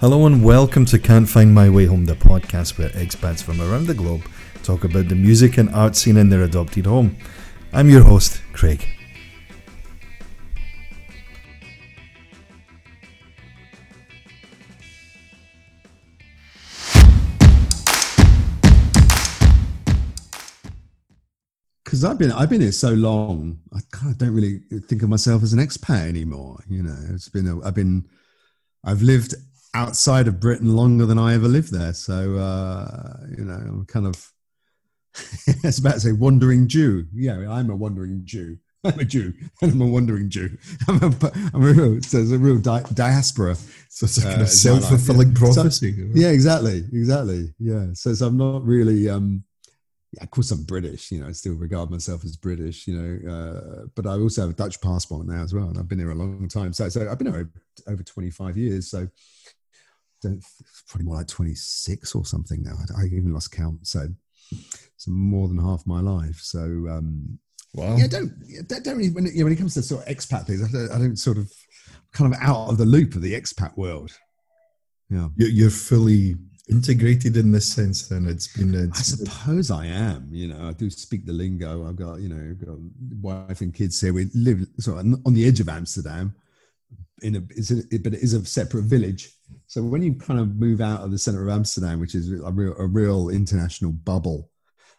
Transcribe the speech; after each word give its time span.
Hello 0.00 0.26
and 0.26 0.44
welcome 0.44 0.84
to 0.86 0.98
Can't 0.98 1.28
Find 1.28 1.52
My 1.52 1.68
Way 1.68 1.86
Home, 1.86 2.04
the 2.04 2.14
podcast 2.14 2.78
where 2.78 2.88
expats 2.90 3.42
from 3.42 3.60
around 3.60 3.86
the 3.86 3.94
globe 3.94 4.22
talk 4.62 4.84
about 4.84 5.08
the 5.08 5.14
music 5.14 5.58
and 5.58 5.68
art 5.70 5.96
scene 5.96 6.16
in 6.16 6.28
their 6.28 6.42
adopted 6.42 6.86
home. 6.86 7.16
I'm 7.72 7.90
your 7.90 8.02
host, 8.02 8.42
Craig. 8.52 8.97
Because 21.98 22.12
I've 22.12 22.18
been 22.18 22.32
I've 22.32 22.48
been 22.48 22.60
here 22.60 22.72
so 22.72 22.90
long, 22.90 23.58
I 23.74 23.80
kind 23.90 24.12
of 24.12 24.18
don't 24.18 24.34
really 24.34 24.60
think 24.86 25.02
of 25.02 25.08
myself 25.08 25.42
as 25.42 25.52
an 25.52 25.58
expat 25.58 26.08
anymore. 26.08 26.62
You 26.68 26.84
know, 26.84 26.96
it's 27.10 27.28
been 27.28 27.48
a, 27.48 27.66
I've 27.66 27.74
been 27.74 28.08
I've 28.84 29.02
lived 29.02 29.34
outside 29.74 30.28
of 30.28 30.38
Britain 30.38 30.76
longer 30.76 31.06
than 31.06 31.18
I 31.18 31.34
ever 31.34 31.48
lived 31.48 31.72
there, 31.72 31.92
so 31.92 32.36
uh, 32.36 33.16
you 33.36 33.44
know, 33.44 33.54
I'm 33.54 33.86
kind 33.86 34.06
of 34.06 34.32
it's 35.64 35.78
about 35.78 35.94
to 35.94 36.00
say 36.00 36.12
wandering 36.12 36.68
Jew. 36.68 37.06
Yeah, 37.12 37.50
I'm 37.50 37.68
a 37.68 37.76
wandering 37.76 38.22
Jew. 38.24 38.58
I'm 38.84 39.00
a 39.00 39.04
Jew, 39.04 39.34
and 39.60 39.72
I'm 39.72 39.80
a 39.80 39.86
wandering 39.86 40.30
Jew. 40.30 40.56
I'm 40.88 41.02
a, 41.02 41.32
I'm 41.52 41.62
a 41.64 41.72
real, 41.72 42.00
so 42.02 42.18
there's 42.18 42.30
a 42.30 42.38
real 42.38 42.58
di- 42.58 42.84
diaspora. 42.94 43.56
So 43.88 44.04
it's 44.04 44.18
a 44.18 44.22
kind 44.22 44.38
uh, 44.38 44.42
of 44.42 44.50
self 44.50 44.88
fulfilling 44.88 45.32
yeah. 45.32 45.38
prophecy. 45.38 45.96
So, 45.96 46.06
yeah, 46.14 46.28
exactly, 46.28 46.84
exactly. 46.92 47.52
Yeah, 47.58 47.86
so, 47.94 48.14
so 48.14 48.28
I'm 48.28 48.36
not 48.36 48.64
really. 48.64 49.10
Um, 49.10 49.42
yeah, 50.12 50.22
of 50.22 50.30
course 50.30 50.50
I'm 50.50 50.62
British. 50.64 51.10
You 51.12 51.20
know, 51.20 51.28
I 51.28 51.32
still 51.32 51.54
regard 51.54 51.90
myself 51.90 52.24
as 52.24 52.36
British. 52.36 52.86
You 52.86 52.98
know, 52.98 53.32
uh, 53.32 53.86
but 53.94 54.06
I 54.06 54.12
also 54.12 54.42
have 54.42 54.50
a 54.50 54.54
Dutch 54.54 54.80
passport 54.80 55.26
now 55.26 55.42
as 55.42 55.52
well, 55.52 55.68
and 55.68 55.78
I've 55.78 55.88
been 55.88 55.98
here 55.98 56.10
a 56.10 56.14
long 56.14 56.48
time. 56.48 56.72
So, 56.72 56.88
so 56.88 57.08
I've 57.10 57.18
been 57.18 57.32
here 57.32 57.50
over 57.86 58.02
25 58.02 58.56
years. 58.56 58.90
So, 58.90 59.08
don't 60.22 60.42
probably 60.88 61.06
more 61.06 61.16
like 61.16 61.28
26 61.28 62.14
or 62.14 62.24
something 62.24 62.62
now. 62.62 62.74
I, 62.96 63.02
I 63.02 63.04
even 63.06 63.34
lost 63.34 63.52
count. 63.52 63.86
So, 63.86 64.08
so 64.96 65.10
more 65.10 65.46
than 65.46 65.58
half 65.58 65.86
my 65.86 66.00
life. 66.00 66.40
So, 66.40 66.60
um, 66.60 67.38
wow. 67.74 67.96
Yeah, 67.96 68.06
don't 68.06 68.32
don't 68.66 68.96
really 68.96 69.10
when 69.10 69.26
it, 69.26 69.34
you 69.34 69.40
know, 69.40 69.44
when 69.44 69.52
it 69.52 69.56
comes 69.56 69.74
to 69.74 69.82
sort 69.82 70.06
of 70.06 70.16
expat 70.16 70.46
things, 70.46 70.62
I 70.62 70.72
don't, 70.72 70.90
I 70.90 70.98
don't 70.98 71.16
sort 71.16 71.36
of 71.36 71.52
kind 72.12 72.32
of 72.32 72.40
out 72.40 72.70
of 72.70 72.78
the 72.78 72.86
loop 72.86 73.14
of 73.14 73.20
the 73.20 73.34
expat 73.34 73.76
world. 73.76 74.16
Yeah, 75.10 75.28
you're 75.36 75.70
fully 75.70 76.36
integrated 76.70 77.36
in 77.36 77.50
this 77.50 77.70
sense 77.72 78.08
then 78.08 78.26
it's 78.26 78.48
been 78.56 78.74
it's, 78.74 78.98
i 78.98 79.02
suppose 79.16 79.70
i 79.70 79.86
am 79.86 80.28
you 80.30 80.48
know 80.48 80.68
i 80.68 80.72
do 80.72 80.90
speak 80.90 81.24
the 81.24 81.32
lingo. 81.32 81.88
I've 81.88 81.96
got 81.96 82.20
you 82.20 82.28
know 82.28 82.54
got 82.54 82.78
wife 83.20 83.60
and 83.60 83.72
kids 83.72 84.00
here. 84.00 84.12
We 84.12 84.26
live 84.34 84.66
of 84.86 84.98
on 84.98 85.34
the 85.34 85.46
edge 85.46 85.60
of 85.60 85.68
amsterdam 85.68 86.34
in 87.22 87.36
a, 87.36 87.38
a 87.38 87.98
but 87.98 88.14
it 88.14 88.22
is 88.22 88.34
a 88.34 88.44
separate 88.44 88.84
village. 88.84 89.32
So 89.66 89.82
when 89.82 90.02
you 90.02 90.14
kind 90.14 90.40
of 90.40 90.56
move 90.56 90.80
out 90.80 91.00
of 91.00 91.10
the 91.10 91.18
center 91.18 91.42
of 91.42 91.48
amsterdam 91.48 92.00
which 92.00 92.14
is 92.14 92.32
a 92.32 92.50
real, 92.50 92.74
a 92.78 92.86
real 92.86 93.30
international 93.30 93.92
bubble 93.92 94.50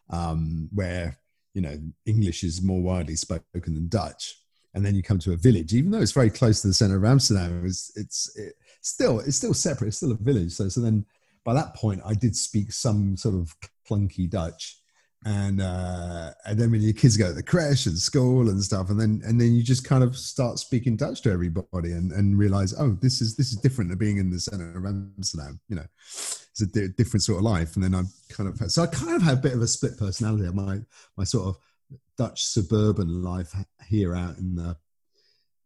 um, 0.09 0.69
where 0.73 1.17
you 1.53 1.61
know 1.61 1.77
english 2.05 2.43
is 2.43 2.61
more 2.61 2.81
widely 2.81 3.15
spoken 3.15 3.73
than 3.73 3.89
dutch 3.89 4.39
and 4.75 4.85
then 4.85 4.93
you 4.93 5.01
come 5.01 5.17
to 5.17 5.33
a 5.33 5.35
village 5.35 5.73
even 5.73 5.89
though 5.89 5.99
it's 5.99 6.11
very 6.11 6.29
close 6.29 6.61
to 6.61 6.67
the 6.67 6.73
center 6.73 6.95
of 6.95 7.03
amsterdam 7.03 7.65
it's 7.65 7.91
it's 7.97 8.37
it, 8.37 8.53
still 8.81 9.19
it's 9.19 9.37
still 9.37 9.53
separate 9.53 9.89
it's 9.89 9.97
still 9.97 10.11
a 10.11 10.15
village. 10.15 10.51
So 10.51 10.69
so 10.69 10.81
then 10.81 11.05
by 11.49 11.55
that 11.55 11.73
point, 11.73 11.99
I 12.05 12.13
did 12.13 12.35
speak 12.35 12.71
some 12.71 13.17
sort 13.17 13.33
of 13.33 13.55
clunky 13.89 14.29
Dutch. 14.29 14.77
And 15.25 15.59
uh, 15.59 16.29
and 16.45 16.59
then 16.59 16.69
when 16.69 16.81
your 16.81 16.93
kids 16.93 17.17
go 17.17 17.29
to 17.29 17.33
the 17.33 17.41
creche 17.41 17.87
and 17.87 17.97
school 17.97 18.49
and 18.49 18.63
stuff, 18.63 18.91
and 18.91 18.99
then 19.01 19.21
and 19.25 19.41
then 19.41 19.55
you 19.55 19.63
just 19.63 19.83
kind 19.83 20.03
of 20.03 20.15
start 20.15 20.59
speaking 20.59 20.95
Dutch 20.95 21.23
to 21.23 21.31
everybody 21.31 21.93
and, 21.93 22.11
and 22.11 22.37
realize, 22.37 22.75
oh, 22.79 22.91
this 23.01 23.19
is 23.19 23.35
this 23.35 23.51
is 23.51 23.57
different 23.57 23.89
to 23.89 23.97
being 23.97 24.17
in 24.17 24.29
the 24.29 24.39
center 24.39 24.77
of 24.77 24.85
Amsterdam. 24.85 25.59
You 25.69 25.77
know, 25.77 25.85
it's 26.05 26.61
a 26.61 26.67
di- 26.67 26.93
different 26.95 27.23
sort 27.23 27.39
of 27.39 27.45
life. 27.45 27.73
And 27.73 27.83
then 27.83 27.95
I 27.95 28.03
kind 28.31 28.47
of 28.47 28.71
so 28.71 28.83
I 28.83 28.85
kind 28.85 29.15
of 29.15 29.23
had 29.23 29.39
a 29.39 29.41
bit 29.41 29.53
of 29.53 29.61
a 29.63 29.67
split 29.67 29.97
personality. 29.97 30.47
My 30.53 30.81
my 31.17 31.23
sort 31.23 31.47
of 31.47 31.57
Dutch 32.15 32.43
suburban 32.43 33.23
life 33.23 33.55
here 33.87 34.15
out 34.15 34.37
in 34.37 34.53
the 34.53 34.77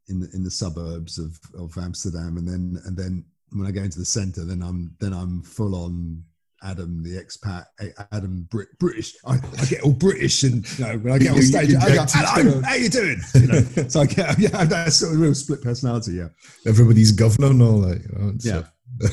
in 0.08 0.22
the 0.22 0.30
in 0.34 0.46
the 0.46 0.52
suburbs 0.52 1.20
of, 1.20 1.38
of 1.60 1.78
Amsterdam, 1.78 2.38
and 2.38 2.48
then 2.48 2.82
and 2.86 2.96
then 2.96 3.26
when 3.54 3.68
I 3.68 3.72
go 3.72 3.82
into 3.82 4.00
the 4.00 4.06
centre, 4.06 4.46
then 4.46 4.62
I'm 4.62 4.96
then 5.00 5.14
I'm 5.14 5.42
full 5.42 5.76
on 5.76 6.24
Adam 6.64 7.04
the 7.04 7.22
expat, 7.22 7.66
Adam 8.12 8.48
Brit- 8.50 8.78
British. 8.80 9.16
I, 9.26 9.36
I, 9.36 9.66
get 9.66 9.84
all 9.84 9.92
British, 9.92 10.44
and 10.44 10.66
you 10.80 10.86
know, 10.86 10.98
when 10.98 11.14
I 11.14 11.18
get 11.18 11.32
on 11.36 11.42
stage, 11.42 11.76
I 11.76 11.96
go, 11.96 12.06
"Hello, 12.08 12.62
how 12.62 12.76
you 12.76 12.90
doing?" 12.90 13.22
You 13.36 13.48
know, 13.48 13.62
so 13.88 14.02
I 14.02 14.06
get 14.06 14.40
yeah, 14.40 14.64
that's 14.66 14.98
sort 14.98 15.14
of 15.14 15.20
real 15.20 15.36
split 15.36 15.62
personality. 15.62 16.14
Yeah, 16.14 16.30
everybody's 16.66 17.12
governor 17.12 17.48
and 17.48 17.62
all 17.62 17.82
that. 17.82 18.02
You 18.02 18.18
know, 18.18 18.34
so. 18.38 18.64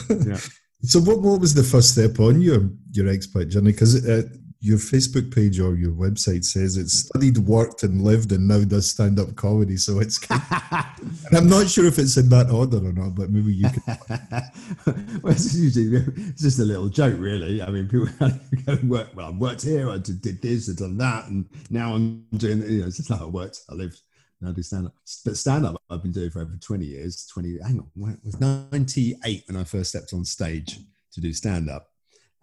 Yeah, 0.09 0.17
yeah. 0.27 0.41
So 0.83 1.00
what 1.00 1.21
what 1.21 1.41
was 1.41 1.55
the 1.55 1.62
first 1.62 1.93
step 1.93 2.21
on 2.21 2.41
your 2.41 2.71
your 2.93 3.06
expat 3.06 3.50
journey? 3.50 3.73
Because 3.73 4.06
uh, 4.06 4.23
your 4.62 4.76
Facebook 4.76 5.34
page 5.34 5.59
or 5.59 5.75
your 5.75 5.93
website 5.93 6.44
says 6.44 6.76
it's 6.76 6.93
studied, 6.93 7.38
worked, 7.38 7.82
and 7.82 8.03
lived, 8.03 8.31
and 8.31 8.47
now 8.47 8.62
does 8.62 8.91
stand 8.91 9.19
up 9.19 9.34
comedy. 9.34 9.78
So 9.78 10.00
it's, 10.00 10.21
and 10.31 11.37
I'm 11.37 11.48
not 11.48 11.71
sure 11.71 11.87
if 11.87 11.98
it's 11.98 12.19
in 12.19 12.28
that 12.28 12.50
order 12.50 12.76
or 12.76 12.93
not, 12.93 13.15
but 13.15 13.31
maybe 13.31 13.54
you 13.54 13.70
can. 13.70 13.82
well, 15.22 15.32
it's 15.32 15.54
usually 15.54 15.97
it's 15.97 16.43
just 16.43 16.59
a 16.59 16.65
little 16.65 16.91
joke, 16.91 17.19
really. 17.19 17.62
I 17.62 17.70
mean, 17.70 17.88
people 17.88 18.09
go 18.66 18.78
work. 18.84 19.09
Well, 19.15 19.28
I 19.28 19.31
worked 19.31 19.62
here, 19.62 19.88
I 19.88 19.97
did 19.97 20.43
this, 20.43 20.69
I 20.69 20.75
done 20.75 20.99
that, 20.99 21.28
and 21.28 21.49
now 21.70 21.94
I'm 21.94 22.26
doing. 22.37 22.60
You 22.70 22.82
know, 22.82 22.87
it's 22.88 22.99
just 22.99 23.09
how 23.09 23.25
I 23.25 23.28
worked. 23.28 23.60
I 23.70 23.75
lived. 23.75 24.03
Now 24.43 24.50
I 24.50 24.53
do 24.53 24.62
stand 24.62 24.87
up, 24.87 24.94
but 25.25 25.37
stand 25.37 25.66
up 25.66 25.82
I've 25.91 26.03
been 26.03 26.12
doing 26.12 26.31
for 26.31 26.41
over 26.41 26.56
20 26.60 26.84
years. 26.84 27.26
20. 27.32 27.59
Hang 27.62 27.81
on, 27.97 28.10
it 28.12 28.19
was 28.25 28.41
98 28.41 29.44
when 29.49 29.56
I 29.56 29.65
first 29.65 29.91
stepped 29.91 30.12
on 30.12 30.25
stage 30.25 30.81
to 31.12 31.20
do 31.20 31.32
stand 31.32 31.69
up 31.70 31.90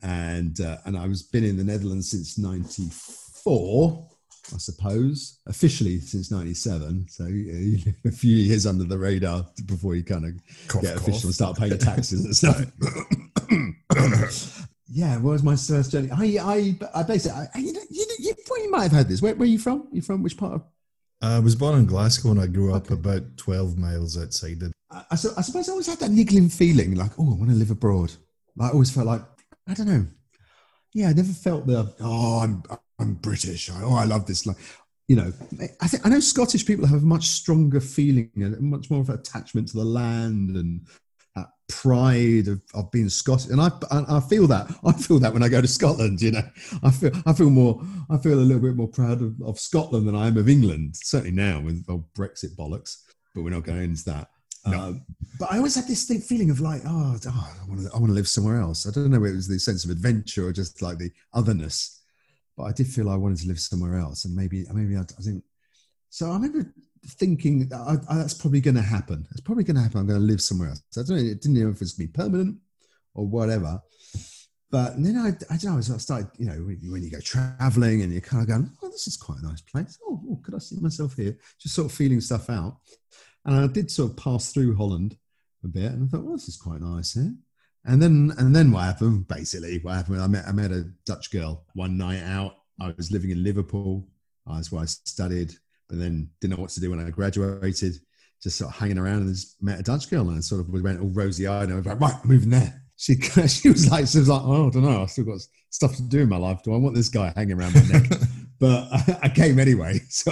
and 0.03 0.59
uh, 0.61 0.77
and 0.85 0.97
I 0.97 1.07
was 1.07 1.23
been 1.23 1.43
in 1.43 1.57
the 1.57 1.63
Netherlands 1.63 2.11
since 2.11 2.37
'94, 2.37 4.07
I 4.53 4.57
suppose, 4.57 5.39
officially 5.47 5.99
since 5.99 6.31
'97. 6.31 7.07
So 7.09 7.23
uh, 7.23 7.91
a 8.09 8.11
few 8.11 8.35
years 8.35 8.65
under 8.65 8.83
the 8.83 8.97
radar 8.97 9.45
before 9.65 9.95
you 9.95 10.03
kind 10.03 10.25
of 10.25 10.31
cough, 10.67 10.81
get 10.81 10.97
official 10.97 11.27
and 11.27 11.35
start 11.35 11.57
paying 11.57 11.77
taxes 11.77 12.25
and 12.25 12.35
stuff. 12.35 12.65
yeah, 14.87 15.17
what 15.17 15.31
was 15.31 15.43
my 15.43 15.55
first 15.55 15.91
journey? 15.91 16.09
I 16.11 16.37
I, 16.41 16.75
I 16.93 17.03
basically 17.03 17.39
I, 17.53 17.57
you, 17.57 17.73
know, 17.73 17.81
you, 17.89 18.05
you, 18.19 18.33
you 18.57 18.71
might 18.71 18.83
have 18.83 18.91
had 18.91 19.07
this. 19.07 19.21
Where, 19.21 19.35
where 19.35 19.45
are 19.45 19.49
you 19.49 19.59
from? 19.59 19.81
Are 19.81 19.95
you 19.95 20.01
from 20.01 20.23
which 20.23 20.37
part 20.37 20.53
of? 20.53 20.63
I 21.21 21.39
was 21.39 21.55
born 21.55 21.79
in 21.79 21.85
Glasgow 21.87 22.31
and 22.31 22.39
I 22.39 22.45
grew 22.45 22.73
up 22.73 22.91
okay. 22.91 22.93
about 22.93 23.37
12 23.37 23.77
miles 23.77 24.21
outside 24.21 24.61
it. 24.61 24.71
I, 24.91 24.97
I, 24.97 25.13
I 25.13 25.15
suppose 25.15 25.67
I 25.67 25.71
always 25.71 25.87
had 25.87 25.99
that 25.99 26.11
niggling 26.11 26.49
feeling 26.49 26.93
like, 26.93 27.11
oh, 27.17 27.33
I 27.33 27.35
want 27.35 27.49
to 27.49 27.55
live 27.55 27.71
abroad. 27.71 28.13
I 28.59 28.69
always 28.69 28.91
felt 28.91 29.07
like 29.07 29.21
I 29.67 29.73
don't 29.73 29.87
know. 29.87 30.05
Yeah, 30.93 31.09
I 31.09 31.13
never 31.13 31.33
felt 31.33 31.67
the 31.67 31.93
oh, 31.99 32.39
I'm 32.39 32.63
I'm 32.99 33.13
British. 33.15 33.69
Oh, 33.71 33.95
I 33.95 34.05
love 34.05 34.25
this. 34.25 34.45
Like, 34.45 34.57
you 35.07 35.15
know, 35.15 35.31
I 35.81 35.87
think 35.87 36.05
I 36.05 36.09
know 36.09 36.19
Scottish 36.19 36.65
people 36.65 36.87
have 36.87 37.03
a 37.03 37.05
much 37.05 37.27
stronger 37.27 37.79
feeling 37.79 38.31
and 38.35 38.59
much 38.61 38.89
more 38.89 39.01
of 39.01 39.09
an 39.09 39.19
attachment 39.19 39.67
to 39.69 39.77
the 39.77 39.85
land 39.85 40.55
and 40.55 40.87
that 41.35 41.47
pride 41.69 42.47
of, 42.47 42.61
of 42.73 42.89
being 42.91 43.09
Scottish. 43.09 43.51
And 43.51 43.61
I, 43.61 43.69
I 43.91 44.19
feel 44.21 44.47
that. 44.47 44.73
I 44.85 44.93
feel 44.93 45.19
that 45.19 45.33
when 45.33 45.43
I 45.43 45.49
go 45.49 45.61
to 45.61 45.67
Scotland. 45.67 46.21
You 46.21 46.31
know, 46.31 46.43
I 46.83 46.91
feel 46.91 47.11
I 47.25 47.33
feel 47.33 47.49
more. 47.49 47.81
I 48.09 48.17
feel 48.17 48.39
a 48.39 48.41
little 48.41 48.61
bit 48.61 48.75
more 48.75 48.87
proud 48.87 49.21
of, 49.21 49.35
of 49.41 49.59
Scotland 49.59 50.07
than 50.07 50.15
I 50.15 50.27
am 50.27 50.37
of 50.37 50.49
England. 50.49 50.95
Certainly 50.95 51.35
now 51.35 51.59
with 51.61 51.85
Brexit 52.15 52.55
bollocks. 52.55 53.03
But 53.35 53.43
we're 53.43 53.51
not 53.51 53.65
going 53.65 53.83
into 53.83 54.05
that. 54.05 54.29
No. 54.67 54.79
Um, 54.79 55.05
but 55.39 55.51
I 55.51 55.57
always 55.57 55.75
had 55.75 55.87
this 55.87 56.05
thing, 56.05 56.19
feeling 56.19 56.49
of 56.49 56.59
like, 56.59 56.81
oh, 56.85 57.17
oh 57.25 57.51
I, 57.61 57.69
want 57.69 57.81
to, 57.81 57.89
I 57.93 57.97
want 57.97 58.07
to 58.07 58.13
live 58.13 58.27
somewhere 58.27 58.59
else. 58.59 58.87
I 58.87 58.91
don't 58.91 59.11
know 59.11 59.23
it 59.23 59.35
was 59.35 59.47
the 59.47 59.59
sense 59.59 59.85
of 59.85 59.91
adventure 59.91 60.47
or 60.47 60.51
just 60.51 60.81
like 60.81 60.97
the 60.97 61.11
otherness, 61.33 62.01
but 62.55 62.63
I 62.63 62.71
did 62.71 62.87
feel 62.87 63.09
I 63.09 63.15
wanted 63.15 63.39
to 63.39 63.47
live 63.47 63.59
somewhere 63.59 63.97
else. 63.99 64.25
And 64.25 64.35
maybe, 64.35 64.65
maybe 64.73 64.95
I, 64.97 65.01
I 65.01 65.21
think, 65.21 65.43
so 66.09 66.31
I 66.31 66.33
remember 66.33 66.73
thinking 67.05 67.69
I, 67.73 67.97
I, 68.09 68.15
that's 68.15 68.33
probably 68.33 68.61
going 68.61 68.75
to 68.75 68.81
happen. 68.81 69.27
It's 69.31 69.41
probably 69.41 69.63
going 69.63 69.75
to 69.75 69.83
happen. 69.83 69.99
I'm 69.99 70.07
going 70.07 70.19
to 70.19 70.25
live 70.25 70.41
somewhere 70.41 70.69
else. 70.69 70.81
I 70.97 71.01
don't 71.03 71.17
know. 71.17 71.31
It 71.31 71.41
didn't 71.41 71.61
know 71.61 71.69
if 71.69 71.81
it's 71.81 71.93
going 71.93 72.07
to 72.07 72.13
be 72.13 72.17
permanent 72.17 72.57
or 73.13 73.27
whatever. 73.27 73.81
But 74.69 75.01
then 75.01 75.15
I, 75.17 75.29
I 75.53 75.57
don't 75.57 75.73
know. 75.73 75.77
I 75.77 75.97
started, 75.97 76.29
you 76.37 76.47
know, 76.47 76.55
when 76.55 77.01
you 77.01 77.11
go 77.11 77.21
traveling 77.21 78.01
and 78.01 78.11
you're 78.11 78.21
kind 78.21 78.41
of 78.41 78.49
going, 78.49 78.69
oh, 78.83 78.89
this 78.89 79.07
is 79.07 79.15
quite 79.15 79.39
a 79.39 79.45
nice 79.45 79.61
place. 79.61 79.97
Oh, 80.05 80.21
oh 80.29 80.39
could 80.43 80.55
I 80.55 80.59
see 80.59 80.77
myself 80.81 81.15
here? 81.15 81.37
Just 81.59 81.75
sort 81.75 81.85
of 81.85 81.93
feeling 81.93 82.19
stuff 82.19 82.49
out. 82.49 82.77
And 83.47 83.55
I 83.55 83.67
did 83.67 83.89
sort 83.89 84.11
of 84.11 84.17
pass 84.17 84.51
through 84.51 84.75
Holland 84.75 85.17
a 85.63 85.67
bit, 85.67 85.93
and 85.93 86.03
I 86.03 86.07
thought, 86.07 86.25
well, 86.25 86.35
this 86.35 86.49
is 86.49 86.57
quite 86.57 86.81
nice 86.81 87.13
here. 87.13 87.33
And 87.85 88.01
then, 88.01 88.33
and 88.37 88.53
then 88.53 88.71
what 88.71 88.83
happened? 88.83 89.27
Basically, 89.29 89.79
what 89.79 89.95
happened? 89.95 90.21
I 90.21 90.27
met, 90.27 90.45
I 90.45 90.51
met 90.51 90.71
a 90.71 90.91
Dutch 91.05 91.31
girl 91.31 91.63
one 91.73 91.97
night 91.97 92.21
out. 92.23 92.57
I 92.81 92.93
was 92.97 93.11
living 93.11 93.31
in 93.31 93.43
Liverpool. 93.43 94.05
That's 94.45 94.71
where 94.71 94.83
I 94.83 94.85
studied, 94.85 95.53
but 95.87 95.97
then 95.97 96.29
didn't 96.41 96.57
know 96.57 96.61
what 96.61 96.71
to 96.71 96.81
do 96.81 96.89
when 96.89 96.99
I 96.99 97.09
graduated. 97.09 97.95
Just 98.43 98.57
sort 98.57 98.71
of 98.71 98.77
hanging 98.77 98.97
around 98.97 99.21
and 99.21 99.33
just 99.33 99.61
met 99.63 99.79
a 99.79 99.83
Dutch 99.83 100.09
girl, 100.09 100.29
and 100.29 100.43
sort 100.43 100.61
of 100.61 100.69
went 100.69 100.99
all 100.99 101.07
rosy 101.07 101.47
eyed. 101.47 101.63
And 101.63 101.73
I 101.73 101.77
was 101.77 101.85
like, 101.85 102.01
right, 102.01 102.13
I'm 102.21 102.29
moving 102.29 102.49
there. 102.49 102.83
She, 102.97 103.15
she 103.47 103.69
was 103.69 103.89
like, 103.89 104.07
she 104.07 104.19
was 104.19 104.27
like, 104.27 104.41
oh, 104.43 104.67
I 104.67 104.69
don't 104.71 104.83
know. 104.83 105.03
I 105.03 105.05
still 105.05 105.23
got 105.23 105.39
stuff 105.69 105.95
to 105.95 106.01
do 106.01 106.21
in 106.21 106.29
my 106.29 106.37
life. 106.37 106.63
Do 106.63 106.73
I 106.73 106.77
want 106.77 106.95
this 106.95 107.09
guy 107.09 107.31
hanging 107.35 107.57
around 107.57 107.75
my 107.75 107.81
neck? 107.83 108.11
but 108.59 108.87
I, 109.21 109.29
came 109.29 109.59
anyway. 109.59 109.99
So 110.09 110.31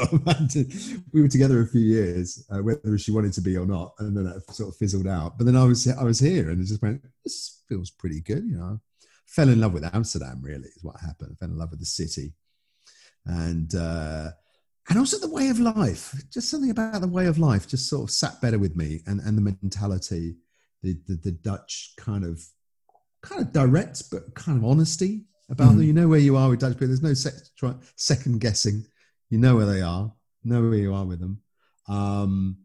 we 1.13 1.21
were 1.21 1.27
together 1.27 1.61
a 1.61 1.67
few 1.67 1.81
years, 1.81 2.45
uh, 2.49 2.59
whether 2.59 2.97
she 2.97 3.11
wanted 3.11 3.33
to 3.33 3.41
be 3.41 3.57
or 3.57 3.65
not, 3.65 3.93
and 3.99 4.15
then 4.15 4.25
that 4.25 4.53
sort 4.53 4.69
of 4.69 4.77
fizzled 4.77 5.07
out. 5.07 5.37
But 5.37 5.45
then 5.45 5.55
I 5.55 5.63
was 5.63 5.87
I 5.87 6.03
was 6.03 6.19
here, 6.19 6.49
and 6.49 6.61
it 6.61 6.65
just 6.65 6.81
went. 6.81 7.01
This 7.23 7.63
feels 7.69 7.91
pretty 7.91 8.21
good, 8.21 8.45
you 8.45 8.57
know. 8.57 8.79
Fell 9.27 9.49
in 9.49 9.59
love 9.59 9.73
with 9.73 9.93
Amsterdam. 9.93 10.41
Really, 10.41 10.69
is 10.75 10.83
what 10.83 10.99
happened. 10.99 11.37
Fell 11.39 11.49
in 11.49 11.57
love 11.57 11.71
with 11.71 11.79
the 11.79 11.85
city, 11.85 12.33
and 13.25 13.73
uh, 13.75 14.29
and 14.89 14.97
also 14.97 15.17
the 15.17 15.29
way 15.29 15.49
of 15.49 15.59
life. 15.59 16.15
Just 16.31 16.49
something 16.49 16.71
about 16.71 17.01
the 17.01 17.07
way 17.07 17.27
of 17.27 17.37
life 17.37 17.67
just 17.67 17.89
sort 17.89 18.03
of 18.03 18.11
sat 18.11 18.41
better 18.41 18.57
with 18.57 18.75
me, 18.75 19.01
and 19.05 19.19
and 19.21 19.37
the 19.37 19.41
mentality, 19.61 20.35
the 20.81 20.97
the, 21.07 21.15
the 21.15 21.31
Dutch 21.31 21.93
kind 21.97 22.25
of 22.25 22.43
kind 23.21 23.41
of 23.41 23.51
direct 23.51 24.03
but 24.11 24.33
kind 24.35 24.57
of 24.57 24.63
honesty 24.63 25.25
about 25.49 25.71
mm. 25.71 25.77
them. 25.77 25.83
You 25.83 25.93
know 25.93 26.07
where 26.07 26.19
you 26.19 26.37
are 26.37 26.49
with 26.49 26.59
Dutch 26.59 26.73
people. 26.73 26.87
There's 26.87 27.03
no 27.03 27.13
sec- 27.13 27.33
second 27.95 28.41
guessing. 28.41 28.85
You 29.29 29.39
know 29.39 29.55
where 29.55 29.65
they 29.65 29.81
are. 29.81 30.11
Know 30.43 30.61
where 30.61 30.77
you 30.77 30.93
are 30.93 31.05
with 31.05 31.19
them. 31.19 31.41
Um, 31.87 32.57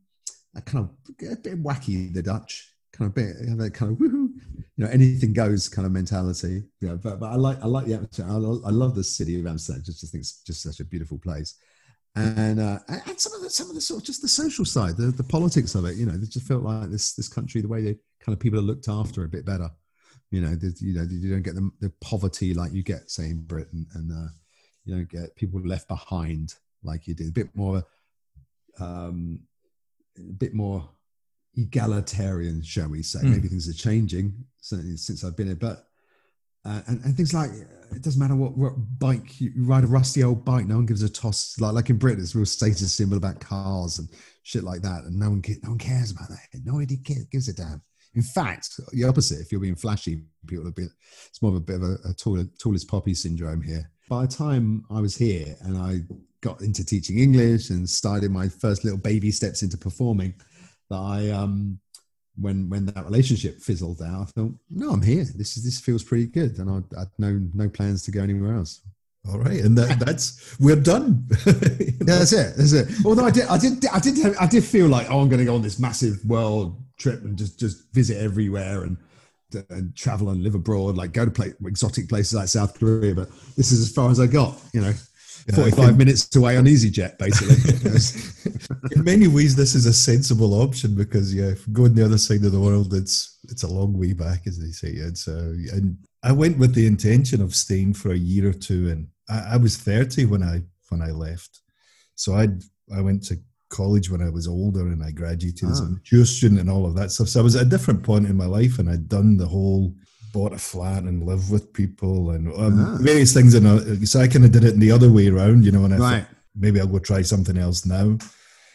kind 0.64 0.88
of 0.88 0.90
a 1.30 1.36
bit 1.36 1.62
wacky, 1.62 2.12
the 2.12 2.22
Dutch. 2.22 2.66
Kind 2.92 3.08
of 3.08 3.14
bit, 3.14 3.72
kind 3.72 3.92
of 3.92 3.98
woohoo, 3.98 4.28
you 4.76 4.84
know, 4.84 4.88
anything 4.88 5.32
goes 5.32 5.68
kind 5.68 5.86
of 5.86 5.92
mentality. 5.92 6.64
Yeah, 6.80 6.94
but, 6.94 7.20
but 7.20 7.30
I 7.30 7.36
like 7.36 7.62
I 7.62 7.66
like 7.66 7.86
the 7.86 7.94
atmosphere. 7.94 8.26
I, 8.28 8.34
I 8.34 8.70
love 8.70 8.94
the 8.94 9.04
city 9.04 9.38
of 9.40 9.46
Amsterdam. 9.46 9.82
Just, 9.86 10.00
just 10.00 10.12
think 10.12 10.22
it's 10.22 10.42
just 10.42 10.62
such 10.62 10.80
a 10.80 10.84
beautiful 10.84 11.16
place. 11.16 11.54
And 12.16 12.60
uh, 12.60 12.80
and 12.88 13.18
some 13.18 13.32
of 13.32 13.42
the 13.42 13.48
some 13.48 13.68
of 13.68 13.74
the 13.74 13.80
sort 13.80 14.00
of 14.00 14.06
just 14.06 14.20
the 14.20 14.28
social 14.28 14.64
side, 14.64 14.96
the, 14.96 15.12
the 15.12 15.24
politics 15.24 15.74
of 15.76 15.84
it. 15.86 15.96
You 15.96 16.06
know, 16.06 16.14
it 16.14 16.28
just 16.28 16.46
felt 16.46 16.64
like 16.64 16.90
this 16.90 17.14
this 17.14 17.28
country, 17.28 17.62
the 17.62 17.68
way 17.68 17.82
they 17.82 17.94
kind 18.20 18.34
of 18.34 18.40
people 18.40 18.58
are 18.58 18.62
looked 18.62 18.88
after 18.88 19.24
a 19.24 19.28
bit 19.28 19.46
better. 19.46 19.70
You 20.30 20.42
know, 20.42 20.56
you 20.80 20.94
know, 20.94 21.06
you 21.10 21.30
don't 21.30 21.42
get 21.42 21.54
the, 21.54 21.70
the 21.80 21.92
poverty 22.00 22.54
like 22.54 22.72
you 22.72 22.82
get, 22.82 23.10
say, 23.10 23.24
in 23.24 23.42
Britain, 23.42 23.86
and 23.94 24.12
uh, 24.12 24.30
you 24.84 24.94
don't 24.94 25.08
get 25.08 25.34
people 25.34 25.60
left 25.60 25.88
behind 25.88 26.54
like 26.84 27.06
you 27.08 27.14
did. 27.14 27.28
A 27.28 27.32
bit 27.32 27.48
more, 27.54 27.82
um, 28.78 29.40
a 30.16 30.32
bit 30.32 30.54
more 30.54 30.88
egalitarian, 31.56 32.62
shall 32.62 32.88
we 32.88 33.02
say? 33.02 33.18
Mm. 33.20 33.30
Maybe 33.32 33.48
things 33.48 33.68
are 33.68 33.72
changing 33.72 34.44
certainly 34.60 34.96
since 34.96 35.24
I've 35.24 35.36
been 35.36 35.48
here, 35.48 35.56
but 35.56 35.86
uh, 36.64 36.82
and, 36.86 37.02
and 37.04 37.16
things 37.16 37.32
like 37.32 37.50
it 37.50 38.02
doesn't 38.02 38.20
matter 38.20 38.36
what, 38.36 38.56
what 38.56 38.74
bike 38.98 39.40
you 39.40 39.50
ride 39.56 39.84
a 39.84 39.86
rusty 39.86 40.22
old 40.22 40.44
bike 40.44 40.66
no 40.66 40.76
one 40.76 40.86
gives 40.86 41.02
a 41.02 41.08
toss 41.08 41.58
like 41.58 41.72
like 41.72 41.88
in 41.88 41.96
britain 41.96 42.22
it's 42.22 42.34
a 42.34 42.38
real 42.38 42.44
status 42.44 42.92
symbol 42.92 43.16
about 43.16 43.40
cars 43.40 43.98
and 43.98 44.08
shit 44.42 44.62
like 44.62 44.82
that 44.82 45.04
and 45.04 45.18
no 45.18 45.30
one 45.30 45.42
no 45.62 45.70
one 45.70 45.78
cares 45.78 46.10
about 46.10 46.28
that 46.28 46.38
nobody 46.64 46.96
gives 46.96 47.48
a 47.48 47.54
damn 47.54 47.80
in 48.14 48.22
fact, 48.22 48.80
the 48.92 49.04
opposite. 49.04 49.40
If 49.40 49.52
you're 49.52 49.60
being 49.60 49.76
flashy, 49.76 50.22
people 50.46 50.66
are 50.66 50.72
bit. 50.72 50.90
It's 51.28 51.40
more 51.40 51.50
of 51.50 51.56
a 51.56 51.60
bit 51.60 51.76
of 51.76 51.82
a, 51.82 51.96
a 52.08 52.14
tall, 52.14 52.44
tallest 52.58 52.88
poppy 52.88 53.14
syndrome 53.14 53.62
here. 53.62 53.90
By 54.08 54.22
the 54.22 54.32
time 54.32 54.84
I 54.90 55.00
was 55.00 55.16
here 55.16 55.56
and 55.62 55.78
I 55.78 56.00
got 56.40 56.62
into 56.62 56.84
teaching 56.84 57.18
English 57.18 57.70
and 57.70 57.88
started 57.88 58.30
my 58.30 58.48
first 58.48 58.84
little 58.84 58.98
baby 58.98 59.30
steps 59.30 59.62
into 59.62 59.76
performing, 59.76 60.34
that 60.88 60.96
I 60.96 61.30
um 61.30 61.78
when 62.36 62.68
when 62.68 62.86
that 62.86 63.04
relationship 63.04 63.60
fizzled 63.60 64.02
out, 64.02 64.22
I 64.22 64.24
thought, 64.24 64.54
no, 64.70 64.90
I'm 64.90 65.02
here. 65.02 65.24
This 65.36 65.56
is 65.56 65.64
this 65.64 65.80
feels 65.80 66.02
pretty 66.02 66.26
good, 66.26 66.58
and 66.58 66.70
I 66.70 66.98
had 66.98 67.10
no 67.18 67.40
no 67.54 67.68
plans 67.68 68.02
to 68.04 68.10
go 68.10 68.22
anywhere 68.22 68.56
else. 68.56 68.82
All 69.28 69.38
right, 69.38 69.60
and 69.60 69.76
that, 69.76 70.00
that's 70.00 70.58
we're 70.58 70.76
done. 70.76 71.26
yeah, 71.46 71.52
that's 72.00 72.32
it. 72.32 72.56
That's 72.56 72.72
it. 72.72 72.88
Although 73.04 73.26
I 73.26 73.30
did, 73.30 73.46
I 73.48 73.58
did, 73.58 73.86
I 73.86 73.98
did, 73.98 74.16
have, 74.18 74.36
I 74.40 74.46
did 74.46 74.64
feel 74.64 74.88
like, 74.88 75.10
oh, 75.10 75.20
I'm 75.20 75.28
going 75.28 75.40
to 75.40 75.44
go 75.44 75.54
on 75.54 75.60
this 75.60 75.78
massive 75.78 76.24
world 76.24 76.82
trip 77.00 77.24
and 77.24 77.36
just 77.36 77.58
just 77.58 77.92
visit 77.92 78.18
everywhere 78.18 78.84
and 78.84 78.96
and 79.68 79.96
travel 79.96 80.30
and 80.30 80.42
live 80.42 80.54
abroad, 80.54 80.96
like 80.96 81.12
go 81.12 81.24
to 81.24 81.30
play, 81.30 81.52
exotic 81.66 82.08
places 82.08 82.34
like 82.34 82.48
South 82.48 82.78
Korea. 82.78 83.14
But 83.14 83.30
this 83.56 83.72
is 83.72 83.80
as 83.80 83.92
far 83.92 84.10
as 84.10 84.20
I 84.20 84.26
got. 84.26 84.56
You 84.72 84.82
know, 84.82 84.92
yeah, 85.48 85.54
45 85.54 85.98
minutes 85.98 86.34
away 86.36 86.56
on 86.56 86.66
EasyJet, 86.66 87.18
basically. 87.18 88.90
in 88.96 89.04
many 89.04 89.26
ways, 89.26 89.56
this 89.56 89.74
is 89.74 89.86
a 89.86 89.92
sensible 89.92 90.62
option 90.62 90.94
because, 90.94 91.34
yeah, 91.34 91.52
going 91.72 91.94
the 91.94 92.04
other 92.04 92.18
side 92.18 92.44
of 92.44 92.52
the 92.52 92.60
world, 92.60 92.94
it's 92.94 93.38
it's 93.48 93.62
a 93.62 93.68
long 93.68 93.98
way 93.98 94.12
back, 94.12 94.46
as 94.46 94.58
they 94.58 94.70
say. 94.70 95.00
And 95.00 95.16
so, 95.16 95.32
and 95.72 95.96
I 96.22 96.32
went 96.32 96.58
with 96.58 96.74
the 96.74 96.86
intention 96.86 97.42
of 97.42 97.54
staying 97.54 97.94
for 97.94 98.12
a 98.12 98.16
year 98.16 98.50
or 98.50 98.52
two, 98.52 98.90
and 98.90 99.08
I, 99.28 99.54
I 99.54 99.56
was 99.56 99.76
30 99.76 100.26
when 100.26 100.42
I 100.42 100.62
when 100.90 101.02
I 101.02 101.10
left. 101.10 101.60
So 102.14 102.34
I 102.34 102.48
I 102.94 103.00
went 103.00 103.24
to 103.24 103.38
college 103.70 104.10
when 104.10 104.22
I 104.22 104.28
was 104.28 104.46
older 104.46 104.88
and 104.88 105.02
I 105.02 105.10
graduated 105.10 105.68
ah. 105.68 105.72
as 105.72 105.80
a 105.80 105.84
ah. 105.84 105.88
mature 105.88 106.24
student 106.24 106.60
and 106.60 106.70
all 106.70 106.86
of 106.86 106.94
that 106.96 107.10
stuff. 107.10 107.28
So 107.28 107.40
I 107.40 107.42
was 107.42 107.56
at 107.56 107.66
a 107.66 107.68
different 107.68 108.02
point 108.02 108.26
in 108.26 108.36
my 108.36 108.46
life 108.46 108.78
and 108.78 108.90
I'd 108.90 109.08
done 109.08 109.36
the 109.36 109.46
whole 109.46 109.94
bought 110.32 110.52
a 110.52 110.58
flat 110.58 111.02
and 111.02 111.26
live 111.26 111.50
with 111.50 111.72
people 111.72 112.30
and 112.30 112.48
um, 112.54 112.78
ah. 112.78 112.98
various 113.00 113.32
things. 113.32 113.54
And 113.54 113.66
uh, 113.66 114.04
so 114.04 114.20
I 114.20 114.28
kind 114.28 114.44
of 114.44 114.52
did 114.52 114.64
it 114.64 114.74
in 114.74 114.80
the 114.80 114.92
other 114.92 115.10
way 115.10 115.28
around, 115.28 115.64
you 115.64 115.72
know, 115.72 115.84
and 115.84 115.94
I 115.94 115.98
right. 115.98 116.22
thought 116.22 116.36
maybe 116.54 116.80
I'll 116.80 116.86
go 116.86 116.98
try 116.98 117.22
something 117.22 117.56
else 117.56 117.86
now. 117.86 118.18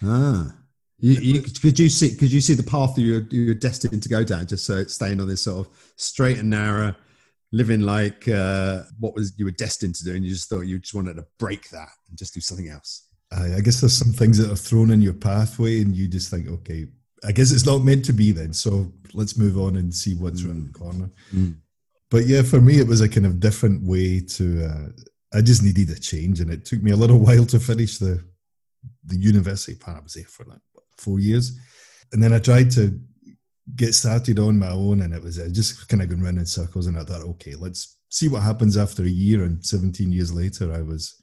Ah. 0.04 0.52
You, 0.98 1.14
you, 1.14 1.42
could 1.42 1.78
you 1.78 1.90
see 1.90 2.16
could 2.16 2.32
you 2.32 2.40
see 2.40 2.54
the 2.54 2.64
path 2.64 2.96
that 2.96 3.02
you're, 3.02 3.28
you're 3.30 3.54
destined 3.54 4.02
to 4.02 4.10
go 4.10 4.24
down 4.24 4.48
just 4.48 4.66
so 4.66 4.78
it's 4.78 4.94
staying 4.94 5.20
on 5.20 5.28
this 5.28 5.42
sort 5.42 5.68
of 5.68 5.94
straight 5.98 6.38
and 6.38 6.50
narrow 6.50 6.96
living 7.52 7.82
like 7.82 8.28
uh, 8.30 8.84
what 9.00 9.14
was 9.14 9.34
you 9.38 9.44
were 9.44 9.52
destined 9.52 9.94
to 9.96 10.06
do 10.06 10.16
and 10.16 10.24
you 10.24 10.32
just 10.32 10.50
thought 10.50 10.62
you 10.62 10.80
just 10.80 10.94
wanted 10.94 11.18
to 11.18 11.26
break 11.38 11.70
that 11.70 11.90
and 12.10 12.18
just 12.18 12.34
do 12.34 12.40
something 12.40 12.70
else 12.70 13.05
I, 13.31 13.56
I 13.56 13.62
guess 13.62 13.81
there's 13.81 13.98
some 13.98 14.13
things 14.13 14.38
that 14.38 14.51
are 14.51 14.56
thrown 14.56 14.92
in 14.92 15.01
your 15.01 15.13
pathway, 15.13 15.81
and 15.81 15.95
you 15.95 16.07
just 16.07 16.30
think, 16.30 16.48
okay, 16.48 16.88
I 17.25 17.31
guess 17.31 17.51
it's 17.51 17.66
not 17.66 17.83
meant 17.83 18.06
to 18.06 18.13
be 18.13 18.31
then. 18.31 18.54
So 18.54 18.92
let's 19.13 19.38
move 19.38 19.57
on 19.57 19.77
and 19.77 19.94
see 19.94 20.16
what's 20.16 20.42
mm. 20.42 20.48
around 20.48 20.68
the 20.68 20.80
corner. 20.80 21.10
Mm. 21.33 21.57
But 22.12 22.27
yeah, 22.27 22.44
for 22.44 22.62
me, 22.62 22.80
it 22.80 22.88
was 22.88 23.01
a 23.01 23.10
kind 23.10 23.25
of 23.25 23.39
different 23.39 23.83
way 23.83 24.22
to. 24.22 24.66
Uh, 24.66 24.88
I 25.33 25.42
just 25.42 25.63
needed 25.63 25.89
a 25.89 26.00
change, 26.00 26.39
and 26.39 26.51
it 26.51 26.66
took 26.66 26.81
me 26.81 26.92
a 26.92 26.95
little 26.95 27.19
while 27.25 27.45
to 27.45 27.60
finish 27.60 27.98
the 27.98 28.24
the 29.06 29.18
university 29.18 29.77
part. 29.77 29.98
I 29.98 30.04
was 30.04 30.13
there 30.13 30.25
for 30.25 30.45
like 30.45 30.62
what, 30.74 30.86
four 30.98 31.19
years, 31.19 31.57
and 32.13 32.22
then 32.22 32.33
I 32.33 32.39
tried 32.39 32.72
to 32.72 33.00
get 33.75 33.95
started 33.95 34.38
on 34.38 34.60
my 34.60 34.69
own, 34.69 35.01
and 35.01 35.13
it 35.13 35.24
was 35.24 35.38
just 35.51 35.88
kind 35.88 36.04
of 36.04 36.10
going 36.10 36.22
round 36.22 36.38
in 36.38 36.45
circles. 36.45 36.88
And 36.88 36.98
I 36.98 37.04
thought, 37.04 37.22
okay, 37.22 37.56
let's 37.56 37.98
see 38.10 38.27
what 38.27 38.44
happens 38.44 38.77
after 38.77 39.04
a 39.04 39.10
year. 39.10 39.44
And 39.44 39.66
17 39.66 40.12
years 40.12 40.33
later, 40.33 40.72
I 40.72 40.81
was 40.81 41.19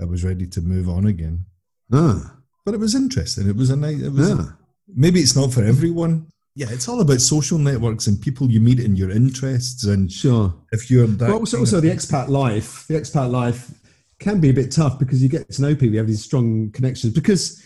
I 0.00 0.04
was 0.04 0.24
ready 0.24 0.46
to 0.46 0.60
move 0.60 0.88
on 0.88 1.06
again. 1.06 1.44
Ah. 1.92 2.36
But 2.64 2.74
it 2.74 2.80
was 2.80 2.94
interesting. 2.94 3.48
It 3.48 3.56
was 3.56 3.70
a 3.70 3.76
night. 3.76 4.00
It 4.00 4.12
was 4.12 4.28
yeah. 4.28 4.44
maybe 4.92 5.20
it's 5.20 5.36
not 5.36 5.52
for 5.52 5.62
everyone. 5.62 6.26
Yeah, 6.56 6.66
it's 6.70 6.88
all 6.88 7.00
about 7.00 7.20
social 7.20 7.58
networks 7.58 8.06
and 8.06 8.20
people 8.20 8.50
you 8.50 8.60
meet 8.60 8.80
and 8.80 8.98
your 8.98 9.10
interests. 9.10 9.84
And 9.84 10.10
sure, 10.10 10.54
if 10.72 10.90
you're 10.90 11.06
that, 11.06 11.28
but 11.28 11.38
also, 11.38 11.60
also 11.60 11.80
the 11.80 11.90
expat 11.90 12.28
life, 12.28 12.86
the 12.88 12.94
expat 12.94 13.30
life 13.30 13.70
can 14.18 14.40
be 14.40 14.50
a 14.50 14.54
bit 14.54 14.72
tough 14.72 14.98
because 14.98 15.22
you 15.22 15.28
get 15.28 15.48
to 15.50 15.62
know 15.62 15.74
people, 15.74 15.90
you 15.90 15.98
have 15.98 16.06
these 16.06 16.24
strong 16.24 16.72
connections. 16.72 17.12
Because 17.12 17.62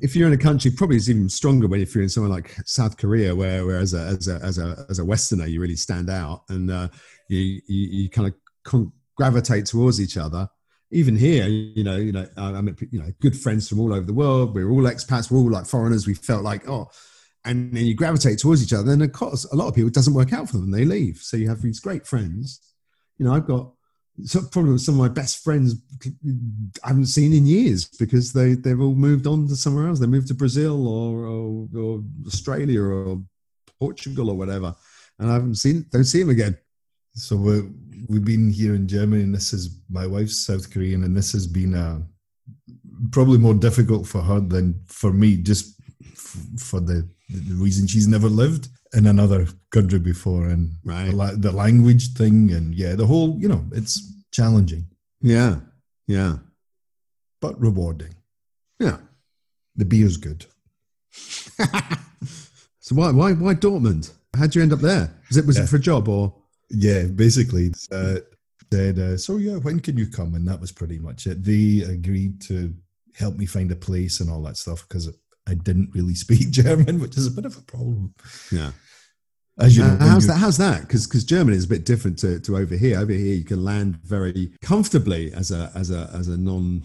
if 0.00 0.16
you're 0.16 0.26
in 0.26 0.34
a 0.34 0.38
country, 0.38 0.70
probably 0.70 0.96
it's 0.96 1.08
even 1.08 1.28
stronger 1.28 1.68
when 1.68 1.80
if 1.80 1.94
you're 1.94 2.02
in 2.02 2.08
somewhere 2.08 2.32
like 2.32 2.56
South 2.64 2.96
Korea, 2.96 3.34
where, 3.34 3.64
where 3.66 3.78
as 3.78 3.94
a 3.94 4.00
as 4.00 4.26
a 4.26 4.36
as 4.42 4.58
a 4.58 4.86
as 4.88 4.98
a 4.98 5.04
Westerner, 5.04 5.46
you 5.46 5.60
really 5.60 5.76
stand 5.76 6.10
out 6.10 6.42
and 6.48 6.70
uh, 6.70 6.88
you, 7.28 7.60
you, 7.68 7.88
you 7.88 8.10
kind 8.10 8.28
of 8.28 8.34
con- 8.64 8.92
gravitate 9.16 9.66
towards 9.66 10.00
each 10.00 10.16
other 10.16 10.48
even 10.94 11.16
here, 11.16 11.48
you 11.48 11.82
know, 11.82 11.96
you 11.96 12.12
know, 12.12 12.24
I 12.36 12.60
met 12.60 12.80
you 12.92 13.00
know 13.00 13.10
good 13.20 13.36
friends 13.36 13.68
from 13.68 13.80
all 13.80 13.92
over 13.92 14.06
the 14.06 14.14
world. 14.14 14.54
We 14.54 14.62
are 14.62 14.70
all 14.70 14.84
expats. 14.84 15.28
We're 15.28 15.38
all 15.38 15.50
like 15.50 15.66
foreigners. 15.66 16.06
We 16.06 16.14
felt 16.14 16.44
like 16.44 16.68
oh, 16.68 16.88
and 17.44 17.74
then 17.74 17.84
you 17.84 17.96
gravitate 17.96 18.38
towards 18.38 18.62
each 18.62 18.72
other. 18.72 18.92
And 18.92 19.02
of 19.02 19.12
course, 19.12 19.44
a 19.44 19.56
lot 19.56 19.66
of 19.66 19.74
people 19.74 19.90
doesn't 19.90 20.14
work 20.14 20.32
out 20.32 20.48
for 20.48 20.54
them. 20.54 20.66
And 20.66 20.74
they 20.74 20.84
leave. 20.84 21.16
So 21.18 21.36
you 21.36 21.48
have 21.48 21.62
these 21.62 21.80
great 21.80 22.06
friends. 22.06 22.60
You 23.18 23.26
know, 23.26 23.34
I've 23.34 23.46
got 23.46 23.72
probably 24.52 24.78
some 24.78 24.94
of 24.94 25.00
my 25.00 25.08
best 25.08 25.42
friends 25.42 25.74
I 26.84 26.88
haven't 26.88 27.06
seen 27.06 27.32
in 27.32 27.44
years 27.44 27.86
because 27.86 28.32
they 28.32 28.54
they've 28.54 28.80
all 28.80 28.94
moved 28.94 29.26
on 29.26 29.48
to 29.48 29.56
somewhere 29.56 29.88
else. 29.88 29.98
They 29.98 30.06
moved 30.06 30.28
to 30.28 30.34
Brazil 30.34 30.86
or, 30.86 31.26
or, 31.26 31.68
or 31.76 32.04
Australia 32.24 32.82
or 32.82 33.20
Portugal 33.80 34.30
or 34.30 34.36
whatever, 34.36 34.76
and 35.18 35.28
I 35.28 35.34
haven't 35.34 35.56
seen 35.56 35.86
don't 35.90 36.04
see 36.04 36.20
them 36.20 36.30
again. 36.30 36.56
So 37.14 37.36
we're 37.36 37.64
we've 38.08 38.24
been 38.24 38.50
here 38.50 38.74
in 38.74 38.88
Germany, 38.88 39.22
and 39.22 39.34
this 39.34 39.52
is 39.52 39.80
my 39.88 40.06
wife's 40.06 40.44
South 40.44 40.72
Korean, 40.72 41.04
and 41.04 41.16
this 41.16 41.32
has 41.32 41.46
been 41.46 41.74
uh, 41.74 42.00
probably 43.12 43.38
more 43.38 43.54
difficult 43.54 44.06
for 44.06 44.20
her 44.20 44.40
than 44.40 44.80
for 44.86 45.12
me, 45.12 45.36
just 45.36 45.80
f- 46.12 46.36
for 46.58 46.80
the, 46.80 47.08
the 47.30 47.54
reason 47.54 47.86
she's 47.86 48.08
never 48.08 48.28
lived 48.28 48.68
in 48.94 49.06
another 49.06 49.46
country 49.70 50.00
before, 50.00 50.48
and 50.48 50.72
right. 50.84 51.10
the, 51.10 51.36
the 51.38 51.52
language 51.52 52.14
thing, 52.14 52.50
and 52.50 52.74
yeah, 52.74 52.94
the 52.94 53.06
whole 53.06 53.36
you 53.38 53.48
know, 53.48 53.64
it's 53.72 54.12
challenging. 54.32 54.86
Yeah, 55.20 55.60
yeah, 56.08 56.38
but 57.40 57.60
rewarding. 57.60 58.14
Yeah, 58.80 58.98
the 59.76 59.84
beer's 59.84 60.16
good. 60.16 60.46
so 61.12 62.94
why 62.96 63.12
why 63.12 63.32
why 63.34 63.54
Dortmund? 63.54 64.10
How'd 64.36 64.56
you 64.56 64.62
end 64.62 64.72
up 64.72 64.80
there? 64.80 65.14
Was 65.28 65.36
it 65.36 65.46
was 65.46 65.56
yeah. 65.56 65.62
it 65.62 65.68
for 65.68 65.76
a 65.76 65.80
job 65.80 66.08
or? 66.08 66.34
Yeah, 66.70 67.04
basically 67.04 67.72
uh, 67.92 68.16
said, 68.72 68.98
uh, 68.98 69.16
"So 69.16 69.36
yeah, 69.36 69.56
when 69.56 69.80
can 69.80 69.96
you 69.96 70.06
come?" 70.06 70.34
And 70.34 70.46
that 70.48 70.60
was 70.60 70.72
pretty 70.72 70.98
much 70.98 71.26
it. 71.26 71.44
They 71.44 71.82
agreed 71.82 72.40
to 72.42 72.74
help 73.14 73.36
me 73.36 73.46
find 73.46 73.70
a 73.70 73.76
place 73.76 74.20
and 74.20 74.30
all 74.30 74.42
that 74.42 74.56
stuff 74.56 74.86
because 74.88 75.08
I 75.48 75.54
didn't 75.54 75.90
really 75.94 76.14
speak 76.24 76.50
German, 76.50 77.00
which 77.00 77.16
is 77.16 77.26
a 77.26 77.30
bit 77.30 77.44
of 77.44 77.56
a 77.56 77.62
problem. 77.62 78.14
Yeah. 78.50 78.72
As 79.56 79.76
you 79.76 79.84
know, 79.84 79.96
Uh, 80.00 80.08
how's 80.08 80.26
that? 80.26 80.38
How's 80.38 80.56
that? 80.56 80.80
Because 80.80 81.06
because 81.06 81.22
Germany 81.22 81.56
is 81.56 81.64
a 81.64 81.68
bit 81.68 81.84
different 81.84 82.18
to, 82.18 82.40
to 82.40 82.56
over 82.56 82.74
here. 82.76 82.98
Over 82.98 83.12
here, 83.12 83.36
you 83.36 83.44
can 83.44 83.62
land 83.62 83.96
very 84.02 84.52
comfortably 84.62 85.32
as 85.32 85.52
a 85.52 85.70
as 85.76 85.92
a 85.92 86.10
as 86.12 86.26
a 86.26 86.36
non 86.36 86.82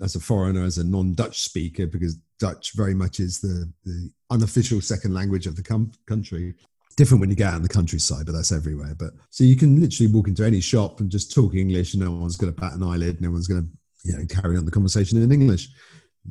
as 0.00 0.14
a 0.14 0.20
foreigner, 0.20 0.62
as 0.62 0.78
a 0.78 0.84
non 0.84 1.14
Dutch 1.14 1.40
speaker, 1.42 1.86
because 1.88 2.16
Dutch 2.38 2.74
very 2.76 2.94
much 2.94 3.18
is 3.18 3.40
the 3.40 3.68
the 3.84 4.10
unofficial 4.30 4.80
second 4.80 5.14
language 5.14 5.48
of 5.48 5.56
the 5.56 5.64
com- 5.64 5.90
country. 6.06 6.54
Different 6.96 7.20
when 7.20 7.30
you 7.30 7.36
get 7.36 7.48
out 7.48 7.56
in 7.56 7.62
the 7.62 7.68
countryside, 7.68 8.26
but 8.26 8.32
that's 8.32 8.52
everywhere. 8.52 8.94
But 8.98 9.10
so 9.30 9.44
you 9.44 9.56
can 9.56 9.80
literally 9.80 10.12
walk 10.12 10.28
into 10.28 10.44
any 10.44 10.60
shop 10.60 11.00
and 11.00 11.10
just 11.10 11.32
talk 11.34 11.54
English, 11.54 11.94
and 11.94 12.02
no 12.02 12.10
one's 12.12 12.36
going 12.36 12.52
to 12.54 12.60
bat 12.60 12.74
an 12.74 12.82
eyelid. 12.82 13.20
No 13.20 13.30
one's 13.30 13.46
going 13.48 13.62
to 13.62 13.68
you 14.04 14.18
know 14.18 14.24
carry 14.26 14.56
on 14.56 14.64
the 14.64 14.70
conversation 14.70 15.22
in 15.22 15.32
English. 15.32 15.68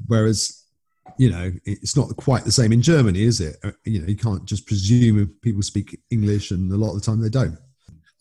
Whereas 0.08 0.58
you 1.18 1.30
know, 1.32 1.51
it's 1.65 1.98
not 1.98 2.15
quite 2.15 2.46
the 2.46 2.51
same 2.51 2.72
in 2.72 2.82
Germany, 2.82 3.24
is 3.24 3.41
it? 3.41 3.58
Uh, 3.63 3.72
You 3.86 4.00
know, 4.01 4.08
you 4.08 4.15
can't 4.15 4.46
just 4.46 4.65
presume 4.65 5.22
if 5.22 5.30
people 5.41 5.62
speak 5.62 6.00
English, 6.10 6.51
and 6.51 6.72
a 6.72 6.77
lot 6.77 6.94
of 6.94 7.01
the 7.01 7.06
time 7.06 7.20
they 7.22 7.30
don't. 7.30 7.58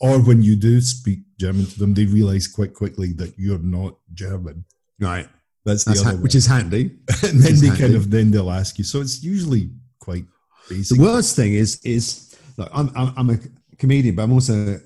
or 0.01 0.19
when 0.21 0.43
you 0.43 0.57
do 0.57 0.81
speak 0.81 1.21
German 1.39 1.67
to 1.67 1.79
them, 1.79 1.93
they 1.95 2.07
realize 2.07 2.49
quite 2.49 2.73
quickly 2.75 3.13
that 3.15 3.35
you're 3.39 3.59
not 3.59 3.97
German. 4.15 4.65
Right. 4.99 5.29
That's 5.67 5.85
the 5.85 5.91
That's 5.91 6.01
other 6.07 6.17
ha- 6.17 6.23
which 6.23 6.35
is 6.35 6.47
handy. 6.47 6.85
and 7.23 7.41
then 7.41 7.55
they 7.61 7.67
handy. 7.69 7.81
kind 7.83 7.95
of 7.95 8.11
then 8.11 8.31
they'll 8.31 8.51
ask 8.51 8.79
you. 8.79 8.85
So 8.85 9.01
it's 9.03 9.23
usually 9.23 9.71
quite 10.01 10.25
basic. 10.69 10.97
The 10.97 11.03
worst 11.03 11.37
thing 11.37 11.53
is, 11.53 11.79
is 11.85 12.30
look, 12.61 12.71
I'm, 12.73 12.91
I'm, 12.95 13.13
I'm 13.17 13.31
a 13.31 13.39
comedian, 13.79 14.15
but 14.15 14.23
I'm 14.23 14.33
also 14.33 14.79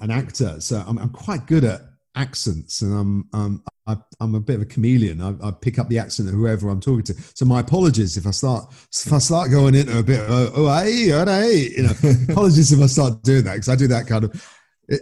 an 0.00 0.10
actor, 0.10 0.60
so 0.60 0.82
I'm, 0.86 0.98
I'm 0.98 1.10
quite 1.10 1.46
good 1.46 1.64
at 1.64 1.82
accents, 2.16 2.82
and 2.82 2.92
I'm, 2.92 3.28
um, 3.32 3.64
I, 3.86 3.96
I'm 4.20 4.34
a 4.34 4.40
bit 4.40 4.56
of 4.56 4.62
a 4.62 4.66
chameleon. 4.66 5.20
I, 5.20 5.48
I 5.48 5.50
pick 5.50 5.78
up 5.78 5.88
the 5.88 5.98
accent 5.98 6.28
of 6.28 6.34
whoever 6.34 6.68
I'm 6.68 6.80
talking 6.80 7.04
to. 7.04 7.14
So 7.34 7.44
my 7.44 7.60
apologies 7.60 8.16
if 8.16 8.26
I 8.26 8.30
start 8.30 8.66
if 8.70 9.12
I 9.12 9.18
start 9.18 9.50
going 9.50 9.74
into 9.74 9.98
a 9.98 10.02
bit 10.02 10.20
of 10.20 10.30
oh, 10.30 10.52
oh 10.54 10.82
hey, 10.82 11.12
oh, 11.12 11.24
hey, 11.24 11.68
you 11.76 11.82
know, 11.84 11.92
apologies 12.28 12.72
if 12.72 12.80
I 12.80 12.86
start 12.86 13.22
doing 13.22 13.44
that 13.44 13.54
because 13.54 13.68
I 13.68 13.76
do 13.76 13.88
that 13.88 14.06
kind 14.06 14.24
of. 14.24 14.58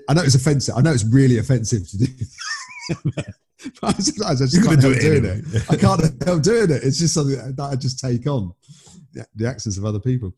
I 0.08 0.14
know 0.14 0.22
it's 0.22 0.34
offensive. 0.34 0.74
I 0.76 0.82
know 0.82 0.92
it's 0.92 1.04
really 1.04 1.38
offensive 1.38 1.88
to 1.90 1.98
do. 1.98 2.06
but 3.80 4.00
sometimes 4.00 4.42
I 4.42 4.46
just 4.46 4.54
can't 4.54 4.80
gonna 4.80 4.82
help 4.82 4.96
it 4.96 5.00
doing 5.00 5.26
anyway. 5.26 5.42
it. 5.46 5.64
I 5.70 5.76
can't 5.76 6.22
help 6.24 6.42
doing 6.42 6.70
it. 6.70 6.84
It's 6.84 6.98
just 6.98 7.14
something 7.14 7.54
that 7.54 7.62
I 7.62 7.76
just 7.76 7.98
take 7.98 8.26
on 8.26 8.54
the 9.34 9.46
accents 9.48 9.76
of 9.78 9.84
other 9.84 10.00
people. 10.00 10.34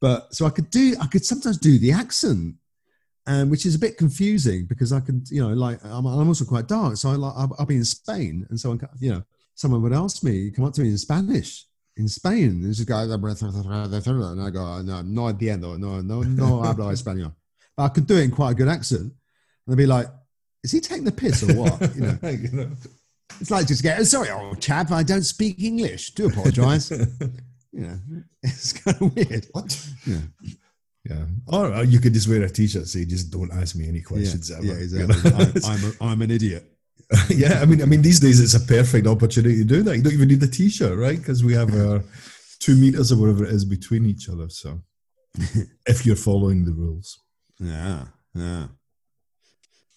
But 0.00 0.34
so 0.34 0.46
I 0.46 0.50
could 0.50 0.70
do, 0.70 0.94
I 1.00 1.06
could 1.06 1.24
sometimes 1.24 1.58
do 1.58 1.78
the 1.78 1.92
accent, 1.92 2.54
um, 3.26 3.50
which 3.50 3.66
is 3.66 3.74
a 3.74 3.78
bit 3.78 3.98
confusing 3.98 4.66
because 4.66 4.92
I 4.92 5.00
can, 5.00 5.22
you 5.30 5.46
know, 5.46 5.52
like 5.54 5.84
I'm, 5.84 6.06
I'm 6.06 6.28
also 6.28 6.44
quite 6.44 6.68
dark, 6.68 6.96
so 6.96 7.10
I 7.10 7.14
like 7.16 7.34
I'll, 7.36 7.54
I'll 7.58 7.66
be 7.66 7.76
in 7.76 7.84
Spain, 7.84 8.46
and 8.48 8.58
so 8.58 8.72
I, 8.72 8.78
you 8.98 9.12
know, 9.12 9.22
someone 9.54 9.82
would 9.82 9.92
ask 9.92 10.24
me, 10.24 10.50
come 10.50 10.64
up 10.64 10.72
to 10.74 10.80
me 10.80 10.88
in 10.88 10.98
Spanish 10.98 11.66
in 11.96 12.08
Spain, 12.08 12.44
and 12.44 12.64
this 12.64 12.80
guy, 12.80 13.02
and 13.02 13.12
I 13.12 14.50
go, 14.50 14.82
no, 14.82 15.02
no 15.02 15.22
entiendo, 15.32 15.78
no, 15.78 16.00
no, 16.00 16.22
no 16.22 16.62
hablo 16.62 16.90
español. 16.92 17.34
But 17.76 17.84
I 17.84 17.88
could 17.88 18.06
do 18.06 18.16
it 18.16 18.24
in 18.24 18.30
quite 18.30 18.52
a 18.52 18.54
good 18.54 18.68
accent, 18.68 19.02
and 19.02 19.12
they'd 19.66 19.76
be 19.76 19.86
like, 19.86 20.06
is 20.62 20.72
he 20.72 20.80
taking 20.80 21.04
the 21.04 21.12
piss 21.12 21.42
or 21.42 21.54
what? 21.54 21.94
You 21.94 22.00
know, 22.00 22.18
You 22.30 22.50
know. 22.52 22.70
it's 23.40 23.50
like 23.50 23.66
just 23.66 23.82
go, 23.82 24.02
sorry, 24.02 24.30
old 24.30 24.60
chap, 24.60 24.90
I 24.90 25.02
don't 25.02 25.22
speak 25.22 25.62
English. 25.62 26.12
Do 26.12 26.26
apologise. 26.26 26.90
you 27.72 27.80
know, 27.82 27.98
it's 28.42 28.72
kind 28.72 28.96
of 29.00 29.14
weird. 29.14 29.46
What? 29.52 29.88
Yeah, 30.06 30.20
Yeah. 31.08 31.24
Or 31.46 31.72
uh, 31.72 31.82
you 31.82 31.98
could 32.00 32.14
just 32.14 32.28
wear 32.28 32.42
a 32.42 32.50
t-shirt 32.50 32.86
say 32.86 33.04
just 33.04 33.30
don't 33.30 33.52
ask 33.52 33.76
me 33.76 33.88
any 33.88 34.02
questions 34.02 34.50
yeah, 34.50 34.56
ever. 34.56 34.66
yeah, 34.66 34.72
exactly. 34.74 35.32
I, 35.32 35.72
I'm, 35.72 35.84
a, 35.84 35.92
I'm 36.12 36.22
an 36.22 36.30
idiot. 36.30 36.64
yeah, 37.28 37.60
I 37.60 37.64
mean, 37.64 37.82
I 37.82 37.86
mean, 37.86 38.02
these 38.02 38.20
days 38.20 38.40
it's 38.40 38.54
a 38.54 38.60
perfect 38.66 39.06
opportunity 39.06 39.58
to 39.58 39.64
do 39.64 39.82
that. 39.82 39.96
You 39.96 40.02
don't 40.02 40.12
even 40.12 40.28
need 40.28 40.40
the 40.40 40.46
t-shirt, 40.46 40.96
right? 40.96 41.18
Because 41.18 41.42
we 41.42 41.54
have 41.54 41.74
our 41.74 42.02
two 42.60 42.76
meters 42.76 43.10
or 43.10 43.16
whatever 43.16 43.44
it 43.44 43.50
is 43.52 43.64
between 43.64 44.06
each 44.06 44.28
other. 44.28 44.48
So, 44.48 44.80
if 45.86 46.06
you're 46.06 46.16
following 46.16 46.64
the 46.64 46.72
rules, 46.72 47.18
Yeah, 47.58 48.04
yeah. 48.34 48.66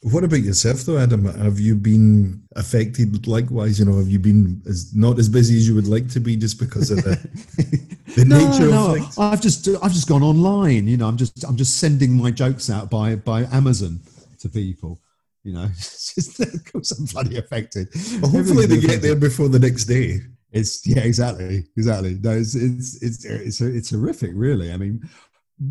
What 0.04 0.26
about 0.26 0.42
yourself, 0.42 0.82
though, 0.82 0.98
Adam? 0.98 1.26
Have 1.26 1.60
you 1.60 1.76
been 1.76 2.44
affected 2.58 3.26
likewise? 3.26 3.80
You 3.80 3.86
know, 3.86 3.98
have 3.98 4.10
you 4.10 4.20
been 4.20 4.62
as 4.68 4.94
not 4.94 5.18
as 5.18 5.30
busy 5.30 5.56
as 5.56 5.68
you 5.68 5.76
would 5.76 5.88
like 5.88 6.10
to 6.10 6.20
be 6.20 6.36
just 6.36 6.60
because 6.60 6.92
of 6.92 6.98
the 7.04 7.16
the 8.16 8.26
no, 8.26 8.38
nature 8.38 8.70
no, 8.70 8.88
of 8.88 8.94
things? 8.96 9.18
I've 9.18 9.42
just 9.42 9.68
I've 9.82 9.94
just 9.94 10.10
gone 10.10 10.22
online. 10.22 10.88
You 10.88 10.98
know, 10.98 11.08
I'm 11.08 11.16
just 11.16 11.46
I'm 11.46 11.56
just 11.56 11.78
sending 11.78 12.18
my 12.18 12.32
jokes 12.32 12.70
out 12.70 12.90
by 12.90 13.16
by 13.16 13.44
Amazon 13.54 14.02
to 14.40 14.50
people. 14.50 15.00
You 15.44 15.54
know, 15.54 15.64
it's 15.72 16.14
just 16.16 16.72
course 16.72 16.92
I'm 16.92 17.06
bloody 17.06 17.38
affected. 17.38 17.88
Well, 18.22 18.32
hopefully 18.32 18.66
they 18.66 18.82
get 18.82 19.02
there 19.02 19.16
before 19.16 19.48
the 19.48 19.60
next 19.60 19.86
day. 19.86 20.20
It's 20.52 20.86
yeah, 20.86 21.00
exactly, 21.00 21.66
exactly. 21.78 22.20
No, 22.22 22.32
it's 22.32 22.56
it's 22.56 23.02
it's 23.02 23.26
it's 23.26 23.62
it's 23.62 23.90
horrific, 23.92 24.32
really. 24.34 24.74
I 24.74 24.78
mean, 24.78 25.02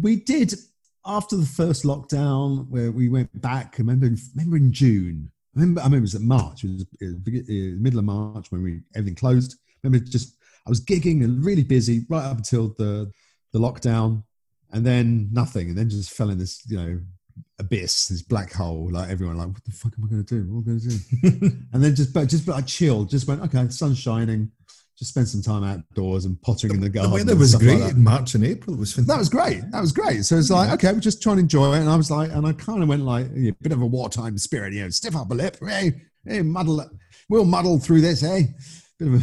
we 0.00 0.16
did 0.16 0.54
after 1.04 1.36
the 1.36 1.46
first 1.46 1.84
lockdown 1.84 2.68
where 2.68 2.92
we 2.92 3.08
went 3.08 3.40
back. 3.40 3.74
I 3.74 3.78
remember, 3.78 4.08
remember 4.34 4.56
in 4.56 4.72
June. 4.72 5.30
I 5.56 5.60
remember, 5.60 5.80
I 5.80 5.84
remember 5.84 5.98
it 5.98 6.12
was 6.12 6.14
in 6.14 6.26
March. 6.26 6.64
It 6.64 6.70
was, 7.00 7.14
begin- 7.14 7.44
uh, 7.48 7.82
middle 7.82 7.98
of 7.98 8.04
March 8.04 8.50
when 8.50 8.62
we 8.62 8.80
everything 8.94 9.16
closed. 9.16 9.54
I 9.54 9.88
remember 9.88 10.06
just 10.06 10.36
I 10.66 10.70
was 10.70 10.84
gigging 10.84 11.24
and 11.24 11.44
really 11.44 11.64
busy 11.64 12.06
right 12.08 12.24
up 12.24 12.38
until 12.38 12.74
the 12.78 13.10
the 13.52 13.58
lockdown, 13.58 14.22
and 14.70 14.86
then 14.86 15.28
nothing, 15.32 15.68
and 15.68 15.76
then 15.76 15.90
just 15.90 16.12
fell 16.12 16.30
in 16.30 16.38
this 16.38 16.62
you 16.68 16.76
know 16.78 17.00
abyss, 17.58 18.08
this 18.08 18.22
black 18.22 18.52
hole. 18.52 18.88
Like 18.90 19.10
everyone, 19.10 19.36
like 19.36 19.48
what 19.48 19.64
the 19.64 19.72
fuck 19.72 19.92
am 19.98 20.04
I 20.04 20.08
going 20.08 20.24
to 20.24 20.34
do? 20.34 20.52
What 20.52 20.66
am 20.66 20.76
I 20.76 20.78
going 20.78 20.80
to 20.80 21.48
do? 21.48 21.56
and 21.72 21.82
then 21.82 21.94
just 21.94 22.12
but 22.14 22.28
just 22.28 22.46
but 22.46 22.56
I 22.56 22.60
chilled. 22.62 23.10
Just 23.10 23.26
went 23.26 23.42
okay, 23.42 23.68
sun's 23.68 23.98
shining. 23.98 24.50
Just 25.02 25.10
spent 25.14 25.26
some 25.26 25.42
time 25.42 25.64
outdoors 25.64 26.26
and 26.26 26.40
pottering 26.42 26.74
in 26.74 26.80
the 26.80 26.86
The 26.86 26.90
garden. 26.90 27.10
weather 27.12 27.34
was 27.34 27.54
like 27.54 27.62
great 27.64 27.78
that. 27.80 27.90
in 27.96 28.04
March 28.04 28.36
and 28.36 28.44
April. 28.44 28.76
It 28.76 28.78
was 28.78 28.92
fantastic. 28.92 29.08
That 29.08 29.18
was 29.18 29.28
great. 29.28 29.70
That 29.72 29.80
was 29.80 29.90
great. 29.90 30.24
So 30.24 30.36
it's 30.36 30.48
like, 30.48 30.70
okay, 30.74 30.92
we're 30.92 31.00
just 31.00 31.20
trying 31.20 31.38
to 31.38 31.40
enjoy 31.42 31.74
it. 31.74 31.80
And 31.80 31.88
I 31.88 31.96
was 31.96 32.08
like, 32.08 32.30
and 32.30 32.46
I 32.46 32.52
kind 32.52 32.84
of 32.84 32.88
went 32.88 33.02
like 33.02 33.26
a 33.26 33.50
bit 33.60 33.72
of 33.72 33.82
a 33.82 33.86
wartime 33.86 34.38
spirit, 34.38 34.72
you 34.74 34.82
know, 34.84 34.90
stiff 34.90 35.16
upper 35.16 35.34
lip. 35.34 35.56
Hey, 35.60 36.02
hey, 36.24 36.42
muddle, 36.42 36.88
we'll 37.28 37.44
muddle 37.44 37.80
through 37.80 38.02
this, 38.02 38.20
hey. 38.20 38.54
Bit 39.00 39.08
of 39.08 39.14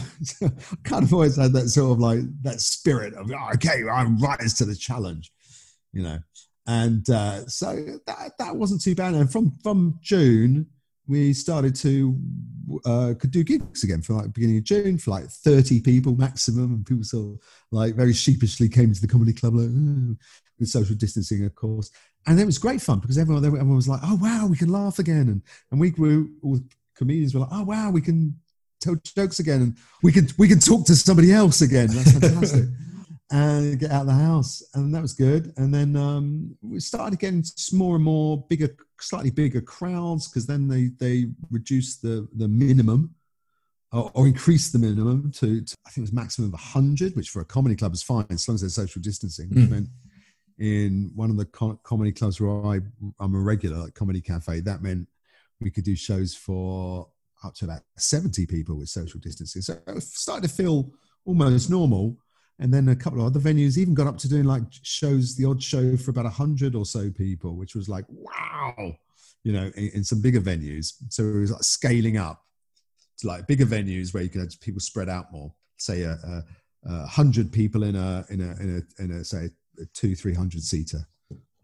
a, 0.41 0.45
I 0.47 0.75
kind 0.83 1.03
of 1.05 1.13
always 1.13 1.37
had 1.37 1.53
that 1.53 1.69
sort 1.69 1.93
of 1.93 1.99
like 1.99 2.19
that 2.41 2.59
spirit 2.59 3.13
of, 3.13 3.31
oh, 3.31 3.49
okay, 3.53 3.81
I 3.89 4.03
rise 4.03 4.55
to 4.55 4.65
the 4.65 4.75
challenge, 4.75 5.31
you 5.93 6.03
know. 6.03 6.19
And 6.67 7.09
uh, 7.09 7.47
so 7.47 7.73
that, 8.05 8.33
that 8.37 8.53
wasn't 8.57 8.81
too 8.81 8.95
bad. 8.95 9.13
And 9.13 9.31
from, 9.31 9.57
from 9.63 9.97
June, 10.01 10.67
we 11.07 11.31
started 11.31 11.73
to 11.77 12.19
uh, 12.85 13.13
could 13.19 13.31
do 13.31 13.43
gigs 13.43 13.83
again 13.83 14.01
for 14.01 14.13
like 14.13 14.33
beginning 14.33 14.57
of 14.57 14.63
June 14.63 14.97
for 14.97 15.11
like 15.11 15.25
30 15.25 15.81
people 15.81 16.15
maximum. 16.15 16.73
And 16.73 16.85
people 16.85 17.03
sort 17.03 17.35
of 17.35 17.39
like 17.71 17.95
very 17.95 18.13
sheepishly 18.13 18.69
came 18.69 18.93
to 18.93 19.01
the 19.01 19.07
comedy 19.07 19.33
club 19.33 19.55
like, 19.55 20.17
with 20.59 20.69
social 20.69 20.95
distancing, 20.95 21.45
of 21.45 21.55
course. 21.55 21.91
And 22.27 22.39
it 22.39 22.45
was 22.45 22.57
great 22.57 22.81
fun 22.81 22.99
because 22.99 23.17
everyone, 23.17 23.45
everyone 23.45 23.75
was 23.75 23.87
like, 23.87 24.01
oh, 24.03 24.19
wow, 24.21 24.47
we 24.47 24.57
can 24.57 24.69
laugh 24.69 24.99
again. 24.99 25.29
And, 25.29 25.41
and 25.71 25.79
we 25.79 25.91
were, 25.97 26.25
all 26.43 26.59
comedians 26.95 27.33
were 27.33 27.41
like, 27.41 27.49
oh, 27.51 27.63
wow, 27.63 27.91
we 27.91 28.01
can 28.01 28.35
tell 28.81 28.95
jokes 29.15 29.39
again. 29.39 29.61
And 29.61 29.77
we 30.03 30.11
can, 30.11 30.27
we 30.37 30.47
can 30.47 30.59
talk 30.59 30.85
to 30.87 30.95
somebody 30.95 31.31
else 31.31 31.61
again. 31.61 31.87
That's 31.87 32.11
fantastic. 32.11 32.65
and 33.31 33.79
get 33.79 33.91
out 33.91 34.01
of 34.01 34.07
the 34.07 34.13
house. 34.13 34.63
And 34.73 34.93
that 34.95 35.01
was 35.01 35.13
good. 35.13 35.53
And 35.57 35.73
then 35.73 35.95
um, 35.95 36.55
we 36.61 36.79
started 36.79 37.19
getting 37.19 37.43
more 37.73 37.95
and 37.95 38.03
more 38.03 38.45
bigger, 38.49 38.75
slightly 38.99 39.29
bigger 39.31 39.61
crowds 39.61 40.27
because 40.27 40.47
then 40.47 40.67
they, 40.67 40.87
they 40.99 41.27
reduced 41.51 42.01
the, 42.01 42.27
the 42.35 42.47
minimum 42.47 43.13
or, 43.91 44.11
or 44.13 44.27
increased 44.27 44.73
the 44.73 44.79
minimum 44.79 45.31
to, 45.33 45.61
to, 45.61 45.75
I 45.85 45.89
think 45.89 45.97
it 45.99 46.09
was 46.09 46.13
maximum 46.13 46.47
of 46.49 46.53
100, 46.53 47.15
which 47.15 47.29
for 47.29 47.41
a 47.41 47.45
comedy 47.45 47.75
club 47.75 47.93
is 47.93 48.03
fine 48.03 48.25
as 48.29 48.47
long 48.47 48.55
as 48.55 48.61
there's 48.61 48.75
social 48.75 49.01
distancing, 49.01 49.49
which 49.49 49.65
Mm. 49.65 49.69
meant 49.71 49.89
in 50.57 51.11
one 51.15 51.29
of 51.29 51.37
the 51.37 51.45
co- 51.45 51.79
comedy 51.83 52.11
clubs 52.11 52.41
where 52.41 52.65
I, 52.65 52.79
I'm 53.19 53.33
a 53.35 53.39
regular, 53.39 53.77
like 53.77 53.93
Comedy 53.93 54.21
Cafe, 54.21 54.59
that 54.61 54.81
meant 54.83 55.07
we 55.61 55.71
could 55.71 55.85
do 55.85 55.95
shows 55.95 56.35
for 56.35 57.07
up 57.43 57.53
to 57.55 57.65
about 57.65 57.81
70 57.97 58.45
people 58.45 58.75
with 58.75 58.89
social 58.89 59.19
distancing. 59.21 59.61
So 59.61 59.77
it 59.87 60.03
started 60.03 60.49
to 60.49 60.53
feel 60.53 60.91
almost 61.25 61.69
normal. 61.69 62.17
And 62.59 62.73
then 62.73 62.89
a 62.89 62.95
couple 62.95 63.21
of 63.21 63.27
other 63.27 63.39
venues 63.39 63.77
even 63.77 63.93
got 63.93 64.07
up 64.07 64.17
to 64.19 64.29
doing 64.29 64.43
like 64.43 64.63
shows, 64.69 65.35
the 65.35 65.45
odd 65.45 65.63
show 65.63 65.95
for 65.95 66.11
about 66.11 66.25
100 66.25 66.75
or 66.75 66.85
so 66.85 67.09
people, 67.09 67.55
which 67.55 67.73
was 67.73 67.87
like, 67.87 68.03
wow, 68.09 68.95
you 69.43 69.53
know, 69.53 69.71
in, 69.75 69.89
in 69.95 70.03
some 70.03 70.21
bigger 70.21 70.41
venues. 70.41 70.93
So 71.09 71.23
it 71.23 71.39
was 71.39 71.51
like 71.51 71.63
scaling 71.63 72.17
up 72.17 72.43
to 73.19 73.27
like 73.27 73.47
bigger 73.47 73.65
venues 73.65 74.13
where 74.13 74.23
you 74.23 74.29
could 74.29 74.41
have 74.41 74.61
people 74.61 74.81
spread 74.81 75.09
out 75.09 75.31
more. 75.31 75.53
Say 75.77 76.03
a, 76.03 76.11
a, 76.11 76.43
a 76.85 77.05
hundred 77.05 77.51
people 77.51 77.83
in 77.83 77.95
a 77.95 78.25
in 78.29 78.41
a 78.41 78.51
in 78.61 78.83
a 78.99 79.03
in 79.03 79.11
a 79.11 79.23
say 79.23 79.49
a 79.79 79.85
two 79.93 80.15
three 80.15 80.33
hundred 80.33 80.63
seater 80.63 81.07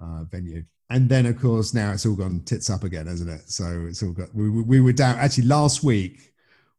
uh, 0.02 0.24
venue. 0.26 0.64
And 0.90 1.10
then 1.10 1.26
of 1.26 1.40
course 1.40 1.74
now 1.74 1.92
it's 1.92 2.06
all 2.06 2.16
gone 2.16 2.42
tits 2.46 2.70
up 2.70 2.84
again, 2.84 3.08
hasn't 3.08 3.30
it? 3.30 3.50
So 3.50 3.86
it's 3.90 4.04
all 4.04 4.12
got 4.12 4.34
we, 4.34 4.50
we 4.50 4.62
we 4.62 4.82
were 4.82 4.94
down 4.94 5.18
actually 5.18 5.46
last 5.46 5.84
week. 5.84 6.34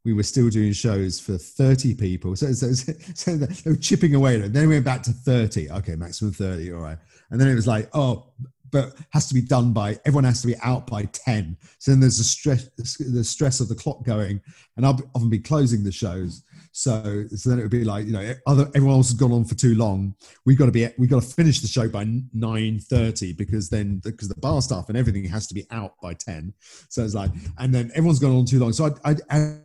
We 0.07 0.13
were 0.13 0.23
still 0.23 0.49
doing 0.49 0.73
shows 0.73 1.19
for 1.19 1.37
30 1.37 1.95
people. 1.97 2.37
So, 2.37 2.53
so, 2.53 2.73
so 2.73 3.37
they 3.37 3.71
were 3.71 3.77
chipping 3.77 4.15
away. 4.15 4.39
Then 4.39 4.69
we 4.69 4.75
went 4.77 4.85
back 4.85 5.03
to 5.03 5.11
30. 5.11 5.71
Okay, 5.71 5.97
maximum 5.97 6.33
30. 6.33 6.73
All 6.73 6.81
right. 6.81 6.99
And 7.31 7.41
then 7.41 7.49
it 7.49 7.57
was 7.57 7.67
like, 7.67 7.91
oh, 7.93 8.27
but 8.71 8.95
has 9.11 9.29
to 9.29 9.35
be 9.35 9.41
done 9.41 9.73
by 9.73 9.99
everyone 10.05 10.25
has 10.25 10.41
to 10.41 10.47
be 10.49 10.57
out 10.63 10.89
by 10.89 11.05
10 11.05 11.57
so 11.79 11.93
then 11.93 12.01
there's 12.01 12.19
the 12.19 12.25
stress 12.25 12.69
the 12.77 13.23
stress 13.23 13.61
of 13.61 13.69
the 13.69 13.77
clock 13.77 14.05
going 14.05 14.41
and 14.77 14.85
i'll 14.85 14.99
often 15.15 15.31
be 15.31 15.39
closing 15.39 15.85
the 15.85 15.93
shows 15.93 16.43
So, 16.77 17.25
so 17.35 17.49
then 17.49 17.59
it 17.59 17.63
would 17.63 17.71
be 17.71 17.85
like 17.85 18.05
you 18.05 18.13
know, 18.13 18.35
other 18.47 18.71
everyone 18.75 18.97
else 18.97 19.09
has 19.09 19.19
gone 19.19 19.33
on 19.33 19.47
for 19.47 19.55
too 19.55 19.75
long. 19.75 20.15
We've 20.45 20.59
got 20.59 20.67
to 20.67 20.73
be 20.73 20.87
we've 20.99 21.09
got 21.09 21.23
to 21.23 21.27
finish 21.27 21.61
the 21.61 21.69
show 21.69 21.89
by 21.89 22.07
nine 22.35 22.81
thirty 22.81 23.33
because 23.33 23.71
then 23.71 24.03
because 24.05 24.29
the 24.29 24.39
bar 24.41 24.61
staff 24.61 24.91
and 24.91 24.99
everything 24.99 25.25
has 25.25 25.47
to 25.47 25.55
be 25.55 25.65
out 25.71 25.95
by 26.03 26.13
ten. 26.13 26.53
So 26.91 27.03
it's 27.03 27.15
like, 27.15 27.31
and 27.57 27.75
then 27.75 27.91
everyone's 27.95 28.19
gone 28.19 28.37
on 28.37 28.45
too 28.45 28.59
long. 28.59 28.75
So 28.75 28.95
I 29.07 29.17
I 29.31 29.57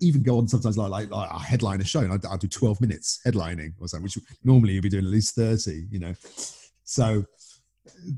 even 0.00 0.22
go 0.22 0.38
on 0.38 0.48
sometimes 0.48 0.76
like 0.76 0.90
like, 0.90 1.10
like 1.10 1.30
a 1.30 1.38
headline 1.38 1.80
a 1.80 1.84
show 1.84 2.00
and 2.00 2.12
I, 2.12 2.32
I 2.32 2.36
do 2.36 2.48
twelve 2.48 2.80
minutes 2.80 3.20
headlining 3.26 3.74
or 3.80 3.88
something, 3.88 4.04
which 4.04 4.18
normally 4.44 4.74
you'd 4.74 4.82
be 4.82 4.88
doing 4.88 5.04
at 5.04 5.10
least 5.10 5.34
thirty. 5.34 5.86
You 5.90 6.00
know, 6.00 6.14
so 6.84 7.24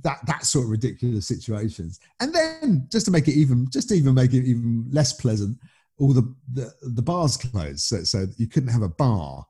that 0.02 0.18
that 0.26 0.44
sort 0.44 0.64
of 0.64 0.70
ridiculous 0.70 1.26
situations. 1.26 2.00
And 2.20 2.34
then 2.34 2.88
just 2.90 3.06
to 3.06 3.12
make 3.12 3.28
it 3.28 3.34
even 3.34 3.68
just 3.70 3.88
to 3.88 3.94
even 3.94 4.14
make 4.14 4.32
it 4.32 4.44
even 4.44 4.86
less 4.90 5.12
pleasant, 5.12 5.58
all 5.98 6.12
the 6.12 6.34
the, 6.52 6.72
the 6.82 7.02
bars 7.02 7.36
closed, 7.36 7.80
so, 7.80 8.02
so 8.04 8.26
you 8.36 8.46
couldn't 8.46 8.70
have 8.70 8.82
a 8.82 8.88
bar 8.88 9.46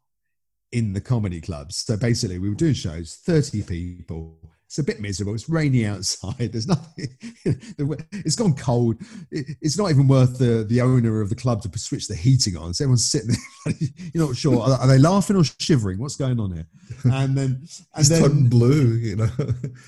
in 0.73 0.93
the 0.93 1.01
comedy 1.01 1.41
clubs. 1.41 1.77
So 1.77 1.97
basically, 1.97 2.39
we 2.39 2.49
were 2.49 2.55
doing 2.55 2.75
shows, 2.75 3.17
thirty 3.25 3.63
people. 3.63 4.39
It's 4.73 4.79
a 4.79 4.85
bit 4.85 5.03
miserable. 5.03 5.35
It's 5.35 5.51
rainy 5.51 5.85
outside. 5.85 6.35
There's 6.53 6.67
nothing. 6.67 7.15
it's 7.45 8.37
gone 8.37 8.55
cold. 8.55 8.97
It's 9.31 9.77
not 9.77 9.91
even 9.91 10.09
worth 10.09 10.39
the, 10.39 10.65
the 10.67 10.81
owner 10.81 11.21
of 11.21 11.29
the 11.29 11.35
club 11.35 11.61
to 11.61 11.79
switch 11.79 12.09
the 12.09 12.17
heating 12.17 12.57
on. 12.57 12.73
So 12.73 12.85
everyone's 12.85 13.05
sitting 13.05 13.37
there. 13.67 13.75
You're 14.15 14.27
not 14.27 14.35
sure. 14.35 14.63
Are, 14.63 14.87
they 14.87 14.97
laughing 14.97 15.37
or 15.37 15.45
shivering? 15.45 15.99
What's 15.99 16.17
going 16.17 16.41
on 16.41 16.55
here? 16.55 16.67
And 17.05 17.37
then 17.37 17.45
and 17.95 17.99
it's 17.99 18.09
then 18.09 18.49
blue. 18.49 18.95
You 18.95 19.17
know. 19.17 19.29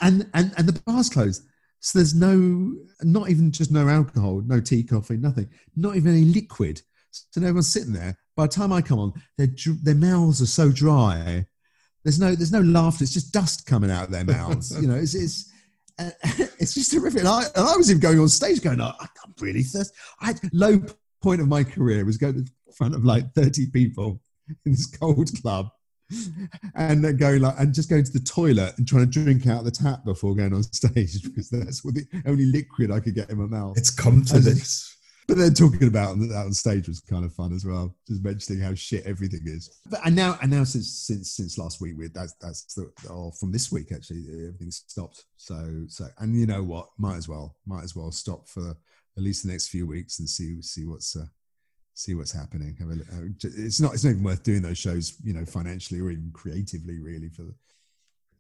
and 0.03 0.29
and 0.35 0.53
and 0.59 0.69
the 0.69 0.79
bar's 0.85 1.09
closed. 1.09 1.45
So 1.81 1.99
there's 1.99 2.15
no, 2.15 2.75
not 3.01 3.31
even 3.31 3.53
just 3.53 3.73
no 3.73 3.89
alcohol, 3.89 4.43
no 4.45 4.61
tea, 4.61 4.83
coffee, 4.83 5.17
nothing, 5.17 5.49
not 5.77 5.97
even 5.97 6.13
any 6.13 6.27
liquid. 6.27 6.83
So 7.11 7.41
everyone's 7.41 7.73
sitting 7.73 7.95
there. 7.95 8.19
By 8.37 8.49
the 8.49 8.53
time 8.53 8.71
I 8.71 8.83
come 8.83 8.99
on, 8.99 9.15
their 9.39 9.49
their 9.83 9.95
mouths 9.95 10.43
are 10.43 10.47
so 10.47 10.71
dry 10.71 11.47
there's 12.05 12.21
no 12.21 12.35
there's 12.35 12.53
no 12.53 12.61
laughter. 12.61 13.05
It's 13.05 13.13
just 13.13 13.33
dust 13.33 13.67
coming 13.67 13.91
out 13.91 14.05
of 14.05 14.11
their 14.11 14.25
mouths. 14.25 14.81
you 14.81 14.87
know, 14.87 14.97
it's 14.97 15.15
it's 15.15 15.51
uh, 15.99 16.11
it's 16.59 16.75
just 16.75 16.93
terrific. 16.93 17.21
And 17.21 17.29
I, 17.29 17.45
and 17.55 17.67
I 17.67 17.77
was 17.77 17.91
even 17.91 18.01
going 18.01 18.19
on 18.19 18.29
stage 18.29 18.63
going, 18.63 18.81
oh, 18.81 18.93
I 19.01 19.07
can't 19.07 19.41
really 19.41 19.63
thirsty. 19.63 19.95
I 20.21 20.27
had 20.27 20.41
low 20.53 20.81
point 21.23 21.41
of 21.41 21.49
my 21.49 21.65
career 21.65 22.05
was 22.05 22.19
going 22.19 22.35
to 22.35 22.43
the 22.43 22.73
front 22.73 22.95
of 22.95 23.05
like 23.05 23.33
30 23.33 23.71
people 23.71 24.21
in 24.67 24.73
this 24.73 24.87
cold 24.87 25.31
club 25.41 25.71
and 26.75 27.03
then 27.03 27.17
going 27.17 27.41
like 27.41 27.55
and 27.59 27.73
just 27.73 27.89
going 27.89 28.05
to 28.05 28.13
the 28.13 28.21
toilet 28.21 28.77
and 28.77 28.87
trying 28.87 29.11
to 29.11 29.11
drink 29.11 29.47
out 29.47 29.65
the 29.65 29.71
tap 29.71 30.05
before 30.05 30.35
going 30.35 30.53
on 30.53 30.63
stage 30.73 31.23
because 31.23 31.49
that's 31.49 31.83
what 31.83 31.95
the 31.95 32.05
only 32.27 32.45
liquid 32.45 32.91
I 32.91 33.01
could 33.01 33.15
get 33.15 33.31
in 33.31 33.39
my 33.39 33.47
mouth. 33.47 33.79
It's 33.79 33.91
come 33.91 34.23
to 34.27 34.39
this 34.39 34.94
but 35.27 35.37
then 35.39 35.55
talking 35.55 35.89
about 35.89 36.19
that 36.19 36.45
on 36.47 36.53
stage 36.53 36.89
was 36.89 37.01
kind 37.01 37.25
of 37.25 37.33
fun 37.33 37.53
as 37.53 37.65
well. 37.65 37.95
Just 38.07 38.23
mentioning 38.23 38.63
how 38.63 38.75
shit 38.75 39.05
everything 39.07 39.43
is. 39.45 39.79
But 39.89 40.01
and 40.05 40.15
now 40.15 40.39
and 40.43 40.51
now 40.51 40.65
since 40.65 40.91
since 40.91 41.31
since 41.33 41.59
last 41.59 41.81
week, 41.81 41.95
we 41.97 42.09
that's 42.09 42.35
that's 42.41 42.75
the, 42.75 42.91
or 43.11 43.33
from 43.33 43.53
this 43.53 43.73
week 43.73 43.93
actually, 43.93 44.25
everything's 44.49 44.85
stopped. 44.87 45.25
So 45.37 45.85
so 45.89 46.07
and 46.19 46.39
you 46.39 46.47
know 46.47 46.63
what, 46.63 46.89
might 46.99 47.17
as 47.17 47.29
well 47.29 47.57
might 47.67 47.85
as 47.85 47.97
well 47.97 48.11
stop 48.13 48.49
for 48.49 48.77
at 49.17 49.23
least 49.23 49.45
the 49.45 49.51
next 49.51 49.69
few 49.69 49.87
weeks 49.87 50.19
and 50.19 50.29
see 50.29 50.61
see 50.61 50.85
what's 50.85 51.17
uh, 51.17 51.27
see 51.95 52.15
what's 52.15 52.33
happening. 52.33 52.77
It's 53.43 53.81
not 53.81 53.95
it's 53.95 54.05
not 54.05 54.11
even 54.11 54.25
worth 54.25 54.43
doing 54.43 54.63
those 54.63 54.79
shows, 54.79 55.17
you 55.23 55.33
know, 55.33 55.45
financially 55.45 56.01
or 56.01 56.11
even 56.11 56.31
creatively, 56.33 56.99
really 56.99 57.29
for 57.29 57.45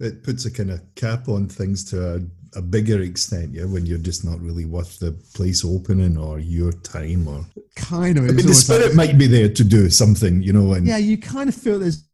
it 0.01 0.23
puts 0.23 0.45
a 0.45 0.51
kind 0.51 0.71
of 0.71 0.81
cap 0.95 1.29
on 1.29 1.49
things 1.49 1.85
to 1.91 2.17
a, 2.17 2.59
a, 2.59 2.63
bigger 2.63 3.01
extent, 3.01 3.53
yeah, 3.53 3.65
when 3.65 3.87
you're 3.87 3.99
just 3.99 4.25
not 4.25 4.41
really 4.41 4.65
worth 4.65 4.99
the 4.99 5.13
place 5.35 5.65
opening 5.65 6.17
or 6.17 6.39
your 6.39 6.73
time 6.73 7.29
or 7.29 7.45
kind 7.77 8.19
of. 8.19 8.25
I 8.25 8.29
mean, 8.29 8.47
the 8.47 8.55
spirit 8.55 8.95
like, 8.95 9.09
might 9.09 9.19
be 9.19 9.27
there 9.27 9.49
to 9.49 9.65
do 9.65 9.89
something, 9.91 10.43
you 10.43 10.53
know. 10.53 10.73
And 10.73 10.87
yeah, 10.87 10.97
you 10.97 11.19
kind 11.19 11.49
of 11.49 11.55
feel 11.55 11.79
there's. 11.79 12.05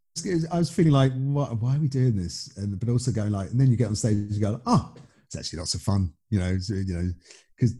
I 0.53 0.59
was 0.59 0.71
feeling 0.71 0.93
like, 0.93 1.13
what, 1.15 1.57
why 1.61 1.77
are 1.77 1.79
we 1.79 1.89
doing 1.89 2.17
this? 2.17 2.53
And 2.57 2.79
but 2.79 2.89
also 2.89 3.11
going 3.11 3.31
like, 3.31 3.51
and 3.51 3.61
then 3.61 3.71
you 3.71 3.77
get 3.77 3.89
on 3.89 3.97
stage 3.97 4.15
and 4.15 4.33
you 4.33 4.41
go, 4.41 4.61
oh, 4.67 4.93
it's 5.25 5.37
actually 5.37 5.61
lots 5.61 5.75
of 5.75 5.81
fun, 5.81 6.13
you 6.29 6.39
know, 6.39 6.59
you 6.69 6.95
know, 6.95 7.11
because 7.57 7.77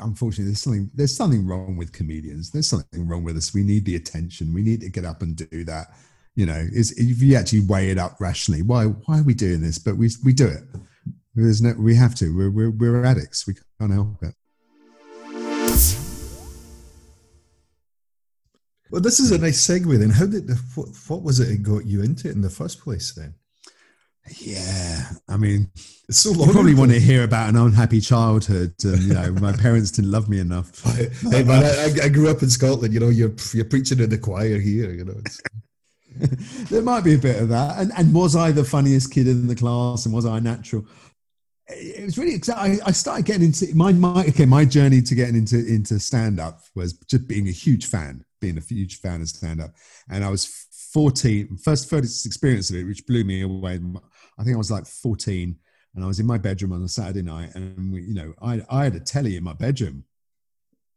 unfortunately 0.00 0.46
there's 0.46 0.60
something 0.60 0.90
there's 0.94 1.16
something 1.16 1.46
wrong 1.46 1.76
with 1.76 1.92
comedians. 1.92 2.50
There's 2.50 2.68
something 2.68 3.08
wrong 3.08 3.24
with 3.24 3.36
us. 3.36 3.54
We 3.54 3.62
need 3.62 3.86
the 3.86 3.96
attention. 3.96 4.52
We 4.52 4.62
need 4.62 4.82
to 4.82 4.90
get 4.90 5.04
up 5.04 5.22
and 5.22 5.36
do 5.36 5.64
that 5.64 5.94
you 6.34 6.46
know, 6.46 6.66
is 6.72 6.92
if 6.92 7.22
you 7.22 7.36
actually 7.36 7.60
weigh 7.60 7.90
it 7.90 7.98
up 7.98 8.16
rationally, 8.20 8.62
why 8.62 8.84
why 8.84 9.18
are 9.18 9.24
we 9.24 9.34
doing 9.34 9.60
this? 9.60 9.78
But 9.78 9.96
we 9.96 10.10
we 10.24 10.32
do 10.32 10.46
it. 10.46 10.62
There's 11.34 11.62
no, 11.62 11.74
we 11.78 11.94
have 11.94 12.14
to. 12.16 12.36
We're, 12.36 12.50
we're, 12.50 12.70
we're 12.70 13.04
addicts. 13.04 13.46
We 13.46 13.54
can't 13.78 13.92
help 13.92 14.22
it. 14.22 14.34
Well, 18.90 19.00
this 19.00 19.20
is 19.20 19.30
a 19.30 19.38
nice 19.38 19.64
segue 19.64 19.98
then. 19.98 20.10
How 20.10 20.26
did 20.26 20.50
what, 20.74 20.88
what 21.06 21.22
was 21.22 21.38
it 21.38 21.46
that 21.46 21.62
got 21.62 21.86
you 21.86 22.02
into 22.02 22.28
it 22.28 22.34
in 22.34 22.40
the 22.40 22.50
first 22.50 22.80
place 22.80 23.14
then? 23.14 23.34
Yeah, 24.38 25.10
I 25.28 25.36
mean, 25.36 25.70
it's 26.08 26.18
so 26.18 26.32
long. 26.32 26.48
You 26.48 26.52
probably 26.52 26.74
want 26.74 26.90
to 26.90 27.00
hear 27.00 27.24
about 27.24 27.48
an 27.48 27.56
unhappy 27.56 28.00
childhood. 28.00 28.74
And, 28.84 29.02
you 29.02 29.14
know, 29.14 29.32
my 29.32 29.52
parents 29.52 29.92
didn't 29.92 30.10
love 30.10 30.28
me 30.28 30.40
enough. 30.40 30.82
hey, 31.30 31.44
man, 31.44 31.64
I, 31.64 32.04
I, 32.04 32.08
grew 32.08 32.28
up 32.28 32.42
in 32.42 32.50
Scotland. 32.50 32.92
You 32.92 33.00
know, 33.00 33.08
you're 33.08 33.34
you're 33.54 33.64
preaching 33.64 34.00
in 34.00 34.10
the 34.10 34.18
choir 34.18 34.58
here. 34.58 34.92
You 34.92 35.04
know, 35.04 35.20
there 36.70 36.82
might 36.82 37.04
be 37.04 37.14
a 37.14 37.18
bit 37.18 37.40
of 37.40 37.48
that. 37.50 37.78
And, 37.78 37.92
and 37.96 38.14
was 38.14 38.36
I 38.36 38.52
the 38.52 38.64
funniest 38.64 39.12
kid 39.12 39.28
in 39.28 39.46
the 39.46 39.54
class 39.54 40.06
and 40.06 40.14
was 40.14 40.26
I 40.26 40.40
natural? 40.40 40.86
It 41.68 42.04
was 42.04 42.18
really 42.18 42.34
exciting. 42.34 42.80
I 42.84 42.90
started 42.90 43.26
getting 43.26 43.44
into 43.44 43.72
my, 43.74 43.92
my 43.92 44.24
okay. 44.26 44.44
My 44.44 44.64
journey 44.64 45.02
to 45.02 45.14
getting 45.14 45.36
into 45.36 45.56
into 45.56 46.00
stand 46.00 46.40
up 46.40 46.62
was 46.74 46.94
just 46.94 47.28
being 47.28 47.46
a 47.46 47.52
huge 47.52 47.86
fan, 47.86 48.24
being 48.40 48.58
a 48.58 48.60
huge 48.60 48.98
fan 48.98 49.20
of 49.20 49.28
stand 49.28 49.60
up. 49.60 49.70
And 50.10 50.24
I 50.24 50.30
was 50.30 50.46
14, 50.92 51.58
first 51.58 51.88
first 51.88 52.26
experience 52.26 52.70
of 52.70 52.76
it, 52.76 52.84
which 52.84 53.06
blew 53.06 53.22
me 53.22 53.42
away. 53.42 53.78
I 54.36 54.42
think 54.42 54.56
I 54.56 54.58
was 54.58 54.72
like 54.72 54.84
14, 54.84 55.56
and 55.94 56.04
I 56.04 56.08
was 56.08 56.18
in 56.18 56.26
my 56.26 56.38
bedroom 56.38 56.72
on 56.72 56.82
a 56.82 56.88
Saturday 56.88 57.22
night, 57.22 57.54
and 57.54 57.92
we, 57.92 58.02
you 58.02 58.14
know, 58.14 58.34
I 58.42 58.62
I 58.68 58.82
had 58.82 58.96
a 58.96 59.00
telly 59.00 59.36
in 59.36 59.44
my 59.44 59.52
bedroom 59.52 60.04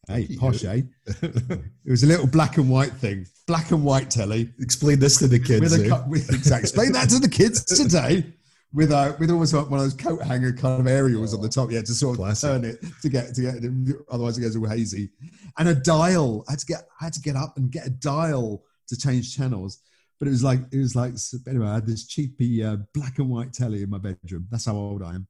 Hey, 0.07 0.27
posh, 0.37 0.65
eh? 0.65 0.81
it 1.05 1.61
was 1.85 2.03
a 2.03 2.07
little 2.07 2.27
black 2.27 2.57
and 2.57 2.69
white 2.69 2.91
thing, 2.91 3.25
black 3.47 3.71
and 3.71 3.85
white 3.85 4.09
telly. 4.09 4.49
Explain 4.59 4.99
this 4.99 5.17
to 5.19 5.27
the 5.27 5.39
kids. 5.39 5.61
With 5.61 5.73
a, 5.73 5.95
eh? 5.95 6.03
with, 6.07 6.29
exactly. 6.29 6.63
Explain 6.63 6.91
that 6.91 7.09
to 7.09 7.19
the 7.19 7.29
kids 7.29 7.63
today. 7.63 8.25
With 8.73 8.91
a, 8.91 9.15
with 9.19 9.29
almost 9.29 9.53
like 9.53 9.69
one 9.69 9.79
of 9.79 9.85
those 9.85 9.93
coat 9.93 10.21
hanger 10.23 10.51
kind 10.51 10.81
of 10.81 10.87
aerials 10.87 11.33
oh, 11.33 11.37
on 11.37 11.43
the 11.43 11.49
top, 11.49 11.71
yeah, 11.71 11.81
to 11.81 11.93
sort 11.93 12.15
of 12.15 12.25
classic. 12.25 12.49
turn 12.49 12.65
it 12.65 12.83
to 13.01 13.09
get 13.09 13.33
to 13.35 13.41
get 13.41 13.95
otherwise 14.11 14.37
it 14.37 14.41
gets 14.41 14.57
all 14.57 14.67
hazy. 14.67 15.09
And 15.57 15.69
a 15.69 15.75
dial. 15.75 16.43
I 16.49 16.53
had 16.53 16.59
to 16.59 16.65
get 16.65 16.87
I 16.99 17.05
had 17.05 17.13
to 17.13 17.21
get 17.21 17.35
up 17.35 17.55
and 17.55 17.71
get 17.71 17.85
a 17.85 17.91
dial 17.91 18.63
to 18.87 18.97
change 18.97 19.37
channels. 19.37 19.79
But 20.19 20.27
it 20.27 20.31
was 20.31 20.43
like 20.43 20.59
it 20.71 20.79
was 20.79 20.95
like 20.95 21.13
anyway. 21.47 21.67
I 21.67 21.75
had 21.75 21.85
this 21.85 22.07
cheapy 22.07 22.63
uh, 22.63 22.77
black 22.93 23.19
and 23.19 23.29
white 23.29 23.53
telly 23.53 23.83
in 23.83 23.89
my 23.89 23.99
bedroom. 23.99 24.47
That's 24.49 24.65
how 24.65 24.75
old 24.75 25.03
I 25.03 25.15
am. 25.15 25.27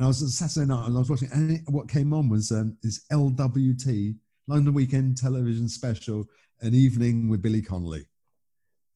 And 0.00 0.06
I 0.06 0.08
was 0.08 0.22
on 0.22 0.28
Saturday 0.30 0.66
night 0.66 0.86
and 0.86 0.96
I 0.96 0.98
was 0.98 1.10
watching, 1.10 1.28
and 1.30 1.50
it, 1.50 1.60
what 1.66 1.86
came 1.86 2.14
on 2.14 2.30
was 2.30 2.50
um, 2.52 2.74
this 2.82 3.04
LWT, 3.12 4.16
London 4.46 4.72
Weekend 4.72 5.18
Television 5.18 5.68
Special, 5.68 6.24
An 6.62 6.72
Evening 6.72 7.28
with 7.28 7.42
Billy 7.42 7.60
Connolly. 7.60 8.06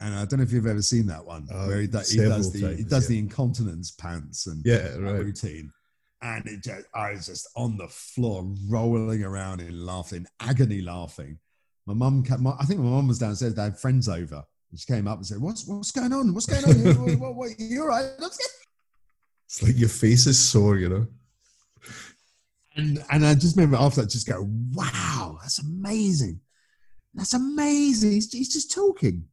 And 0.00 0.14
I 0.14 0.24
don't 0.24 0.38
know 0.38 0.44
if 0.44 0.52
you've 0.52 0.66
ever 0.66 0.80
seen 0.80 1.04
that 1.08 1.22
one, 1.22 1.46
uh, 1.52 1.66
where 1.66 1.82
he, 1.82 1.88
do, 1.88 1.98
he 1.98 2.16
does 2.16 2.54
the 2.54 2.62
times, 2.62 2.78
he 2.78 2.84
does 2.84 3.04
yeah. 3.04 3.08
the 3.08 3.18
incontinence 3.18 3.90
pants 3.90 4.46
and 4.46 4.64
yeah, 4.64 4.96
right. 4.96 5.20
routine. 5.20 5.70
And 6.22 6.46
it 6.46 6.62
just, 6.62 6.86
I 6.94 7.10
was 7.10 7.26
just 7.26 7.48
on 7.54 7.76
the 7.76 7.88
floor, 7.88 8.50
rolling 8.66 9.24
around 9.24 9.60
in 9.60 9.84
laughing, 9.84 10.24
agony 10.40 10.80
laughing. 10.80 11.38
My 11.84 11.92
mum, 11.92 12.22
came. 12.22 12.46
I 12.46 12.64
think 12.64 12.80
my 12.80 12.88
mum 12.88 13.08
was 13.08 13.18
downstairs. 13.18 13.52
They 13.52 13.62
had 13.62 13.78
friends 13.78 14.08
over. 14.08 14.42
And 14.70 14.80
she 14.80 14.86
came 14.86 15.06
up 15.06 15.18
and 15.18 15.26
said, 15.26 15.38
"What's 15.38 15.66
what's 15.66 15.90
going 15.90 16.14
on? 16.14 16.32
What's 16.32 16.46
going 16.46 16.64
on? 16.64 17.02
what, 17.04 17.18
what, 17.18 17.34
what, 17.34 17.50
you're 17.58 17.88
right. 17.88 18.08
It's 19.54 19.62
like 19.62 19.78
your 19.78 19.88
face 19.88 20.26
is 20.26 20.36
sore, 20.36 20.78
you 20.78 20.88
know. 20.88 21.06
And 22.74 23.04
and 23.12 23.24
I 23.24 23.34
just 23.34 23.56
remember 23.56 23.76
after 23.76 24.00
that, 24.00 24.10
just 24.10 24.26
go, 24.26 24.50
wow, 24.72 25.38
that's 25.40 25.60
amazing. 25.60 26.40
That's 27.14 27.34
amazing. 27.34 28.10
He's, 28.10 28.32
he's 28.32 28.52
just 28.52 28.72
talking. 28.72 29.28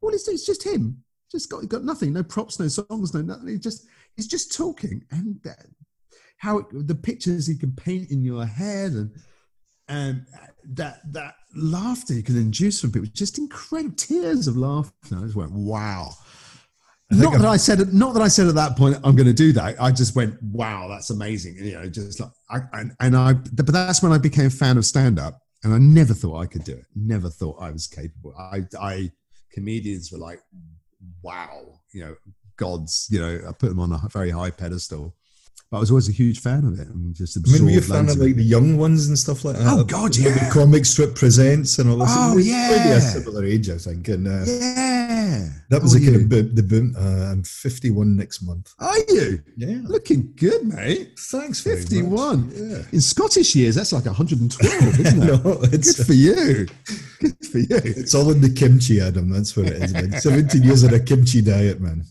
All 0.00 0.10
he's 0.10 0.22
doing 0.22 0.36
is 0.36 0.46
just 0.46 0.64
him. 0.64 1.04
Just 1.30 1.50
got 1.50 1.68
got 1.68 1.84
nothing, 1.84 2.14
no 2.14 2.22
props, 2.22 2.58
no 2.58 2.68
songs, 2.68 3.12
no 3.12 3.20
nothing. 3.20 3.48
He 3.48 3.58
just 3.58 3.86
he's 4.16 4.26
just 4.26 4.56
talking, 4.56 5.04
and 5.10 5.38
uh, 5.46 5.52
how 6.38 6.60
it, 6.60 6.88
the 6.88 6.94
pictures 6.94 7.46
he 7.46 7.54
can 7.54 7.72
paint 7.72 8.10
in 8.10 8.24
your 8.24 8.46
head, 8.46 8.92
and 8.92 9.10
and 9.88 10.24
that 10.64 11.00
that 11.12 11.34
laughter 11.54 12.14
he 12.14 12.22
can 12.22 12.38
induce 12.38 12.80
from 12.80 12.92
people, 12.92 13.10
just 13.12 13.36
incredible 13.36 13.96
tears 13.96 14.48
of 14.48 14.56
laughter. 14.56 15.18
I 15.18 15.24
just 15.24 15.36
went, 15.36 15.52
wow 15.52 16.14
not 17.10 17.38
that 17.38 17.46
I 17.46 17.56
said 17.56 17.92
not 17.94 18.12
that 18.14 18.22
I 18.22 18.28
said 18.28 18.48
at 18.48 18.54
that 18.56 18.76
point 18.76 18.96
I'm 19.02 19.16
going 19.16 19.26
to 19.26 19.32
do 19.32 19.52
that. 19.52 19.80
I 19.80 19.90
just 19.90 20.14
went, 20.14 20.40
wow, 20.42 20.88
that's 20.88 21.10
amazing. 21.10 21.56
You 21.56 21.72
know, 21.74 21.88
just 21.88 22.20
like 22.20 22.30
I, 22.50 22.58
and, 22.74 22.92
and 23.00 23.16
I, 23.16 23.32
but 23.34 23.66
that's 23.66 24.02
when 24.02 24.12
I 24.12 24.18
became 24.18 24.46
a 24.46 24.50
fan 24.50 24.76
of 24.76 24.84
stand 24.84 25.18
up, 25.18 25.40
and 25.64 25.72
I 25.72 25.78
never 25.78 26.12
thought 26.14 26.38
I 26.40 26.46
could 26.46 26.64
do 26.64 26.72
it. 26.72 26.84
Never 26.94 27.30
thought 27.30 27.56
I 27.60 27.70
was 27.70 27.86
capable. 27.86 28.34
I, 28.38 28.62
I 28.80 29.10
comedians 29.52 30.12
were 30.12 30.18
like, 30.18 30.40
wow, 31.22 31.80
you 31.92 32.02
know, 32.02 32.14
gods. 32.56 33.08
You 33.10 33.20
know, 33.20 33.40
I 33.48 33.52
put 33.52 33.70
them 33.70 33.80
on 33.80 33.92
a 33.92 34.00
very 34.10 34.30
high 34.30 34.50
pedestal. 34.50 35.14
but 35.70 35.78
I 35.78 35.80
was 35.80 35.90
always 35.90 36.08
a 36.08 36.12
huge 36.12 36.40
fan 36.40 36.64
of 36.64 36.78
it 36.78 36.88
and 36.88 37.14
just 37.14 37.36
I 37.36 37.40
mean, 37.40 37.44
absorbed. 37.54 37.64
were 37.64 37.70
you 37.70 37.78
a 37.78 37.82
fan 37.82 38.08
of 38.08 38.16
like 38.16 38.36
the 38.36 38.42
young 38.44 38.76
ones 38.76 39.08
and 39.08 39.18
stuff 39.18 39.44
like 39.44 39.56
that? 39.56 39.66
Oh, 39.66 39.84
God, 39.84 40.16
yeah. 40.16 40.30
The 40.30 40.50
comic 40.52 40.84
strip 40.84 41.14
presents 41.14 41.78
and 41.78 41.90
all 41.90 41.96
this. 41.98 42.08
Oh, 42.10 42.34
We're 42.34 42.44
Maybe 42.44 42.88
yeah. 42.88 42.96
a 42.96 43.00
similar 43.00 43.44
age, 43.44 43.68
I 43.70 43.78
think. 43.78 44.08
And 44.08 44.26
uh, 44.28 44.44
Yeah, 44.46 44.97
that 45.70 45.82
was 45.82 45.94
a 45.94 46.00
kind 46.00 46.16
of 46.32 46.54
the 46.56 46.62
boom. 46.62 46.94
Uh, 46.98 47.30
I'm 47.32 47.42
51 47.44 48.16
next 48.16 48.42
month. 48.42 48.72
Are 48.78 48.98
you 49.08 49.42
Yeah. 49.56 49.78
looking 49.84 50.32
good, 50.36 50.66
mate? 50.66 51.18
Thanks. 51.18 51.60
very 51.60 51.76
much. 51.76 51.82
Fifty-one. 51.88 52.50
Yeah. 52.54 52.82
In 52.92 53.00
Scottish 53.00 53.54
years, 53.54 53.74
that's 53.74 53.92
like 53.92 54.06
112, 54.06 55.00
isn't 55.00 55.22
it? 55.22 55.26
no, 55.44 55.58
it's 55.72 55.96
Good 55.96 56.06
for 56.06 56.12
you. 56.14 56.66
Good 57.20 57.46
for 57.46 57.58
you. 57.58 57.66
it's 58.00 58.14
all 58.14 58.30
in 58.30 58.40
the 58.40 58.50
kimchi, 58.50 59.00
Adam. 59.00 59.30
That's 59.30 59.56
what 59.56 59.66
it 59.66 59.82
is. 59.82 59.92
Man. 59.92 60.12
17 60.20 60.62
years 60.62 60.82
of 60.84 60.92
a 60.92 61.00
kimchi 61.00 61.42
diet, 61.42 61.80
man. 61.80 62.04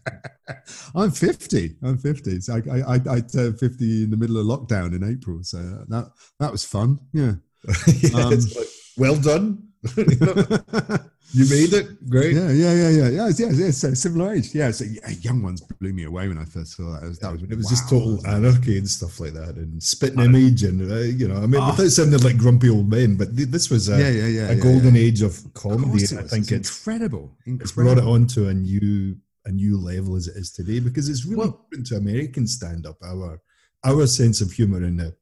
I'm 0.96 1.12
50. 1.12 1.76
I'm 1.84 1.98
50. 1.98 2.42
So 2.42 2.54
I, 2.56 2.80
I, 2.80 2.96
I, 2.96 3.00
I 3.18 3.20
turned 3.22 3.60
50 3.60 4.04
in 4.04 4.10
the 4.12 4.18
middle 4.18 4.38
of 4.38 4.46
lockdown 4.46 4.96
in 4.96 5.04
April. 5.04 5.40
So 5.44 5.58
that 5.90 6.12
that 6.40 6.52
was 6.52 6.64
fun. 6.64 7.00
Yeah. 7.14 7.34
yeah, 8.02 8.20
Um, 8.20 8.30
like, 8.32 8.68
well 8.98 9.16
done. 9.20 9.67
You 9.96 11.46
made 11.50 11.74
it. 11.74 12.10
Great. 12.10 12.34
Yeah, 12.36 12.52
yeah, 12.52 12.74
yeah, 12.74 12.90
yeah, 12.90 13.10
yeah. 13.10 13.30
Yeah, 13.38 13.50
yeah. 13.52 13.72
So 13.72 13.94
similar 13.94 14.34
age. 14.34 14.54
Yeah. 14.56 14.72
So 14.72 14.86
yeah, 14.86 15.10
young 15.22 15.42
ones 15.42 15.62
blew 15.62 15.94
me 15.94 16.06
away 16.06 16.28
when 16.28 16.38
I 16.38 16.46
first 16.46 16.76
saw 16.78 16.94
that. 16.94 17.04
It 17.04 17.08
was, 17.10 17.20
that 17.20 17.32
was 17.32 17.44
it 17.44 17.56
was 17.56 17.66
wow. 17.66 17.70
just 17.70 17.90
total 17.90 18.28
anarchy 18.28 18.78
and 18.78 18.90
stuff 18.90 19.20
like 19.20 19.34
that, 19.34 19.56
and 19.56 19.82
spitting 19.82 20.20
image, 20.22 20.64
and 20.64 20.92
uh, 20.92 20.96
you 21.00 21.28
know, 21.28 21.38
I 21.38 21.46
mean, 21.48 21.64
without 21.66 21.90
sounding 21.90 22.20
like 22.22 22.38
grumpy 22.38 22.70
old 22.70 22.90
men, 22.90 23.16
but 23.18 23.36
th- 23.36 23.50
this 23.50 23.70
was 23.70 23.90
a, 23.90 23.96
Ah. 23.96 23.98
Yeah, 24.00 24.10
yeah, 24.10 24.28
yeah. 24.28 24.48
a 24.50 24.56
yeah, 24.56 24.62
golden 24.62 24.96
yeah. 24.96 25.02
age 25.02 25.22
of 25.22 25.38
Of 25.46 25.54
comedy. 25.54 26.04
it 26.04 26.14
I 26.14 26.24
think 26.24 26.52
It's 26.52 26.52
it's 26.52 26.78
incredible. 26.80 27.36
it's 27.46 27.72
brought 27.72 27.98
it 27.98 28.04
on 28.04 28.26
to 28.28 28.48
a 28.50 28.54
new 28.54 29.16
a 29.46 29.52
new 29.52 29.78
level 29.80 30.16
as 30.16 30.28
it 30.28 30.36
is 30.38 30.52
today 30.52 30.80
because 30.80 31.08
it's 31.10 31.24
really 31.26 31.38
Well- 31.38 31.66
different 31.70 31.88
to 31.88 31.96
American 31.98 32.48
stand 32.48 32.86
up. 32.86 32.98
Our 33.04 33.42
our 33.86 34.08
sense 34.08 34.42
of 34.42 34.52
humor 34.52 34.84
in 34.84 34.98
the 34.98 35.16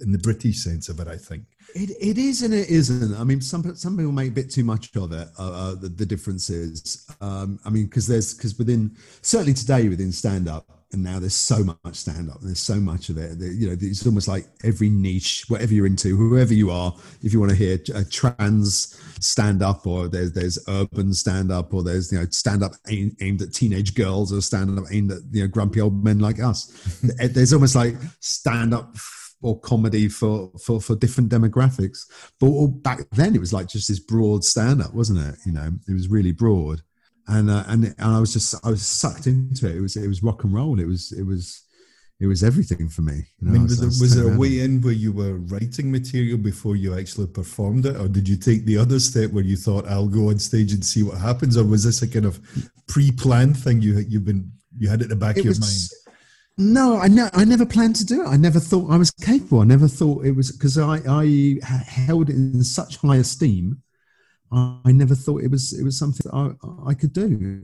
in 0.00 0.10
the 0.10 0.18
British 0.18 0.58
sense 0.64 0.88
of 0.88 0.98
it, 1.00 1.06
I 1.06 1.16
think. 1.16 1.44
It, 1.74 1.90
it 2.00 2.18
is 2.18 2.42
and 2.42 2.54
it 2.54 2.68
isn't. 2.68 3.16
I 3.16 3.24
mean, 3.24 3.40
some 3.40 3.74
some 3.74 3.96
people 3.96 4.12
make 4.12 4.28
a 4.28 4.34
bit 4.34 4.48
too 4.48 4.62
much 4.62 4.94
of 4.94 5.12
it. 5.12 5.28
Uh, 5.36 5.52
uh, 5.52 5.74
the, 5.74 5.88
the 5.88 6.06
differences. 6.06 7.04
Um, 7.20 7.58
I 7.64 7.70
mean, 7.70 7.86
because 7.86 8.06
there's 8.06 8.32
because 8.32 8.56
within 8.56 8.96
certainly 9.22 9.54
today 9.54 9.88
within 9.88 10.12
stand 10.12 10.48
up, 10.48 10.66
and 10.92 11.02
now 11.02 11.18
there's 11.18 11.34
so 11.34 11.64
much 11.64 11.96
stand 11.96 12.30
up. 12.30 12.38
There's 12.40 12.60
so 12.60 12.76
much 12.76 13.08
of 13.08 13.18
it. 13.18 13.40
that, 13.40 13.54
You 13.54 13.66
know, 13.66 13.76
it's 13.78 14.06
almost 14.06 14.28
like 14.28 14.46
every 14.62 14.88
niche, 14.88 15.46
whatever 15.48 15.74
you're 15.74 15.86
into, 15.86 16.16
whoever 16.16 16.54
you 16.54 16.70
are. 16.70 16.94
If 17.22 17.32
you 17.32 17.40
want 17.40 17.50
to 17.50 17.56
hear 17.56 17.80
a 17.92 18.04
trans 18.04 18.96
stand 19.18 19.60
up, 19.60 19.84
or 19.84 20.06
there's 20.06 20.32
there's 20.32 20.60
urban 20.68 21.12
stand 21.12 21.50
up, 21.50 21.74
or 21.74 21.82
there's 21.82 22.12
you 22.12 22.20
know 22.20 22.26
stand 22.30 22.62
up 22.62 22.74
aimed, 22.88 23.16
aimed 23.20 23.42
at 23.42 23.52
teenage 23.52 23.96
girls, 23.96 24.32
or 24.32 24.40
stand 24.40 24.78
up 24.78 24.84
aimed 24.92 25.10
at 25.10 25.18
you 25.32 25.42
know 25.42 25.48
grumpy 25.48 25.80
old 25.80 26.04
men 26.04 26.20
like 26.20 26.40
us. 26.40 26.66
there's 27.30 27.52
almost 27.52 27.74
like 27.74 27.96
stand 28.20 28.72
up 28.72 28.96
or 29.44 29.60
comedy 29.60 30.08
for 30.08 30.50
for 30.58 30.80
for 30.80 30.96
different 30.96 31.30
demographics. 31.30 32.00
But 32.40 32.82
back 32.82 33.00
then, 33.12 33.34
it 33.34 33.40
was 33.40 33.52
like 33.52 33.68
just 33.68 33.88
this 33.88 34.00
broad 34.00 34.42
stand 34.42 34.80
up, 34.80 34.94
wasn't 34.94 35.20
it? 35.28 35.38
You 35.44 35.52
know, 35.52 35.70
it 35.86 35.92
was 35.92 36.08
really 36.08 36.32
broad, 36.32 36.80
and 37.28 37.50
uh, 37.50 37.64
and 37.68 37.84
and 37.84 37.94
I 38.16 38.20
was 38.20 38.32
just 38.32 38.54
I 38.64 38.70
was 38.70 38.86
sucked 38.86 39.26
into 39.26 39.68
it. 39.68 39.76
It 39.76 39.80
was 39.82 39.96
it 39.96 40.08
was 40.08 40.22
rock 40.22 40.44
and 40.44 40.54
roll. 40.54 40.80
It 40.80 40.86
was 40.86 41.12
it 41.12 41.24
was 41.24 41.62
it 42.20 42.26
was 42.26 42.42
everything 42.42 42.88
for 42.88 43.02
me. 43.02 43.26
You 43.40 43.48
I 43.48 43.52
mean, 43.52 43.62
was, 43.64 43.78
there, 43.78 43.88
was 43.88 44.16
there 44.16 44.34
a 44.34 44.38
way 44.38 44.60
in 44.60 44.80
where 44.80 44.94
you 44.94 45.12
were 45.12 45.34
writing 45.34 45.92
material 45.92 46.38
before 46.38 46.74
you 46.74 46.98
actually 46.98 47.26
performed 47.26 47.84
it, 47.84 47.96
or 47.96 48.08
did 48.08 48.26
you 48.26 48.36
take 48.36 48.64
the 48.64 48.78
other 48.78 48.98
step 48.98 49.30
where 49.30 49.44
you 49.44 49.56
thought 49.58 49.86
I'll 49.86 50.08
go 50.08 50.30
on 50.30 50.38
stage 50.38 50.72
and 50.72 50.82
see 50.82 51.02
what 51.02 51.18
happens, 51.18 51.58
or 51.58 51.64
was 51.64 51.84
this 51.84 52.00
a 52.00 52.08
kind 52.08 52.24
of 52.24 52.40
pre-planned 52.86 53.58
thing 53.58 53.82
you 53.82 53.98
you've 54.08 54.24
been 54.24 54.50
you 54.78 54.88
had 54.88 55.02
at 55.02 55.10
the 55.10 55.16
back 55.16 55.36
it 55.36 55.40
of 55.40 55.44
your 55.44 55.50
was 55.50 55.60
mind? 55.60 56.03
No 56.56 56.98
i 56.98 57.08
ne- 57.08 57.30
i 57.32 57.44
never 57.44 57.66
planned 57.66 57.96
to 57.96 58.04
do 58.04 58.22
it 58.22 58.28
i 58.28 58.36
never 58.36 58.60
thought 58.60 58.90
i 58.90 58.96
was 58.96 59.10
capable 59.10 59.60
i 59.60 59.64
never 59.64 59.88
thought 59.88 60.24
it 60.24 60.32
was 60.32 60.52
because 60.52 60.78
i 60.78 61.00
i 61.08 61.58
held 61.64 62.30
it 62.30 62.36
in 62.36 62.62
such 62.62 62.96
high 62.98 63.16
esteem 63.16 63.82
i, 64.52 64.78
I 64.84 64.92
never 64.92 65.14
thought 65.14 65.42
it 65.42 65.50
was 65.50 65.72
it 65.72 65.84
was 65.84 65.98
something 65.98 66.30
i 66.32 66.50
i 66.88 66.94
could 66.94 67.12
do 67.12 67.62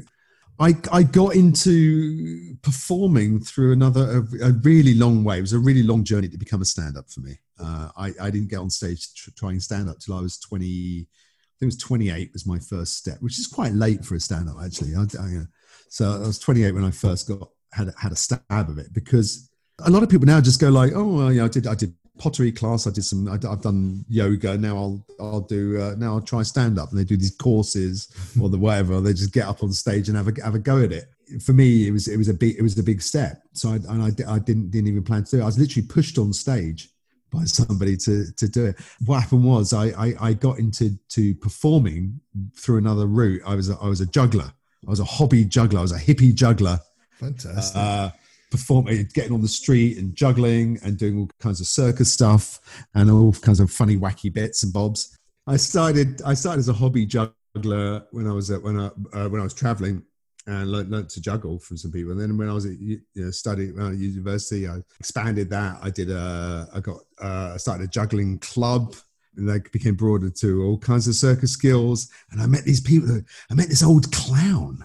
I, 0.61 0.75
I 0.93 1.03
got 1.05 1.37
into 1.37 2.55
performing 2.61 3.41
through 3.41 3.73
another 3.73 4.19
a, 4.43 4.49
a 4.49 4.53
really 4.53 4.93
long 4.93 5.25
way. 5.25 5.39
It 5.39 5.41
was 5.41 5.55
a 5.55 5.59
really 5.59 5.83
long 5.83 6.05
journey 6.05 6.29
to 6.29 6.37
become 6.37 6.61
a 6.61 6.67
stand-up 6.67 7.11
for 7.11 7.21
me. 7.21 7.39
Uh, 7.59 7.89
I, 7.97 8.13
I 8.21 8.31
didn't 8.31 8.51
get 8.51 8.59
on 8.59 8.69
stage 8.69 9.15
tr- 9.15 9.31
trying 9.39 9.59
stand-up 9.59 10.01
till 10.01 10.15
I 10.15 10.21
was 10.21 10.39
twenty. 10.39 11.07
I 11.09 11.55
think 11.59 11.63
it 11.63 11.67
was 11.67 11.77
twenty-eight 11.79 12.35
was 12.35 12.47
my 12.47 12.59
first 12.59 12.99
step, 12.99 13.17
which 13.21 13.39
is 13.39 13.47
quite 13.47 13.73
late 13.73 14.05
for 14.05 14.17
a 14.17 14.21
stand-up 14.21 14.57
actually. 14.63 14.95
I, 14.95 15.01
I, 15.19 15.37
uh, 15.39 15.45
so 15.89 16.13
I 16.13 16.27
was 16.27 16.39
twenty-eight 16.39 16.73
when 16.73 16.85
I 16.85 16.91
first 16.91 17.27
got 17.27 17.49
had 17.73 17.93
had 17.99 18.13
a 18.13 18.17
stab 18.17 18.41
of 18.51 18.79
it 18.79 18.93
because 18.93 19.51
a 19.85 19.91
lot 19.91 20.03
of 20.03 20.09
people 20.09 20.27
now 20.27 20.41
just 20.41 20.61
go 20.61 20.69
like, 20.69 20.93
oh, 20.95 21.17
well, 21.17 21.33
yeah, 21.33 21.45
I 21.45 21.49
did 21.49 21.67
I 21.67 21.75
did 21.75 21.95
pottery 22.19 22.53
class, 22.53 22.87
I 22.87 22.91
did 22.91 23.05
some, 23.05 23.27
I, 23.29 23.33
have 23.33 23.63
done 23.63 24.05
yoga. 24.09 24.57
Now 24.57 24.77
I'll 24.77 25.07
I'll 25.19 25.41
do 25.41 25.81
uh, 25.81 25.95
now 25.97 26.15
I'll 26.15 26.21
try 26.21 26.43
stand 26.43 26.79
up, 26.79 26.91
and 26.91 26.99
they 26.99 27.05
do 27.05 27.17
these 27.17 27.35
courses 27.35 28.09
or 28.41 28.49
the 28.49 28.59
whatever. 28.59 29.01
They 29.01 29.13
just 29.13 29.33
get 29.33 29.47
up 29.47 29.63
on 29.63 29.73
stage 29.73 30.09
and 30.09 30.17
have 30.17 30.29
a 30.29 30.45
have 30.45 30.55
a 30.55 30.59
go 30.59 30.83
at 30.83 30.93
it. 30.93 31.07
For 31.43 31.53
me, 31.53 31.89
it 31.89 31.93
was 31.93 32.09
it 32.09 32.17
was 32.17 32.29
a 32.29 32.35
big 32.35 32.57
it 32.57 32.63
was 32.63 32.79
a 32.79 32.83
big 32.83 33.03
step. 33.03 33.43
So 33.55 33.71
I 33.71 33.75
and 33.77 34.03
I, 34.03 34.35
I 34.35 34.39
didn't 34.39 34.71
didn't 34.71 34.89
even 34.89 35.03
plan 35.03 35.25
to 35.25 35.31
do 35.31 35.39
it. 35.39 35.43
I 35.43 35.47
was 35.47 35.59
literally 35.59 35.87
pushed 35.87 36.19
on 36.19 36.33
stage 36.33 36.91
by 37.33 37.45
somebody 37.45 37.97
to 37.97 38.31
to 38.33 38.49
do 38.49 38.67
it. 38.67 38.77
What 39.07 39.21
happened 39.21 39.45
was 39.45 39.73
I 39.73 39.87
I, 39.87 40.15
I 40.21 40.33
got 40.35 40.59
into 40.59 40.97
to 41.11 41.35
performing 41.37 42.21
through 42.57 42.79
another 42.79 43.07
route. 43.07 43.43
I 43.47 43.55
was 43.55 43.71
a, 43.71 43.77
I 43.81 43.89
was 43.89 44.01
a 44.01 44.07
juggler. 44.07 44.53
I 44.87 44.91
was 44.91 45.01
a 45.01 45.05
hobby 45.05 45.45
juggler. 45.45 45.81
I 45.81 45.83
was 45.83 45.93
a 45.93 45.99
hippie 45.99 46.35
juggler 46.35 46.81
Fantastic. 47.21 47.77
uh, 47.77 48.11
performing, 48.51 49.09
getting 49.15 49.33
on 49.33 49.43
the 49.43 49.49
street 49.49 49.99
and 49.99 50.15
juggling 50.15 50.79
and 50.83 50.99
doing 50.99 51.19
all 51.19 51.31
kinds 51.39 51.61
of 51.61 51.67
circus 51.67 52.13
stuff 52.13 52.61
and 52.95 53.11
all 53.11 53.33
kinds 53.33 53.61
of 53.61 53.71
funny, 53.71 53.97
wacky 53.97 54.33
bits 54.33 54.63
and 54.63 54.73
bobs. 54.73 55.17
I 55.47 55.57
started. 55.57 56.23
I 56.23 56.35
started 56.35 56.61
as 56.61 56.69
a 56.69 56.73
hobby 56.73 57.07
juggler 57.07 58.05
when 58.11 58.27
I 58.27 58.33
was 58.33 58.51
at, 58.51 58.63
when 58.63 58.79
I 58.79 58.87
uh, 59.13 59.29
when 59.29 59.41
I 59.41 59.45
was 59.45 59.55
traveling 59.55 60.03
and 60.47 60.71
learned, 60.71 60.91
learned 60.91 61.11
to 61.11 61.21
juggle 61.21 61.59
from 61.59 61.77
some 61.77 61.93
people. 61.93 62.13
And 62.13 62.21
then 62.21 62.37
when 62.37 62.49
I 62.49 62.53
was 62.53 62.67
at 62.67 62.79
you 62.79 63.01
know, 63.15 63.31
studying 63.31 63.79
at 63.79 63.97
university, 63.97 64.67
I 64.67 64.79
expanded 64.99 65.51
that. 65.51 65.79
I 65.83 65.91
did 65.91 66.11
a. 66.11 66.69
I 66.73 66.81
got. 66.81 66.99
Uh, 67.21 67.53
I 67.55 67.57
started 67.57 67.85
a 67.85 67.89
juggling 67.89 68.39
club. 68.39 68.95
And 69.37 69.51
I 69.51 69.61
became 69.73 69.95
broader 69.95 70.29
to 70.29 70.65
all 70.65 70.77
kinds 70.77 71.07
of 71.07 71.15
circus 71.15 71.53
skills. 71.53 72.11
And 72.33 72.43
I 72.43 72.47
met 72.47 72.65
these 72.65 72.81
people. 72.81 73.23
I 73.49 73.55
met 73.55 73.69
this 73.69 73.83
old 73.83 74.11
clown 74.11 74.85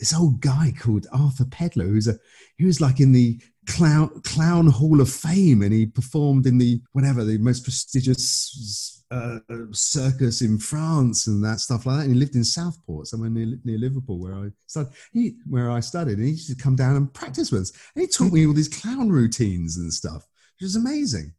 this 0.00 0.14
old 0.14 0.40
guy 0.40 0.72
called 0.80 1.06
Arthur 1.12 1.44
Pedler, 1.44 1.86
who's 1.86 2.08
a 2.08 2.18
he 2.56 2.64
was 2.64 2.80
like 2.80 2.98
in 3.00 3.12
the 3.12 3.40
clown 3.66 4.08
clown 4.22 4.66
hall 4.66 5.00
of 5.00 5.10
fame, 5.10 5.62
and 5.62 5.72
he 5.72 5.86
performed 5.86 6.46
in 6.46 6.58
the 6.58 6.80
whatever 6.92 7.22
the 7.22 7.38
most 7.38 7.62
prestigious 7.62 9.04
uh, 9.10 9.38
circus 9.72 10.40
in 10.40 10.58
France 10.58 11.26
and 11.26 11.44
that 11.44 11.60
stuff 11.60 11.84
like 11.84 11.98
that. 11.98 12.04
And 12.06 12.14
he 12.14 12.18
lived 12.18 12.34
in 12.34 12.44
Southport, 12.44 13.06
somewhere 13.06 13.28
near, 13.28 13.58
near 13.64 13.78
Liverpool, 13.78 14.18
where 14.18 14.34
I 14.34 14.48
studied. 14.66 14.92
He, 15.12 15.34
where 15.46 15.70
I 15.70 15.80
studied, 15.80 16.16
and 16.16 16.24
he 16.24 16.32
used 16.32 16.48
to 16.48 16.60
come 16.60 16.76
down 16.76 16.96
and 16.96 17.12
practice 17.12 17.52
with 17.52 17.62
us. 17.62 17.72
And 17.94 18.02
he 18.02 18.08
taught 18.08 18.32
me 18.32 18.46
all 18.46 18.54
these 18.54 18.68
clown 18.68 19.10
routines 19.10 19.76
and 19.76 19.92
stuff, 19.92 20.26
which 20.58 20.62
was 20.62 20.76
amazing. 20.76 21.32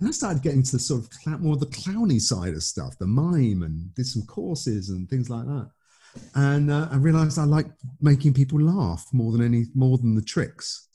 And 0.00 0.08
I 0.08 0.12
started 0.12 0.42
getting 0.42 0.62
to 0.62 0.72
the 0.72 0.78
sort 0.78 1.02
of 1.02 1.10
clown, 1.10 1.42
more 1.42 1.56
the 1.56 1.66
clowny 1.66 2.20
side 2.20 2.54
of 2.54 2.62
stuff, 2.62 2.96
the 2.98 3.06
mime, 3.06 3.64
and 3.64 3.94
did 3.94 4.06
some 4.06 4.22
courses 4.22 4.88
and 4.88 5.10
things 5.10 5.28
like 5.28 5.44
that 5.44 5.70
and 6.34 6.70
uh, 6.70 6.88
I 6.90 6.96
realized 6.96 7.38
I 7.38 7.44
like 7.44 7.66
making 8.00 8.34
people 8.34 8.60
laugh 8.60 9.06
more 9.12 9.32
than 9.32 9.44
any 9.44 9.66
more 9.74 9.98
than 9.98 10.14
the 10.14 10.22
tricks 10.22 10.88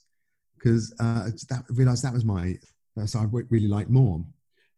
because 0.55 0.93
uh, 0.99 1.29
that 1.49 1.63
I 1.69 1.73
realized 1.73 2.03
that 2.03 2.13
was 2.13 2.25
my 2.25 2.55
that's 2.95 3.15
I 3.15 3.25
really 3.31 3.67
like 3.67 3.89
more. 3.89 4.23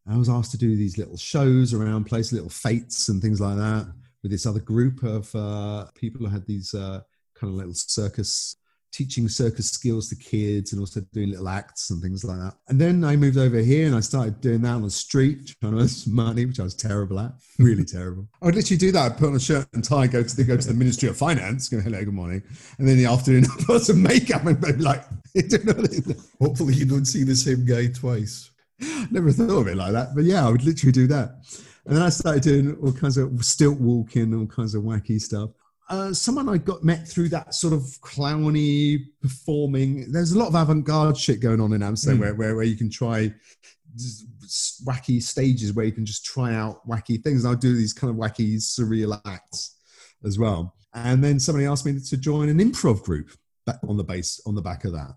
I 0.07 0.17
was 0.17 0.29
asked 0.29 0.51
to 0.51 0.57
do 0.57 0.75
these 0.75 0.97
little 0.97 1.17
shows 1.17 1.73
around 1.73 2.05
place, 2.05 2.31
little 2.31 2.49
fetes 2.49 3.09
and 3.09 3.21
things 3.21 3.41
like 3.41 3.57
that, 3.57 3.91
with 4.21 4.31
this 4.31 4.45
other 4.45 4.59
group 4.59 5.03
of 5.03 5.33
uh, 5.35 5.85
people 5.95 6.25
who 6.25 6.31
had 6.31 6.45
these 6.45 6.73
uh, 6.73 7.01
kind 7.35 7.51
of 7.51 7.57
little 7.57 7.73
circus 7.73 8.55
teaching 8.95 9.27
circus 9.27 9.69
skills 9.69 10.07
to 10.09 10.15
kids 10.15 10.71
and 10.71 10.79
also 10.79 11.01
doing 11.11 11.31
little 11.31 11.49
acts 11.49 11.89
and 11.89 12.01
things 12.01 12.23
like 12.23 12.37
that. 12.37 12.53
And 12.69 12.79
then 12.79 13.03
I 13.03 13.17
moved 13.17 13.37
over 13.37 13.59
here 13.59 13.87
and 13.87 13.95
I 13.95 13.99
started 13.99 14.39
doing 14.39 14.61
that 14.61 14.75
on 14.75 14.83
the 14.83 14.89
street, 14.89 15.53
trying 15.59 15.73
to 15.73 15.79
earn 15.79 15.87
some 15.89 16.15
money, 16.15 16.45
which 16.45 16.59
I 16.59 16.63
was 16.63 16.75
terrible 16.75 17.19
at, 17.19 17.33
really 17.59 17.83
terrible. 17.85 18.27
I 18.41 18.45
would 18.45 18.55
literally 18.55 18.77
do 18.77 18.91
that. 18.93 19.11
I'd 19.11 19.17
put 19.17 19.29
on 19.29 19.35
a 19.35 19.39
shirt 19.39 19.67
and 19.73 19.83
tie, 19.83 20.07
go 20.07 20.23
to 20.23 20.35
the, 20.35 20.43
go 20.45 20.55
to 20.55 20.67
the 20.67 20.73
Ministry 20.73 21.09
of 21.09 21.17
Finance, 21.17 21.67
go, 21.67 21.79
hello, 21.79 22.05
good 22.05 22.13
morning. 22.13 22.41
And 22.79 22.87
then 22.87 22.97
in 22.97 23.03
the 23.03 23.11
afternoon, 23.11 23.45
I'd 23.59 23.65
put 23.65 23.81
some 23.81 24.01
makeup 24.01 24.45
and 24.45 24.59
be 24.61 24.71
like, 24.73 25.03
Hopefully, 26.41 26.75
you 26.75 26.85
don't 26.85 27.05
see 27.05 27.23
the 27.23 27.35
same 27.35 27.65
guy 27.65 27.87
twice. 27.87 28.51
never 29.11 29.31
thought 29.31 29.61
of 29.61 29.67
it 29.67 29.75
like 29.75 29.91
that. 29.91 30.15
But 30.15 30.23
yeah, 30.23 30.47
I 30.47 30.49
would 30.49 30.63
literally 30.63 30.93
do 30.93 31.07
that. 31.07 31.41
And 31.85 31.95
then 31.95 32.01
I 32.01 32.09
started 32.09 32.43
doing 32.43 32.77
all 32.81 32.93
kinds 32.93 33.17
of 33.17 33.43
stilt 33.43 33.79
walking, 33.79 34.33
all 34.33 34.47
kinds 34.47 34.73
of 34.73 34.83
wacky 34.83 35.19
stuff. 35.19 35.49
Uh, 35.87 36.11
someone 36.13 36.49
I 36.49 36.57
got 36.57 36.83
met 36.83 37.07
through 37.07 37.29
that 37.29 37.53
sort 37.53 37.73
of 37.73 37.81
clowny 38.01 39.05
performing. 39.21 40.11
There's 40.11 40.31
a 40.31 40.39
lot 40.39 40.47
of 40.47 40.55
avant-garde 40.55 41.15
shit 41.17 41.39
going 41.41 41.61
on 41.61 41.73
in 41.73 41.83
Amsterdam 41.83 42.17
Mm. 42.17 42.21
where, 42.21 42.35
where, 42.35 42.55
where 42.55 42.65
you 42.65 42.75
can 42.75 42.89
try 42.89 43.31
wacky 44.85 45.21
stages 45.21 45.73
where 45.73 45.85
you 45.85 45.91
can 45.91 46.05
just 46.05 46.25
try 46.25 46.53
out 46.53 46.87
wacky 46.87 47.21
things. 47.23 47.43
And 47.43 47.51
I'll 47.53 47.59
do 47.59 47.75
these 47.75 47.93
kind 47.93 48.11
of 48.11 48.17
wacky 48.17 48.55
surreal 48.57 49.19
acts 49.25 49.75
as 50.25 50.37
well. 50.39 50.75
And 50.93 51.23
then 51.23 51.39
somebody 51.39 51.65
asked 51.65 51.85
me 51.85 51.99
to 51.99 52.17
join 52.17 52.49
an 52.49 52.59
improv 52.59 53.03
group 53.03 53.29
on 53.87 53.97
the 53.97 54.03
base 54.03 54.39
on 54.45 54.55
the 54.55 54.61
back 54.61 54.85
of 54.85 54.91
that. 54.93 55.15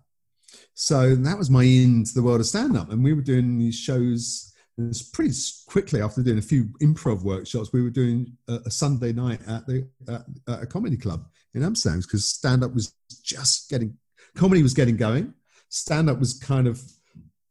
so 0.73 1.15
that 1.15 1.37
was 1.37 1.49
my 1.49 1.63
into 1.63 2.13
the 2.13 2.23
world 2.23 2.39
of 2.39 2.45
stand 2.47 2.77
up. 2.77 2.91
And 2.91 3.03
we 3.03 3.13
were 3.13 3.21
doing 3.21 3.57
these 3.57 3.75
shows. 3.75 4.48
And 4.79 4.87
it 4.87 4.91
was 4.91 5.03
pretty 5.03 5.35
quickly 5.67 6.01
after 6.01 6.23
doing 6.23 6.37
a 6.37 6.41
few 6.41 6.69
improv 6.81 7.21
workshops, 7.21 7.73
we 7.73 7.81
were 7.81 7.89
doing 7.89 8.37
a, 8.47 8.59
a 8.65 8.71
Sunday 8.71 9.11
night 9.11 9.41
at 9.45 9.67
the 9.67 9.85
at, 10.07 10.21
at 10.47 10.63
a 10.63 10.65
comedy 10.65 10.95
club 10.95 11.27
in 11.53 11.63
Amsterdam 11.63 11.99
because 11.99 12.29
stand 12.29 12.63
up 12.63 12.73
was 12.73 12.95
just 13.21 13.69
getting 13.69 13.97
comedy 14.35 14.63
was 14.63 14.73
getting 14.73 14.95
going. 14.95 15.33
Stand 15.67 16.09
up 16.09 16.17
was 16.17 16.39
kind 16.39 16.65
of 16.65 16.81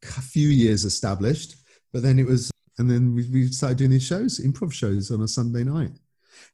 a 0.02 0.22
few 0.22 0.48
years 0.48 0.86
established, 0.86 1.56
but 1.92 2.02
then 2.02 2.18
it 2.18 2.24
was, 2.24 2.50
and 2.78 2.90
then 2.90 3.14
we, 3.14 3.28
we 3.28 3.48
started 3.48 3.76
doing 3.76 3.90
these 3.90 4.06
shows, 4.06 4.40
improv 4.40 4.72
shows 4.72 5.10
on 5.10 5.20
a 5.20 5.28
Sunday 5.28 5.64
night. 5.64 5.92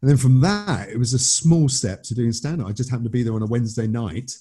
And 0.03 0.11
then 0.11 0.17
from 0.17 0.41
that, 0.41 0.89
it 0.89 0.99
was 0.99 1.15
a 1.15 1.21
small 1.21 1.69
step 1.69 2.03
to 2.03 2.17
doing 2.17 2.33
stand 2.33 2.61
up. 2.61 2.67
I 2.67 2.73
just 2.73 2.91
happened 2.91 3.07
to 3.07 3.11
be 3.11 3.23
there 3.23 3.35
on 3.35 3.43
a 3.43 3.47
Wednesday 3.47 3.87
night 3.87 4.33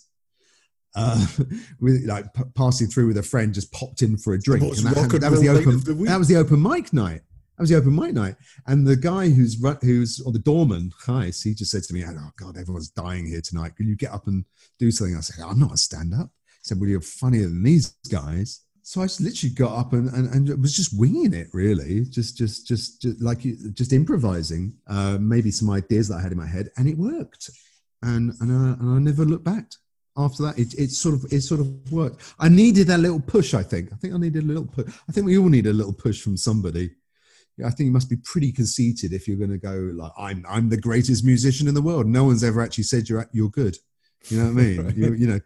uh, 0.95 1.25
with 1.79 2.06
like 2.06 2.34
p- 2.34 2.43
passing 2.56 2.88
through 2.88 3.08
with 3.08 3.17
a 3.17 3.23
friend, 3.23 3.53
just 3.53 3.71
popped 3.71 4.01
in 4.01 4.17
for 4.17 4.34
a 4.34 4.39
drink. 4.39 4.63
And 4.63 4.86
that, 4.86 4.97
and 4.97 5.21
that 5.21 5.32
was 5.32 5.41
the 5.41 5.49
open. 5.49 5.79
the. 5.79 5.93
That 6.06 6.19
was 6.19 6.27
the 6.27 6.38
open 6.38 6.62
mic 6.62 6.93
night. 6.93 7.21
That 7.58 7.62
was 7.62 7.69
the 7.69 7.77
open 7.77 7.95
mic 7.95 8.13
night. 8.13 8.36
And 8.67 8.86
the 8.86 8.95
guy 8.95 9.29
who's 9.29 9.60
run, 9.60 9.77
who's 9.82 10.19
or 10.21 10.32
the 10.32 10.39
doorman, 10.39 10.91
Heis, 11.06 11.43
he 11.43 11.53
just 11.53 11.71
said 11.71 11.84
to 11.84 11.93
me, 11.93 12.03
"Oh 12.06 12.29
God, 12.38 12.58
everyone's 12.58 12.89
dying 12.89 13.25
here 13.25 13.41
tonight. 13.41 13.75
Can 13.75 13.88
you 13.88 13.95
get 13.95 14.12
up 14.12 14.27
and 14.27 14.45
do 14.79 14.91
something?" 14.91 15.15
I 15.15 15.21
said, 15.21 15.43
"I'm 15.43 15.60
not 15.60 15.73
a 15.73 15.77
stand-up." 15.77 16.29
He 16.45 16.63
said, 16.63 16.79
"Well, 16.79 16.89
you're 16.89 17.01
funnier 17.01 17.43
than 17.43 17.63
these 17.63 17.95
guys." 18.12 18.62
So 18.86 19.01
I 19.01 19.06
just 19.06 19.21
literally 19.21 19.56
got 19.56 19.77
up 19.77 19.93
and, 19.93 20.10
and, 20.10 20.49
and 20.49 20.62
was 20.62 20.75
just 20.75 20.99
winging 20.99 21.34
it, 21.34 21.47
really, 21.53 22.01
just 22.06 22.38
just 22.38 22.67
just, 22.67 23.01
just 23.01 23.21
like 23.21 23.41
just 23.73 23.93
improvising, 23.93 24.75
uh, 24.88 25.17
maybe 25.21 25.51
some 25.51 25.69
ideas 25.69 26.10
that 26.10 26.15
I 26.15 26.21
had 26.21 26.34
in 26.34 26.38
my 26.38 26.47
head, 26.47 26.69
and 26.77 26.88
it 26.88 26.97
worked. 26.97 27.49
And 28.01 28.34
and 28.41 28.51
I, 28.51 28.73
and 28.84 28.95
I 28.95 28.99
never 28.99 29.25
looked 29.25 29.45
back 29.45 29.71
after 30.17 30.43
that 30.43 30.58
it, 30.60 30.73
it 30.76 30.91
sort 30.91 31.15
of 31.15 31.32
it 31.32 31.41
sort 31.41 31.60
of 31.60 31.91
worked. 31.91 32.36
I 32.39 32.49
needed 32.49 32.88
that 32.88 32.99
little 32.99 33.19
push 33.19 33.54
i 33.54 33.63
think. 33.63 33.91
I 33.91 33.95
think 33.95 34.13
i 34.13 34.17
needed 34.17 34.43
a 34.43 34.47
little 34.47 34.65
push. 34.65 34.93
I 35.10 35.12
think 35.12 35.26
we 35.26 35.38
all 35.38 35.49
need 35.49 35.67
a 35.67 35.73
little 35.73 35.93
push 35.93 36.21
from 36.21 36.38
somebody. 36.38 36.91
I 37.63 37.69
think 37.69 37.88
you 37.88 37.91
must 37.91 38.10
be 38.10 38.17
pretty 38.17 38.52
conceited 38.52 39.13
if 39.13 39.28
you're 39.28 39.38
going 39.38 39.52
to 39.52 39.58
go 39.58 39.91
like 39.95 40.12
i'm 40.17 40.45
i'm 40.47 40.69
the 40.69 40.78
greatest 40.78 41.23
musician 41.23 41.67
in 41.67 41.73
the 41.73 41.82
world. 41.82 42.08
No 42.08 42.26
one's 42.26 42.43
ever 42.43 42.62
actually 42.62 42.86
said 42.86 43.10
you're 43.10 43.28
you're 43.32 43.49
good. 43.49 43.78
You 44.30 44.38
know 44.38 44.45
what 44.45 44.52
i 44.52 44.54
mean? 44.54 44.86
Right. 44.86 44.97
you, 44.97 45.13
you 45.13 45.28
know 45.28 45.39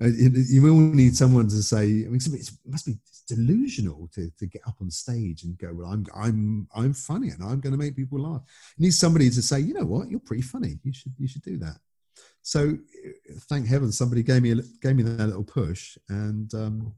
uh, 0.00 0.06
you 0.06 0.30
you 0.34 0.62
will 0.62 0.74
need 0.74 1.16
someone 1.16 1.48
to 1.48 1.62
say 1.62 1.82
I 1.82 2.08
mean, 2.08 2.16
it 2.16 2.50
must 2.66 2.86
be 2.86 2.98
delusional 3.28 4.08
to, 4.14 4.30
to 4.38 4.46
get 4.46 4.62
up 4.66 4.76
on 4.80 4.90
stage 4.90 5.42
and 5.42 5.58
go 5.58 5.70
well 5.74 5.88
i'm 5.88 6.06
i'm 6.14 6.66
i'm 6.74 6.94
funny 6.94 7.28
and 7.28 7.42
i'm 7.42 7.60
going 7.60 7.72
to 7.72 7.78
make 7.78 7.94
people 7.94 8.18
laugh. 8.20 8.42
You 8.76 8.86
need 8.86 8.94
somebody 8.94 9.30
to 9.30 9.42
say 9.42 9.60
you 9.60 9.74
know 9.74 9.84
what? 9.84 10.10
You're 10.10 10.20
pretty 10.20 10.42
funny. 10.42 10.78
You 10.82 10.92
should 10.92 11.12
you 11.18 11.28
should 11.28 11.42
do 11.42 11.56
that 11.58 11.76
so 12.42 12.70
uh, 12.70 13.32
thank 13.48 13.66
heaven 13.66 13.92
somebody 13.92 14.22
gave 14.22 14.42
me 14.42 14.52
a, 14.52 14.56
gave 14.82 14.96
me 14.96 15.02
that 15.02 15.26
little 15.26 15.44
push 15.44 15.98
and 16.08 16.52
um, 16.54 16.94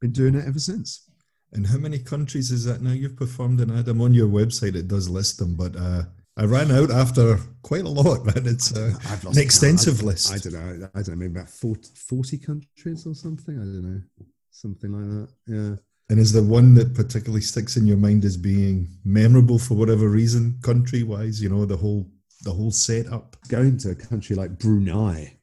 been 0.00 0.12
doing 0.12 0.34
it 0.34 0.46
ever 0.46 0.58
since. 0.58 1.08
And 1.52 1.66
how 1.66 1.78
many 1.78 1.98
countries 1.98 2.50
is 2.50 2.64
that 2.64 2.82
now 2.82 2.92
you've 2.92 3.16
performed 3.16 3.60
in, 3.60 3.70
Adam? 3.76 4.00
On 4.02 4.12
your 4.12 4.28
website, 4.28 4.74
it 4.74 4.88
does 4.88 5.08
list 5.08 5.38
them, 5.38 5.56
but 5.56 5.74
uh, 5.76 6.02
I 6.36 6.44
ran 6.44 6.70
out 6.70 6.90
after 6.90 7.38
quite 7.62 7.84
a 7.84 7.88
lot, 7.88 8.24
man. 8.26 8.46
It's 8.46 8.76
uh, 8.76 8.92
an 9.26 9.38
extensive 9.38 10.02
I, 10.02 10.04
list. 10.04 10.32
I 10.32 10.38
don't 10.38 10.52
know. 10.52 10.88
I 10.94 11.02
don't 11.02 11.08
know. 11.08 11.16
Maybe 11.16 11.38
about 11.38 11.48
40, 11.48 11.88
40 11.94 12.38
countries 12.38 13.06
or 13.06 13.14
something. 13.14 13.54
I 13.56 13.64
don't 13.64 13.82
know. 13.82 14.02
Something 14.50 14.92
like 14.92 15.08
that. 15.10 15.28
Yeah. 15.46 15.76
and 16.10 16.18
is 16.18 16.32
there 16.32 16.42
one 16.42 16.74
that 16.74 16.94
particularly 16.94 17.42
sticks 17.42 17.76
in 17.76 17.86
your 17.86 17.96
mind 17.96 18.24
as 18.24 18.36
being 18.36 18.88
memorable 19.04 19.58
for 19.58 19.74
whatever 19.74 20.08
reason, 20.08 20.58
country 20.62 21.02
wise? 21.02 21.42
You 21.42 21.48
know, 21.48 21.64
the 21.64 21.76
whole 21.76 22.10
the 22.48 22.54
whole 22.54 22.70
setup. 22.70 23.36
Going 23.48 23.76
to 23.78 23.90
a 23.90 23.94
country 23.94 24.34
like 24.34 24.58
Brunei. 24.58 25.36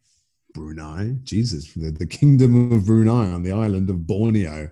Brunei, 0.55 1.17
Jesus, 1.23 1.73
the, 1.73 1.91
the 1.91 2.07
kingdom 2.07 2.71
of 2.71 2.85
Brunei 2.85 3.31
on 3.31 3.43
the 3.43 3.51
island 3.51 3.89
of 3.89 4.07
Borneo, 4.07 4.71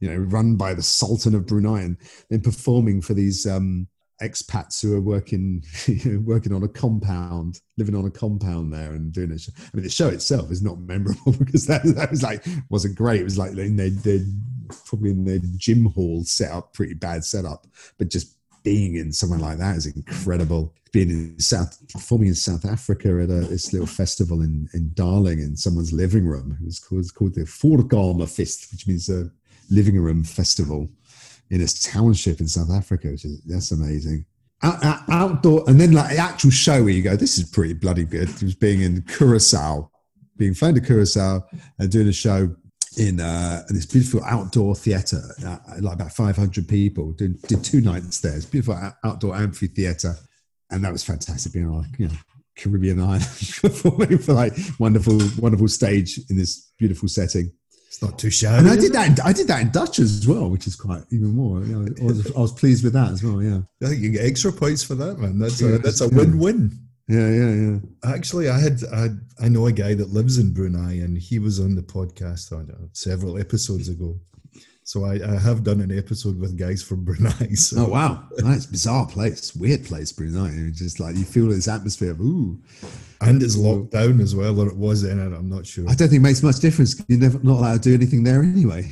you 0.00 0.08
know, 0.08 0.16
run 0.16 0.56
by 0.56 0.72
the 0.72 0.82
Sultan 0.82 1.34
of 1.34 1.46
Brunei, 1.46 1.82
and 1.82 1.96
then 2.30 2.40
performing 2.40 3.02
for 3.02 3.12
these 3.12 3.44
um, 3.44 3.88
expats 4.22 4.80
who 4.80 4.96
are 4.96 5.00
working 5.00 5.64
working 6.24 6.54
on 6.54 6.62
a 6.62 6.68
compound, 6.68 7.60
living 7.76 7.96
on 7.96 8.06
a 8.06 8.10
compound 8.10 8.72
there, 8.72 8.92
and 8.92 9.12
doing 9.12 9.32
a 9.32 9.38
show. 9.38 9.52
I 9.58 9.76
mean, 9.76 9.82
the 9.82 9.90
show 9.90 10.08
itself 10.08 10.50
is 10.50 10.62
not 10.62 10.78
memorable 10.78 11.32
because 11.38 11.66
that, 11.66 11.82
that 11.96 12.10
was 12.10 12.22
like 12.22 12.44
wasn't 12.70 12.96
great. 12.96 13.20
It 13.20 13.24
was 13.24 13.36
like 13.36 13.50
in 13.50 13.76
their, 13.76 13.90
their 13.90 14.20
probably 14.86 15.10
in 15.10 15.24
their 15.24 15.40
gym 15.56 15.86
hall 15.86 16.22
set 16.24 16.52
up, 16.52 16.72
pretty 16.72 16.94
bad 16.94 17.24
setup, 17.24 17.66
but 17.98 18.08
just 18.08 18.35
being 18.66 18.96
in 18.96 19.12
somewhere 19.12 19.38
like 19.38 19.58
that 19.58 19.76
is 19.76 19.86
incredible. 19.86 20.74
Being 20.92 21.10
in 21.10 21.38
South, 21.38 21.78
performing 21.92 22.28
in 22.28 22.34
South 22.34 22.64
Africa 22.64 23.08
at 23.22 23.30
a, 23.30 23.46
this 23.46 23.72
little 23.72 23.86
festival 23.86 24.42
in, 24.42 24.68
in 24.74 24.90
Darling 24.94 25.38
in 25.38 25.56
someone's 25.56 25.92
living 25.92 26.26
room. 26.26 26.58
It 26.60 26.64
was 26.64 26.80
called, 26.80 27.02
it's 27.02 27.12
called 27.12 27.36
the 27.36 27.42
Voorkamer 27.42 28.28
Fest, 28.28 28.72
which 28.72 28.88
means 28.88 29.08
a 29.08 29.30
living 29.70 30.00
room 30.00 30.24
festival 30.24 30.88
in 31.50 31.60
a 31.60 31.68
township 31.68 32.40
in 32.40 32.48
South 32.48 32.72
Africa, 32.72 33.06
which 33.06 33.24
is 33.24 33.40
that's 33.42 33.70
amazing. 33.70 34.26
Out, 34.64 34.84
out- 34.84 35.08
outdoor, 35.08 35.62
and 35.68 35.80
then 35.80 35.92
like 35.92 36.10
the 36.10 36.18
actual 36.18 36.50
show 36.50 36.82
where 36.82 36.92
you 36.92 37.02
go, 37.02 37.14
this 37.14 37.38
is 37.38 37.48
pretty 37.48 37.74
bloody 37.74 38.04
good. 38.04 38.28
It 38.28 38.42
was 38.42 38.56
being 38.56 38.80
in 38.82 39.02
Curacao, 39.02 39.88
being 40.36 40.54
flown 40.54 40.74
to 40.74 40.80
Curacao 40.80 41.46
and 41.78 41.88
doing 41.88 42.08
a 42.08 42.12
show 42.12 42.52
in 42.96 43.20
uh, 43.20 43.62
this 43.68 43.86
beautiful 43.86 44.24
outdoor 44.24 44.74
theatre, 44.74 45.22
uh, 45.46 45.58
like 45.80 45.94
about 45.94 46.12
500 46.12 46.66
people. 46.68 47.12
Did, 47.12 47.40
did 47.42 47.62
two 47.62 47.80
nights 47.80 48.20
there. 48.20 48.36
It's 48.36 48.46
beautiful 48.46 48.78
outdoor 49.04 49.36
amphitheatre, 49.36 50.14
and 50.70 50.84
that 50.84 50.92
was 50.92 51.04
fantastic. 51.04 51.52
Being 51.52 51.68
on, 51.68 51.82
like, 51.82 51.98
you 51.98 52.08
know, 52.08 52.14
Caribbean 52.56 53.00
island 53.00 53.22
performing 53.60 54.18
for 54.18 54.32
like 54.32 54.54
wonderful, 54.78 55.18
wonderful 55.38 55.68
stage 55.68 56.18
in 56.30 56.36
this 56.36 56.72
beautiful 56.78 57.08
setting. 57.08 57.52
It's 57.88 58.02
not 58.02 58.18
too 58.18 58.30
shabby. 58.30 58.58
And 58.58 58.68
I 58.68 58.76
did 58.76 58.92
that. 58.92 59.20
I 59.24 59.32
did 59.32 59.46
that 59.48 59.62
in 59.62 59.70
Dutch 59.70 59.98
as 60.00 60.26
well, 60.26 60.50
which 60.50 60.66
is 60.66 60.76
quite 60.76 61.02
even 61.10 61.34
more. 61.34 61.60
You 61.60 61.78
know, 61.78 61.94
I, 62.00 62.04
was, 62.04 62.36
I 62.36 62.40
was 62.40 62.52
pleased 62.52 62.84
with 62.84 62.92
that 62.94 63.10
as 63.10 63.22
well. 63.22 63.42
Yeah, 63.42 63.60
I 63.82 63.86
think 63.88 64.02
you 64.02 64.10
get 64.10 64.24
extra 64.24 64.52
points 64.52 64.82
for 64.82 64.94
that, 64.96 65.18
man. 65.18 65.38
That's 65.38 65.62
a 65.62 65.78
that's 65.78 66.00
a 66.00 66.08
win-win. 66.08 66.78
Yeah, 67.08 67.28
yeah, 67.30 67.50
yeah. 67.52 67.78
Actually, 68.04 68.48
I 68.48 68.58
had 68.58 68.80
I, 68.92 69.08
I 69.40 69.48
know 69.48 69.66
a 69.66 69.72
guy 69.72 69.94
that 69.94 70.10
lives 70.10 70.38
in 70.38 70.52
Brunei, 70.52 70.94
and 70.94 71.16
he 71.16 71.38
was 71.38 71.60
on 71.60 71.76
the 71.76 71.82
podcast 71.82 72.52
I 72.52 72.64
don't 72.64 72.90
several 72.92 73.38
episodes 73.38 73.88
ago. 73.88 74.18
So 74.82 75.04
I, 75.04 75.14
I 75.14 75.38
have 75.38 75.64
done 75.64 75.80
an 75.80 75.96
episode 75.96 76.38
with 76.38 76.56
guys 76.56 76.82
from 76.82 77.04
Brunei. 77.04 77.54
So 77.54 77.86
Oh 77.86 77.88
wow, 77.88 78.24
nice, 78.38 78.66
bizarre 78.66 79.06
place, 79.06 79.54
weird 79.54 79.84
place, 79.84 80.10
Brunei. 80.10 80.50
It's 80.68 80.80
just 80.80 80.98
like 80.98 81.16
you 81.16 81.24
feel 81.24 81.48
this 81.48 81.68
atmosphere 81.68 82.10
of 82.10 82.20
ooh. 82.20 82.60
and 83.20 83.40
it's 83.40 83.56
locked 83.56 83.92
down 83.92 84.20
as 84.20 84.34
well, 84.34 84.58
or 84.60 84.66
it 84.66 84.76
was 84.76 85.02
then. 85.02 85.20
and 85.20 85.34
I'm 85.34 85.48
not 85.48 85.66
sure. 85.66 85.84
I 85.88 85.94
don't 85.94 86.08
think 86.08 86.20
it 86.20 86.22
makes 86.22 86.42
much 86.42 86.58
difference. 86.58 87.00
You're 87.06 87.20
never 87.20 87.38
not 87.38 87.58
allowed 87.58 87.82
to 87.84 87.90
do 87.90 87.94
anything 87.94 88.24
there 88.24 88.42
anyway. 88.42 88.90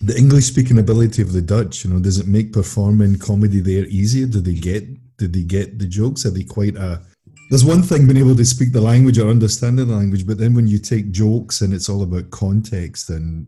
The 0.00 0.16
English 0.16 0.44
speaking 0.44 0.78
ability 0.78 1.22
of 1.22 1.32
the 1.32 1.42
Dutch, 1.42 1.84
you 1.84 1.92
know, 1.92 1.98
does 1.98 2.18
it 2.18 2.28
make 2.28 2.52
performing 2.52 3.18
comedy 3.18 3.58
there 3.58 3.86
easier? 3.86 4.28
Do 4.28 4.40
they 4.40 4.54
get 4.54 4.84
do 5.18 5.28
they 5.28 5.42
get 5.42 5.78
the 5.78 5.86
jokes? 5.86 6.24
Are 6.24 6.30
they 6.30 6.44
quite 6.44 6.76
a 6.76 7.02
there's 7.50 7.64
one 7.64 7.82
thing 7.82 8.06
being 8.06 8.18
able 8.18 8.36
to 8.36 8.44
speak 8.44 8.72
the 8.72 8.80
language 8.80 9.18
or 9.18 9.30
understanding 9.30 9.88
the 9.88 9.96
language, 9.96 10.26
but 10.26 10.36
then 10.36 10.54
when 10.54 10.66
you 10.66 10.78
take 10.78 11.10
jokes 11.10 11.62
and 11.62 11.72
it's 11.72 11.88
all 11.88 12.02
about 12.02 12.30
context 12.30 13.08
and 13.08 13.46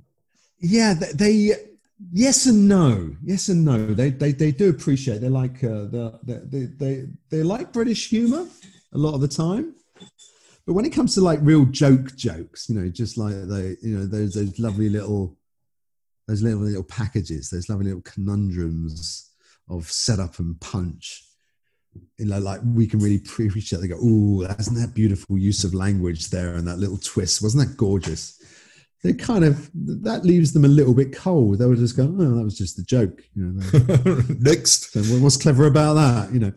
Yeah, 0.59 0.94
they, 0.94 1.12
they 1.12 1.56
yes 2.12 2.46
and 2.46 2.66
no, 2.66 3.14
yes 3.22 3.48
and 3.48 3.64
no. 3.64 3.87
They 3.94 4.11
they, 4.11 4.33
they 4.33 4.52
do 4.52 4.70
appreciate. 4.70 5.20
They 5.20 5.28
like 5.28 5.62
uh, 5.62 5.85
the, 5.94 6.18
the, 6.24 6.35
they 6.46 6.64
they 6.66 7.06
they 7.30 7.42
like 7.42 7.72
British 7.72 8.09
humour 8.09 8.46
a 8.92 8.98
lot 8.98 9.14
of 9.14 9.20
the 9.20 9.28
time. 9.28 9.74
But 10.66 10.74
when 10.74 10.85
it 10.85 10.92
comes 10.92 11.14
to 11.14 11.20
like 11.20 11.40
real 11.42 11.64
joke 11.66 12.16
jokes, 12.16 12.68
you 12.68 12.74
know, 12.76 12.88
just 12.88 13.18
like 13.18 13.35
they, 13.35 13.76
you 13.83 13.98
know, 13.98 14.06
those 14.06 14.35
those 14.35 14.59
lovely 14.59 14.88
little, 14.88 15.37
those 16.26 16.42
little 16.42 16.61
little 16.61 16.85
packages, 16.85 17.50
those 17.50 17.68
lovely 17.68 17.87
little 17.87 18.02
conundrums 18.02 19.30
of 19.68 19.90
setup 19.90 20.38
and 20.38 20.61
punch. 20.61 21.24
You 22.18 22.26
know, 22.26 22.38
like 22.38 22.61
we 22.64 22.87
can 22.87 23.00
really 23.00 23.16
appreciate. 23.16 23.81
They 23.81 23.88
go, 23.88 23.98
"Oh, 24.00 24.42
isn't 24.59 24.76
that 24.76 24.94
beautiful 24.94 25.38
use 25.38 25.64
of 25.64 25.74
language 25.74 26.31
there, 26.31 26.55
and 26.55 26.66
that 26.68 26.79
little 26.79 26.98
twist? 26.98 27.42
Wasn't 27.42 27.66
that 27.66 27.76
gorgeous?" 27.76 28.38
They 29.03 29.14
kind 29.14 29.44
of 29.44 29.70
that 30.03 30.24
leaves 30.24 30.53
them 30.53 30.64
a 30.64 30.68
little 30.68 30.94
bit 30.94 31.16
cold. 31.16 31.59
They 31.59 31.66
would 31.66 31.79
just 31.79 31.96
go, 31.96 32.05
"Oh, 32.05 32.37
that 32.37 32.44
was 32.44 32.59
just 32.59 32.79
a 32.79 32.85
joke." 32.85 33.22
You 33.35 33.55
know, 33.55 34.22
next. 34.38 34.92
so 34.92 35.00
what's 35.18 35.37
clever 35.37 35.66
about 35.66 35.94
that? 35.94 36.33
You 36.33 36.40
know, 36.40 36.53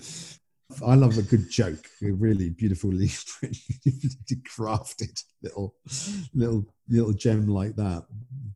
I 0.86 0.96
love 0.96 1.18
a 1.18 1.22
good 1.22 1.50
joke, 1.50 1.88
a 2.02 2.12
really 2.12 2.50
beautifully 2.50 3.08
crafted 4.58 5.24
little, 5.42 5.76
little, 6.34 6.66
little 6.90 7.14
gem 7.14 7.48
like 7.48 7.76
that. 7.76 8.06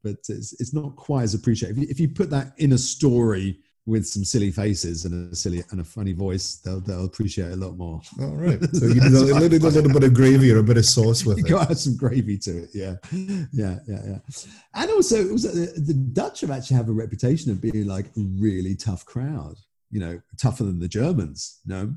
But 0.04 0.18
it's 0.30 0.60
it's 0.60 0.74
not 0.74 0.96
quite 0.96 1.24
as 1.24 1.34
appreciated. 1.34 1.78
If 1.78 1.84
you, 1.84 1.88
if 1.90 2.00
you 2.00 2.10
put 2.10 2.30
that 2.32 2.54
in 2.58 2.74
a 2.74 2.78
story 2.78 3.60
with 3.88 4.06
some 4.06 4.26
silly 4.26 4.52
faces 4.52 5.06
and 5.06 5.32
a 5.32 5.36
silly 5.36 5.64
and 5.72 5.80
a 5.80 5.84
funny 5.84 6.12
voice, 6.12 6.58
they'll 6.58 6.82
they'll 6.82 7.06
appreciate 7.06 7.48
it 7.48 7.54
a 7.54 7.56
lot 7.56 7.78
more. 7.78 8.02
All 8.20 8.36
right. 8.36 8.60
So 8.74 8.86
you 8.86 8.96
need 8.96 9.04
a, 9.04 9.10
little, 9.10 9.38
a 9.38 9.70
little 9.70 9.94
bit 9.94 10.04
of 10.04 10.14
gravy 10.14 10.52
or 10.52 10.60
a 10.60 10.64
bit 10.64 10.78
of 10.78 10.86
sauce 10.86 11.26
with 11.26 11.38
You 11.40 11.46
it. 11.46 11.50
got 11.50 11.78
some 11.78 11.96
gravy 11.96 12.38
to 12.40 12.64
it, 12.64 12.70
yeah, 12.74 12.96
yeah, 13.54 13.80
yeah, 13.88 14.02
yeah. 14.06 14.18
And 14.76 14.92
also, 14.92 15.32
also 15.32 15.48
the, 15.48 15.70
uh, 15.70 15.74
the 15.78 15.94
Dutch 15.94 16.42
have 16.42 16.52
actually 16.52 16.76
have 16.78 16.90
a 16.90 16.94
reputation 16.94 17.50
of 17.50 17.62
being 17.62 17.88
like 17.88 18.08
a 18.08 18.22
really 18.40 18.76
tough 18.76 19.06
crowd. 19.06 19.56
You 19.90 20.02
know, 20.02 20.22
tougher 20.38 20.66
than 20.66 20.80
the 20.80 20.90
Germans. 20.90 21.62
No, 21.66 21.96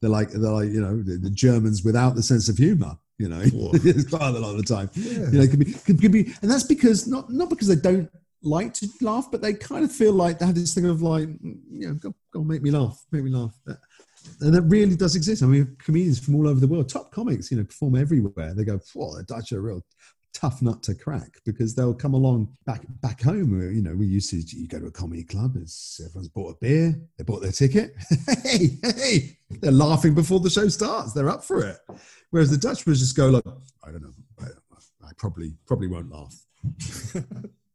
they're 0.00 0.10
like 0.10 0.30
they're 0.30 0.50
like 0.50 0.70
you 0.70 0.80
know 0.80 1.02
the, 1.02 1.16
the 1.18 1.30
Germans 1.30 1.84
without 1.84 2.14
the 2.14 2.22
sense 2.22 2.48
of 2.48 2.56
humor. 2.56 2.96
You 3.18 3.28
know, 3.28 3.40
it's 3.42 4.08
quite 4.08 4.34
a 4.34 4.38
lot 4.38 4.52
of 4.52 4.58
the 4.58 4.62
time. 4.62 4.88
Yeah. 4.94 5.30
You 5.30 5.38
know, 5.38 5.42
it 5.42 5.50
could 5.50 5.58
be, 5.58 5.72
could, 5.72 6.00
could 6.00 6.12
be, 6.12 6.32
and 6.42 6.50
that's 6.50 6.62
because 6.64 7.08
not 7.08 7.28
not 7.30 7.50
because 7.50 7.68
they 7.68 7.76
don't 7.76 8.08
like 8.44 8.74
to 8.74 8.88
laugh, 9.00 9.28
but 9.30 9.42
they 9.42 9.54
kind 9.54 9.84
of 9.84 9.92
feel 9.92 10.12
like 10.12 10.38
they 10.38 10.46
have 10.46 10.54
this 10.54 10.74
thing 10.74 10.86
of 10.86 11.02
like, 11.02 11.28
mm, 11.28 11.58
you 11.70 11.88
know, 11.88 11.94
go, 11.94 12.14
go 12.32 12.44
make 12.44 12.62
me 12.62 12.70
laugh, 12.70 13.04
make 13.10 13.24
me 13.24 13.30
laugh. 13.30 13.54
And 14.40 14.54
that 14.54 14.62
really 14.62 14.96
does 14.96 15.16
exist. 15.16 15.42
I 15.42 15.46
mean, 15.46 15.76
comedians 15.78 16.18
from 16.18 16.34
all 16.36 16.48
over 16.48 16.58
the 16.58 16.66
world, 16.66 16.88
top 16.88 17.12
comics, 17.12 17.50
you 17.50 17.58
know, 17.58 17.64
perform 17.64 17.96
everywhere. 17.96 18.54
They 18.54 18.64
go, 18.64 18.80
"Whoa, 18.94 19.16
the 19.16 19.22
Dutch 19.22 19.52
are 19.52 19.60
real 19.60 19.82
tough 20.34 20.60
nut 20.60 20.82
to 20.82 20.94
crack 20.94 21.38
because 21.46 21.74
they'll 21.74 21.94
come 21.94 22.12
along 22.12 22.48
back 22.66 22.82
back 23.00 23.22
home. 23.22 23.58
Where, 23.58 23.70
you 23.70 23.80
know, 23.80 23.94
we 23.94 24.06
used 24.06 24.30
to 24.30 24.36
you 24.36 24.68
go 24.68 24.80
to 24.80 24.86
a 24.86 24.90
comedy 24.90 25.22
club, 25.22 25.56
it's 25.56 26.00
everyone's 26.04 26.28
bought 26.28 26.56
a 26.56 26.58
beer, 26.60 27.00
they 27.16 27.24
bought 27.24 27.40
their 27.40 27.52
ticket. 27.52 27.94
hey, 28.42 28.78
hey, 28.82 29.38
they're 29.48 29.72
laughing 29.72 30.14
before 30.14 30.40
the 30.40 30.50
show 30.50 30.68
starts. 30.68 31.12
They're 31.12 31.30
up 31.30 31.44
for 31.44 31.64
it. 31.64 31.78
Whereas 32.30 32.50
the 32.50 32.58
Dutch 32.58 32.84
would 32.84 32.96
just 32.96 33.16
go 33.16 33.28
like, 33.28 33.44
I 33.84 33.92
don't 33.92 34.02
know, 34.02 34.12
I, 34.40 34.46
I 35.06 35.10
probably 35.16 35.54
probably 35.66 35.88
won't 35.88 36.10
laugh. 36.10 36.34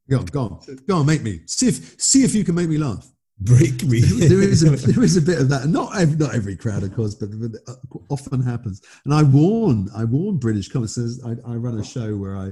go 0.10 0.20
on, 0.20 0.26
go 0.26 0.42
on, 0.42 0.78
go 0.88 0.98
on, 0.98 1.06
make 1.06 1.22
me 1.22 1.42
see 1.46 1.68
if 1.68 2.02
see 2.02 2.24
if 2.24 2.34
you 2.36 2.44
can 2.44 2.56
make 2.56 2.70
me 2.70 2.78
laugh 2.78 3.10
break 3.40 3.84
me. 3.84 4.02
there 4.02 4.42
is 4.42 4.64
a, 4.64 4.70
there 4.92 5.04
is 5.04 5.18
a 5.18 5.22
bit 5.22 5.40
of 5.40 5.50
that. 5.50 5.68
Not 5.68 5.98
every, 5.98 6.18
not 6.18 6.36
every 6.36 6.56
crowd, 6.56 6.84
of 6.84 6.94
course, 6.96 7.16
but, 7.16 7.30
but 7.40 7.52
uh, 7.68 7.76
often 8.10 8.42
happens. 8.42 8.82
And 9.06 9.14
I 9.14 9.24
warn 9.24 9.90
I 9.96 10.04
warn 10.04 10.38
British 10.38 10.70
comics. 10.70 10.98
I, 10.98 11.32
I 11.46 11.56
run 11.56 11.80
a 11.80 11.84
show 11.84 12.16
where 12.16 12.38
I 12.38 12.52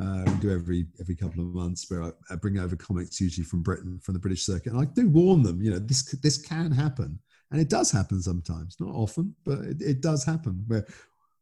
uh, 0.00 0.24
do 0.40 0.52
every 0.52 0.86
every 1.00 1.14
couple 1.14 1.40
of 1.40 1.54
months 1.54 1.88
where 1.90 2.02
I, 2.02 2.10
I, 2.30 2.36
bring 2.36 2.58
over 2.58 2.74
comics 2.74 3.20
usually 3.20 3.44
from 3.44 3.62
Britain 3.62 4.00
from 4.02 4.14
the 4.14 4.20
British 4.20 4.44
circuit. 4.44 4.72
And 4.72 4.80
I 4.80 4.86
do 4.86 5.08
warn 5.08 5.42
them. 5.42 5.62
You 5.62 5.72
know 5.72 5.78
this 5.78 6.02
this 6.22 6.38
can 6.38 6.72
happen, 6.72 7.18
and 7.50 7.60
it 7.60 7.68
does 7.68 7.90
happen 7.90 8.20
sometimes. 8.20 8.76
Not 8.80 8.94
often, 8.94 9.34
but 9.44 9.60
it, 9.60 9.80
it 9.80 10.00
does 10.00 10.24
happen. 10.24 10.64
Where 10.66 10.86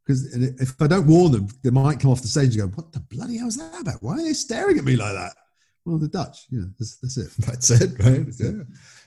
because 0.05 0.35
if 0.35 0.83
I 0.83 0.89
don't 0.89 1.07
warn 1.07 1.31
them, 1.31 1.49
they 1.63 1.71
might 1.71 2.01
come 2.01 2.11
off 2.11 2.23
the 2.23 2.29
stage 2.29 2.57
and 2.57 2.73
go, 2.73 2.77
"What 2.77 2.93
the 2.93 3.01
bloody 3.01 3.39
hell 3.39 3.49
is 3.49 3.57
that 3.57 3.81
about? 3.81 4.03
Why 4.03 4.15
are 4.15 4.23
they 4.23 4.33
staring 4.33 4.79
at 4.79 4.85
me 4.85 4.97
like 4.97 5.15
that?" 5.15 5.35
Well, 5.85 5.99
the 5.99 6.09
Dutch, 6.09 6.47
yeah, 6.51 6.63
that's, 6.79 6.97
that's 6.99 7.17
it. 7.17 7.31
That's 7.39 7.71
it, 7.71 7.91
right? 7.99 8.25
That's 8.25 8.41
yeah. 8.41 8.49
It. 8.51 8.67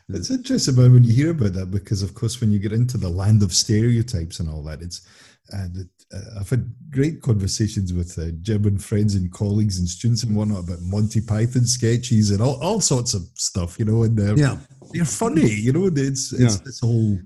It's 0.10 0.30
interesting 0.30 0.76
when 0.76 1.04
you 1.04 1.14
hear 1.14 1.32
about 1.32 1.54
that 1.54 1.72
because, 1.72 2.04
of 2.04 2.14
course, 2.14 2.40
when 2.40 2.52
you 2.52 2.60
get 2.60 2.74
into 2.74 2.98
the 2.98 3.10
land 3.10 3.42
of 3.42 3.54
stereotypes 3.54 4.40
and 4.40 4.50
all 4.50 4.62
that, 4.64 4.82
it's 4.82 5.08
and 5.52 5.88
uh, 6.14 6.40
I've 6.40 6.50
had 6.50 6.74
great 6.90 7.22
conversations 7.22 7.94
with 7.94 8.18
uh, 8.18 8.24
and 8.24 8.84
friends 8.84 9.16
and 9.16 9.32
colleagues 9.32 9.80
and 9.80 9.88
students 9.88 10.24
and 10.24 10.36
whatnot 10.36 10.64
about 10.64 10.82
Monty 10.82 11.22
Python 11.22 11.66
sketches 11.66 12.32
and 12.32 12.42
all, 12.42 12.62
all 12.62 12.82
sorts 12.82 13.14
of 13.14 13.24
stuff, 13.36 13.78
you 13.78 13.86
know, 13.86 14.04
and 14.04 14.18
they're, 14.18 14.38
yeah. 14.38 14.58
they're 14.92 15.06
funny, 15.06 15.50
you 15.50 15.72
know, 15.72 15.86
it's, 15.86 16.34
it's 16.34 16.58
yeah. 16.58 16.62
this 16.64 16.80
whole 16.80 17.20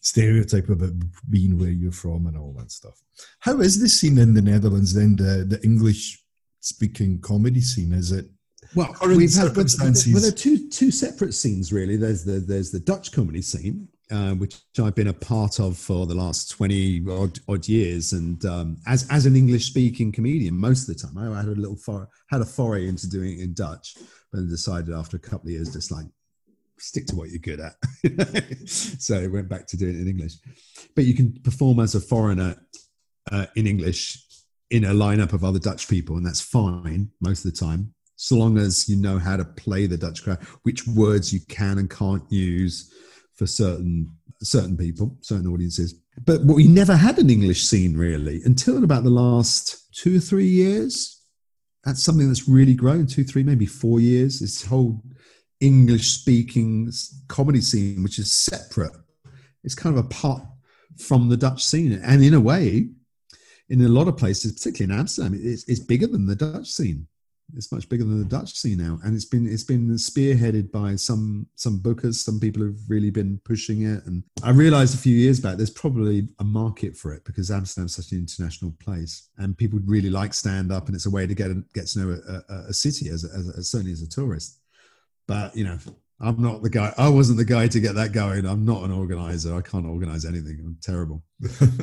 stereotype 0.00 0.68
about 0.68 0.92
being 1.30 1.58
where 1.58 1.70
you're 1.70 1.92
from 1.92 2.26
and 2.26 2.36
all 2.36 2.54
that 2.58 2.70
stuff. 2.70 3.00
How 3.40 3.60
is 3.60 3.80
the 3.80 3.88
scene 3.88 4.18
in 4.18 4.34
the 4.34 4.42
Netherlands 4.42 4.94
then, 4.94 5.16
the, 5.16 5.44
the 5.44 5.62
English 5.64 6.22
speaking 6.60 7.20
comedy 7.20 7.60
scene? 7.60 7.92
Is 7.92 8.12
it 8.12 8.26
well, 8.74 8.94
we've 9.02 9.34
had 9.34 9.56
well, 9.56 9.66
well, 9.76 9.92
there 10.20 10.28
are 10.28 10.30
two 10.30 10.68
two 10.68 10.90
separate 10.90 11.34
scenes 11.34 11.72
really. 11.72 11.96
There's 11.96 12.24
the 12.24 12.40
there's 12.40 12.70
the 12.70 12.80
Dutch 12.80 13.12
comedy 13.12 13.42
scene, 13.42 13.88
uh, 14.10 14.34
which 14.34 14.60
I've 14.80 14.94
been 14.94 15.08
a 15.08 15.12
part 15.12 15.58
of 15.58 15.78
for 15.78 16.06
the 16.06 16.14
last 16.14 16.50
twenty 16.50 17.02
odd, 17.08 17.38
odd 17.48 17.66
years, 17.66 18.12
and 18.12 18.44
um, 18.44 18.76
as 18.86 19.08
as 19.10 19.26
an 19.26 19.36
English 19.36 19.66
speaking 19.66 20.12
comedian, 20.12 20.56
most 20.56 20.88
of 20.88 20.96
the 20.96 21.06
time 21.06 21.18
I 21.18 21.36
had 21.38 21.48
a 21.48 21.52
little 21.52 21.76
for, 21.76 22.08
had 22.30 22.40
a 22.40 22.44
foray 22.44 22.88
into 22.88 23.08
doing 23.08 23.38
it 23.38 23.42
in 23.42 23.54
Dutch, 23.54 23.96
but 24.30 24.38
then 24.38 24.48
decided 24.48 24.94
after 24.94 25.16
a 25.16 25.20
couple 25.20 25.48
of 25.48 25.52
years 25.52 25.72
just 25.72 25.90
like 25.90 26.06
stick 26.78 27.06
to 27.06 27.16
what 27.16 27.30
you're 27.30 27.38
good 27.38 27.60
at. 27.60 28.68
so 28.68 29.18
I 29.18 29.26
went 29.26 29.48
back 29.48 29.66
to 29.68 29.76
doing 29.76 29.96
it 29.96 30.02
in 30.02 30.08
English. 30.08 30.34
But 30.94 31.04
you 31.06 31.14
can 31.14 31.32
perform 31.42 31.80
as 31.80 31.94
a 31.94 32.00
foreigner 32.00 32.54
uh, 33.32 33.46
in 33.56 33.66
English 33.66 34.24
in 34.70 34.84
a 34.84 34.92
lineup 34.92 35.32
of 35.32 35.42
other 35.42 35.58
Dutch 35.58 35.88
people, 35.88 36.16
and 36.16 36.26
that's 36.26 36.42
fine 36.42 37.10
most 37.20 37.44
of 37.44 37.52
the 37.52 37.58
time 37.58 37.94
so 38.20 38.34
long 38.34 38.58
as 38.58 38.88
you 38.88 38.96
know 38.96 39.16
how 39.16 39.36
to 39.36 39.44
play 39.44 39.86
the 39.86 39.96
Dutch 39.96 40.24
crowd, 40.24 40.42
which 40.64 40.86
words 40.88 41.32
you 41.32 41.38
can 41.48 41.78
and 41.78 41.88
can't 41.88 42.24
use 42.30 42.92
for 43.36 43.46
certain 43.46 44.12
certain 44.42 44.76
people, 44.76 45.16
certain 45.20 45.46
audiences. 45.46 45.94
But 46.24 46.44
we 46.44 46.66
never 46.66 46.96
had 46.96 47.18
an 47.18 47.30
English 47.30 47.62
scene 47.62 47.96
really 47.96 48.42
until 48.44 48.82
about 48.82 49.04
the 49.04 49.10
last 49.10 49.94
two 49.94 50.16
or 50.16 50.20
three 50.20 50.48
years. 50.48 51.22
That's 51.84 52.02
something 52.02 52.26
that's 52.26 52.48
really 52.48 52.74
grown 52.74 53.06
two, 53.06 53.22
three, 53.22 53.44
maybe 53.44 53.66
four 53.66 54.00
years. 54.00 54.40
This 54.40 54.64
whole 54.64 55.00
English 55.60 56.08
speaking 56.10 56.90
comedy 57.28 57.60
scene, 57.60 58.02
which 58.02 58.18
is 58.18 58.32
separate. 58.32 58.92
It's 59.62 59.76
kind 59.76 59.96
of 59.96 60.04
apart 60.04 60.42
from 60.98 61.28
the 61.28 61.36
Dutch 61.36 61.64
scene. 61.64 61.92
And 61.92 62.24
in 62.24 62.34
a 62.34 62.40
way, 62.40 62.88
in 63.68 63.80
a 63.82 63.88
lot 63.88 64.08
of 64.08 64.16
places, 64.16 64.52
particularly 64.52 64.92
in 64.92 65.00
Amsterdam, 65.00 65.40
it's, 65.40 65.68
it's 65.68 65.80
bigger 65.80 66.08
than 66.08 66.26
the 66.26 66.34
Dutch 66.34 66.68
scene. 66.68 67.06
It's 67.56 67.72
much 67.72 67.88
bigger 67.88 68.04
than 68.04 68.18
the 68.18 68.28
Dutch 68.28 68.54
scene 68.54 68.78
now, 68.78 68.98
and 69.04 69.14
it's 69.14 69.24
been 69.24 69.46
it's 69.46 69.64
been 69.64 69.88
spearheaded 69.90 70.70
by 70.70 70.96
some 70.96 71.46
some 71.54 71.80
bookers. 71.80 72.16
Some 72.16 72.38
people 72.38 72.62
have 72.62 72.76
really 72.88 73.10
been 73.10 73.40
pushing 73.44 73.82
it, 73.82 74.04
and 74.06 74.22
I 74.42 74.50
realized 74.50 74.94
a 74.94 74.98
few 74.98 75.16
years 75.16 75.40
back 75.40 75.56
there's 75.56 75.70
probably 75.70 76.28
a 76.38 76.44
market 76.44 76.96
for 76.96 77.12
it 77.12 77.24
because 77.24 77.50
Amsterdam's 77.50 77.96
such 77.96 78.12
an 78.12 78.18
international 78.18 78.74
place, 78.80 79.30
and 79.38 79.56
people 79.56 79.78
really 79.84 80.10
like 80.10 80.34
stand 80.34 80.70
up, 80.70 80.86
and 80.86 80.94
it's 80.94 81.06
a 81.06 81.10
way 81.10 81.26
to 81.26 81.34
get 81.34 81.50
get 81.72 81.86
to 81.88 81.98
know 81.98 82.20
a, 82.28 82.52
a, 82.52 82.58
a 82.68 82.72
city 82.74 83.08
as, 83.08 83.24
as, 83.24 83.48
as 83.56 83.70
certainly 83.70 83.92
as 83.92 84.02
a 84.02 84.08
tourist. 84.08 84.60
But 85.26 85.56
you 85.56 85.64
know, 85.64 85.78
I'm 86.20 86.42
not 86.42 86.62
the 86.62 86.70
guy. 86.70 86.92
I 86.98 87.08
wasn't 87.08 87.38
the 87.38 87.44
guy 87.44 87.68
to 87.68 87.80
get 87.80 87.94
that 87.94 88.12
going. 88.12 88.44
I'm 88.44 88.64
not 88.64 88.82
an 88.82 88.90
organizer. 88.90 89.54
I 89.54 89.60
can't 89.60 89.86
organize 89.86 90.24
anything. 90.24 90.58
I'm 90.64 90.76
terrible. 90.82 91.22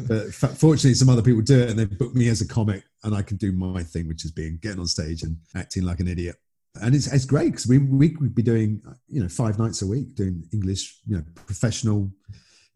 but 0.07 0.33
fortunately, 0.33 0.93
some 0.93 1.09
other 1.09 1.21
people 1.21 1.41
do 1.41 1.61
it, 1.61 1.69
and 1.69 1.79
they 1.79 1.85
book 1.85 2.13
me 2.13 2.27
as 2.27 2.41
a 2.41 2.47
comic, 2.47 2.83
and 3.03 3.15
I 3.15 3.21
can 3.21 3.37
do 3.37 3.53
my 3.53 3.81
thing, 3.81 4.07
which 4.07 4.25
is 4.25 4.31
being 4.31 4.59
getting 4.61 4.79
on 4.79 4.87
stage 4.87 5.23
and 5.23 5.37
acting 5.55 5.83
like 5.83 6.01
an 6.01 6.09
idiot. 6.09 6.35
And 6.81 6.93
it's 6.93 7.11
it's 7.11 7.23
great 7.23 7.51
because 7.51 7.67
we 7.67 7.77
we 7.77 8.09
could 8.09 8.35
be 8.35 8.43
doing 8.43 8.81
you 9.07 9.21
know 9.21 9.29
five 9.29 9.57
nights 9.57 9.81
a 9.81 9.87
week 9.87 10.15
doing 10.15 10.43
English 10.51 10.99
you 11.07 11.15
know 11.15 11.23
professional 11.45 12.11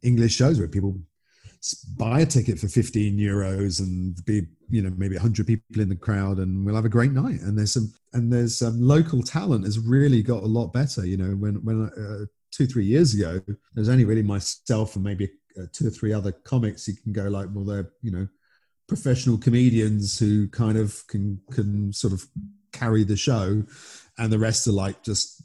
English 0.01 0.35
shows 0.35 0.57
where 0.57 0.69
people 0.69 0.97
buy 1.97 2.21
a 2.21 2.25
ticket 2.25 2.57
for 2.57 2.69
15 2.69 3.17
euros 3.17 3.81
and 3.81 4.15
be 4.25 4.47
you 4.69 4.81
know 4.81 4.93
maybe 4.95 5.15
100 5.15 5.45
people 5.45 5.81
in 5.81 5.89
the 5.89 5.95
crowd 5.95 6.37
and 6.37 6.65
we'll 6.65 6.75
have 6.75 6.85
a 6.85 6.89
great 6.89 7.11
night 7.11 7.41
and 7.41 7.57
there's 7.57 7.73
some 7.73 7.91
and 8.13 8.31
there's 8.31 8.57
some 8.57 8.81
local 8.81 9.21
talent 9.21 9.65
has 9.65 9.79
really 9.79 10.21
got 10.21 10.43
a 10.43 10.47
lot 10.47 10.73
better 10.73 11.05
you 11.05 11.17
know 11.17 11.31
when 11.35 11.55
when 11.63 11.89
uh, 11.97 12.25
two 12.51 12.65
three 12.65 12.85
years 12.85 13.13
ago 13.13 13.39
there's 13.73 13.89
only 13.89 14.05
really 14.05 14.23
myself 14.23 14.95
and 14.95 15.03
maybe 15.03 15.29
uh, 15.59 15.65
two 15.71 15.87
or 15.87 15.91
three 15.91 16.13
other 16.13 16.31
comics 16.31 16.87
you 16.87 16.95
can 17.03 17.13
go 17.13 17.23
like 17.23 17.47
well 17.53 17.65
they're 17.65 17.91
you 18.01 18.11
know 18.11 18.27
professional 18.87 19.37
comedians 19.37 20.17
who 20.17 20.47
kind 20.49 20.77
of 20.77 21.05
can 21.07 21.39
can 21.51 21.93
sort 21.93 22.11
of 22.11 22.25
carry 22.71 23.03
the 23.03 23.15
show 23.15 23.63
and 24.17 24.31
the 24.31 24.39
rest 24.39 24.67
are 24.67 24.71
like 24.71 25.03
just 25.03 25.43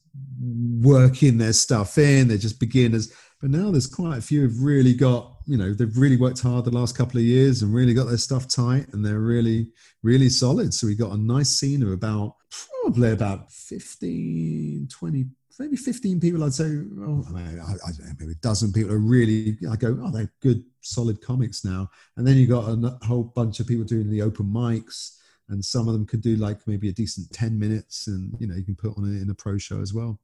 working 0.81 1.39
their 1.39 1.53
stuff 1.53 1.99
in 1.99 2.29
they're 2.29 2.37
just 2.37 2.61
beginners. 2.61 3.13
But 3.41 3.51
now 3.51 3.71
there's 3.71 3.87
quite 3.87 4.19
a 4.19 4.23
few 4.23 4.43
who've 4.43 4.63
really 4.63 4.95
got 4.95 5.34
you 5.47 5.57
know 5.57 5.73
they've 5.73 5.97
really 5.97 6.17
worked 6.17 6.41
hard 6.41 6.65
the 6.65 6.71
last 6.71 6.97
couple 6.97 7.19
of 7.19 7.25
years 7.25 7.63
and 7.63 7.75
really 7.75 7.95
got 7.95 8.05
their 8.05 8.17
stuff 8.17 8.49
tight 8.49 8.87
and 8.93 9.05
they're 9.05 9.21
really 9.21 9.71
really 10.03 10.29
solid. 10.29 10.73
So 10.75 10.87
we 10.87 10.95
got 10.95 11.13
a 11.13 11.17
nice 11.17 11.51
scene 11.51 11.83
of 11.83 11.91
about 11.91 12.37
probably 12.51 13.13
about 13.13 13.53
15 13.53 14.89
20 14.91 15.25
maybe 15.59 15.77
15 15.77 16.21
people 16.21 16.43
i'd 16.45 16.55
say. 16.55 16.65
Oh, 16.65 17.25
I 17.29 17.33
mean, 17.33 17.61
I, 17.61 17.73
I 17.73 17.91
know, 17.91 18.13
maybe 18.19 18.33
a 18.33 18.37
dozen 18.37 18.73
people 18.73 18.93
are 18.93 18.99
really 18.99 19.57
i 19.71 19.77
go 19.77 19.97
oh 20.03 20.11
they're 20.11 20.33
good 20.41 20.65
solid 20.85 21.21
comics 21.21 21.65
now. 21.65 21.91
And 22.17 22.27
then 22.27 22.37
you 22.37 22.47
got 22.47 22.69
a 22.69 22.99
whole 23.05 23.25
bunch 23.25 23.61
of 23.61 23.67
people 23.67 23.85
doing 23.85 24.11
the 24.11 24.23
open 24.23 24.47
mics 24.47 25.19
and 25.49 25.65
some 25.65 25.89
of 25.89 25.95
them 25.95 26.07
could 26.07 26.23
do 26.23 26.37
like 26.37 26.59
maybe 26.67 26.89
a 26.89 26.93
decent 26.93 27.31
10 27.33 27.59
minutes 27.59 28.07
and 28.07 28.35
you 28.39 28.47
know 28.47 28.55
you 28.55 28.65
can 28.65 28.77
put 28.77 28.97
on 28.97 29.05
it 29.05 29.21
in 29.21 29.31
a 29.31 29.35
pro 29.35 29.59
show 29.59 29.81
as 29.81 29.93
well 29.93 30.19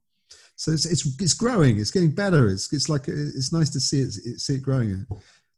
so 0.61 0.71
it's, 0.71 0.85
it's, 0.85 1.03
it's 1.19 1.33
growing. 1.33 1.79
It's 1.79 1.89
getting 1.89 2.11
better. 2.11 2.47
It's 2.47 2.71
it's 2.71 2.87
like 2.87 3.07
it's 3.07 3.51
nice 3.51 3.71
to 3.71 3.79
see 3.79 4.01
it 4.01 4.11
see 4.11 4.53
it 4.53 4.61
growing. 4.61 5.07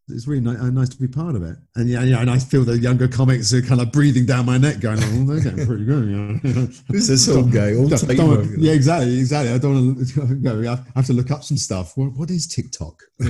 It's 0.08 0.28
really 0.28 0.40
nice, 0.40 0.62
nice 0.62 0.88
to 0.90 0.98
be 0.98 1.10
part 1.10 1.36
of 1.36 1.44
it. 1.44 1.58
And 1.76 1.90
yeah, 1.90 2.04
yeah, 2.04 2.22
and 2.22 2.32
I 2.32 2.40
feel 2.40 2.64
the 2.64 2.78
younger 2.78 3.10
comics 3.10 3.54
are 3.54 3.62
kind 3.62 3.82
of 3.82 3.92
breathing 3.92 4.26
down 4.26 4.46
my 4.46 4.58
neck, 4.58 4.80
going, 4.80 5.00
"Oh, 5.02 5.26
they're 5.26 5.42
getting 5.42 5.66
pretty 5.66 5.84
good." 5.84 6.06
You 6.44 6.54
know? 6.54 6.70
Who's 6.88 7.08
this 7.10 7.28
old 7.28 7.52
guy? 7.52 7.74
Old 7.74 7.90
don't, 7.90 8.16
don't, 8.16 8.58
yeah, 8.58 8.72
exactly, 8.72 9.20
exactly. 9.20 9.54
I 9.54 9.58
don't 9.58 9.98
want 9.98 10.08
to 10.08 10.36
go. 10.42 10.72
I 10.72 10.78
have 10.96 11.06
to 11.08 11.14
look 11.14 11.32
up 11.32 11.44
some 11.44 11.58
stuff. 11.58 11.98
what, 11.98 12.14
what 12.14 12.32
is 12.32 12.48
TikTok? 12.48 13.04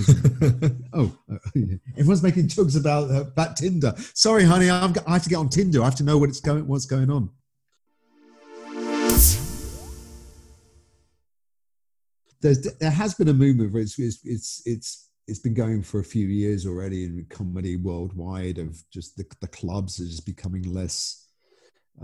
oh, 0.93 1.11
uh, 1.31 1.37
everyone's 1.97 2.21
making 2.21 2.49
jokes 2.49 2.75
about 2.75 3.09
uh, 3.09 3.21
about 3.21 3.57
Tinder. 3.57 3.95
Sorry, 4.13 4.43
honey, 4.43 4.69
I've 4.69 4.93
got, 4.93 5.07
I 5.07 5.13
have 5.13 5.23
to 5.23 5.29
get 5.29 5.37
on 5.37 5.49
Tinder. 5.49 5.81
I 5.81 5.85
have 5.85 5.95
to 5.95 6.03
know 6.03 6.19
what 6.19 6.29
it's 6.29 6.39
going, 6.39 6.67
what's 6.67 6.85
going 6.85 7.09
on. 7.09 7.31
There's 12.43 12.61
there 12.61 12.91
has 12.91 13.15
been 13.15 13.29
a 13.29 13.33
movement 13.33 13.73
where 13.73 13.81
it's 13.81 13.97
it's 13.97 14.19
it's 14.23 14.61
it's, 14.65 15.09
it's 15.27 15.39
been 15.39 15.53
going 15.53 15.81
for 15.81 15.99
a 15.99 16.03
few 16.03 16.27
years 16.27 16.67
already 16.67 17.05
in 17.05 17.25
comedy 17.29 17.75
worldwide 17.75 18.59
of 18.59 18.83
just 18.91 19.17
the, 19.17 19.25
the 19.41 19.47
clubs 19.47 19.99
are 19.99 20.05
just 20.05 20.25
becoming 20.25 20.71
less 20.71 21.27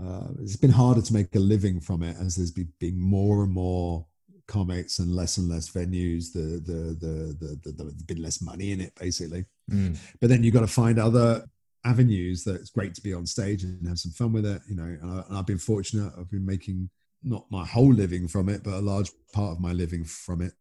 uh, 0.00 0.28
it's 0.40 0.56
been 0.56 0.70
harder 0.70 1.02
to 1.02 1.12
make 1.12 1.34
a 1.34 1.38
living 1.38 1.80
from 1.80 2.02
it 2.02 2.16
as 2.20 2.36
there's 2.36 2.52
been, 2.52 2.72
been 2.78 2.98
more 2.98 3.42
and 3.44 3.52
more 3.52 4.06
comics 4.46 4.98
and 4.98 5.14
less 5.14 5.36
and 5.36 5.48
less 5.48 5.70
venues 5.70 6.32
the 6.32 6.60
the 6.66 6.96
the 7.00 7.36
the, 7.40 7.72
the, 7.72 7.84
the, 7.84 8.04
been 8.04 8.22
less 8.22 8.42
money 8.42 8.72
in 8.72 8.80
it 8.80 8.92
basically 8.98 9.44
mm. 9.70 9.96
but 10.20 10.28
then 10.28 10.42
you've 10.42 10.54
got 10.54 10.60
to 10.60 10.66
find 10.66 10.98
other 10.98 11.44
avenues 11.84 12.44
that 12.44 12.56
it's 12.56 12.70
great 12.70 12.94
to 12.94 13.02
be 13.02 13.12
on 13.12 13.26
stage 13.26 13.64
and 13.64 13.86
have 13.86 13.98
some 13.98 14.12
fun 14.12 14.32
with 14.32 14.46
it. 14.46 14.60
You 14.68 14.76
know, 14.76 14.84
and, 14.84 15.24
I, 15.30 15.36
have 15.36 15.46
been 15.46 15.58
fortunate. 15.58 16.12
I've 16.18 16.30
been 16.30 16.46
making 16.46 16.90
not 17.22 17.44
my 17.50 17.64
whole 17.66 17.92
living 17.92 18.26
from 18.26 18.48
it, 18.48 18.62
but 18.62 18.74
a 18.74 18.80
large 18.80 19.10
part 19.32 19.52
of 19.52 19.60
my 19.60 19.72
living 19.72 20.04
from 20.04 20.40
it. 20.40 20.54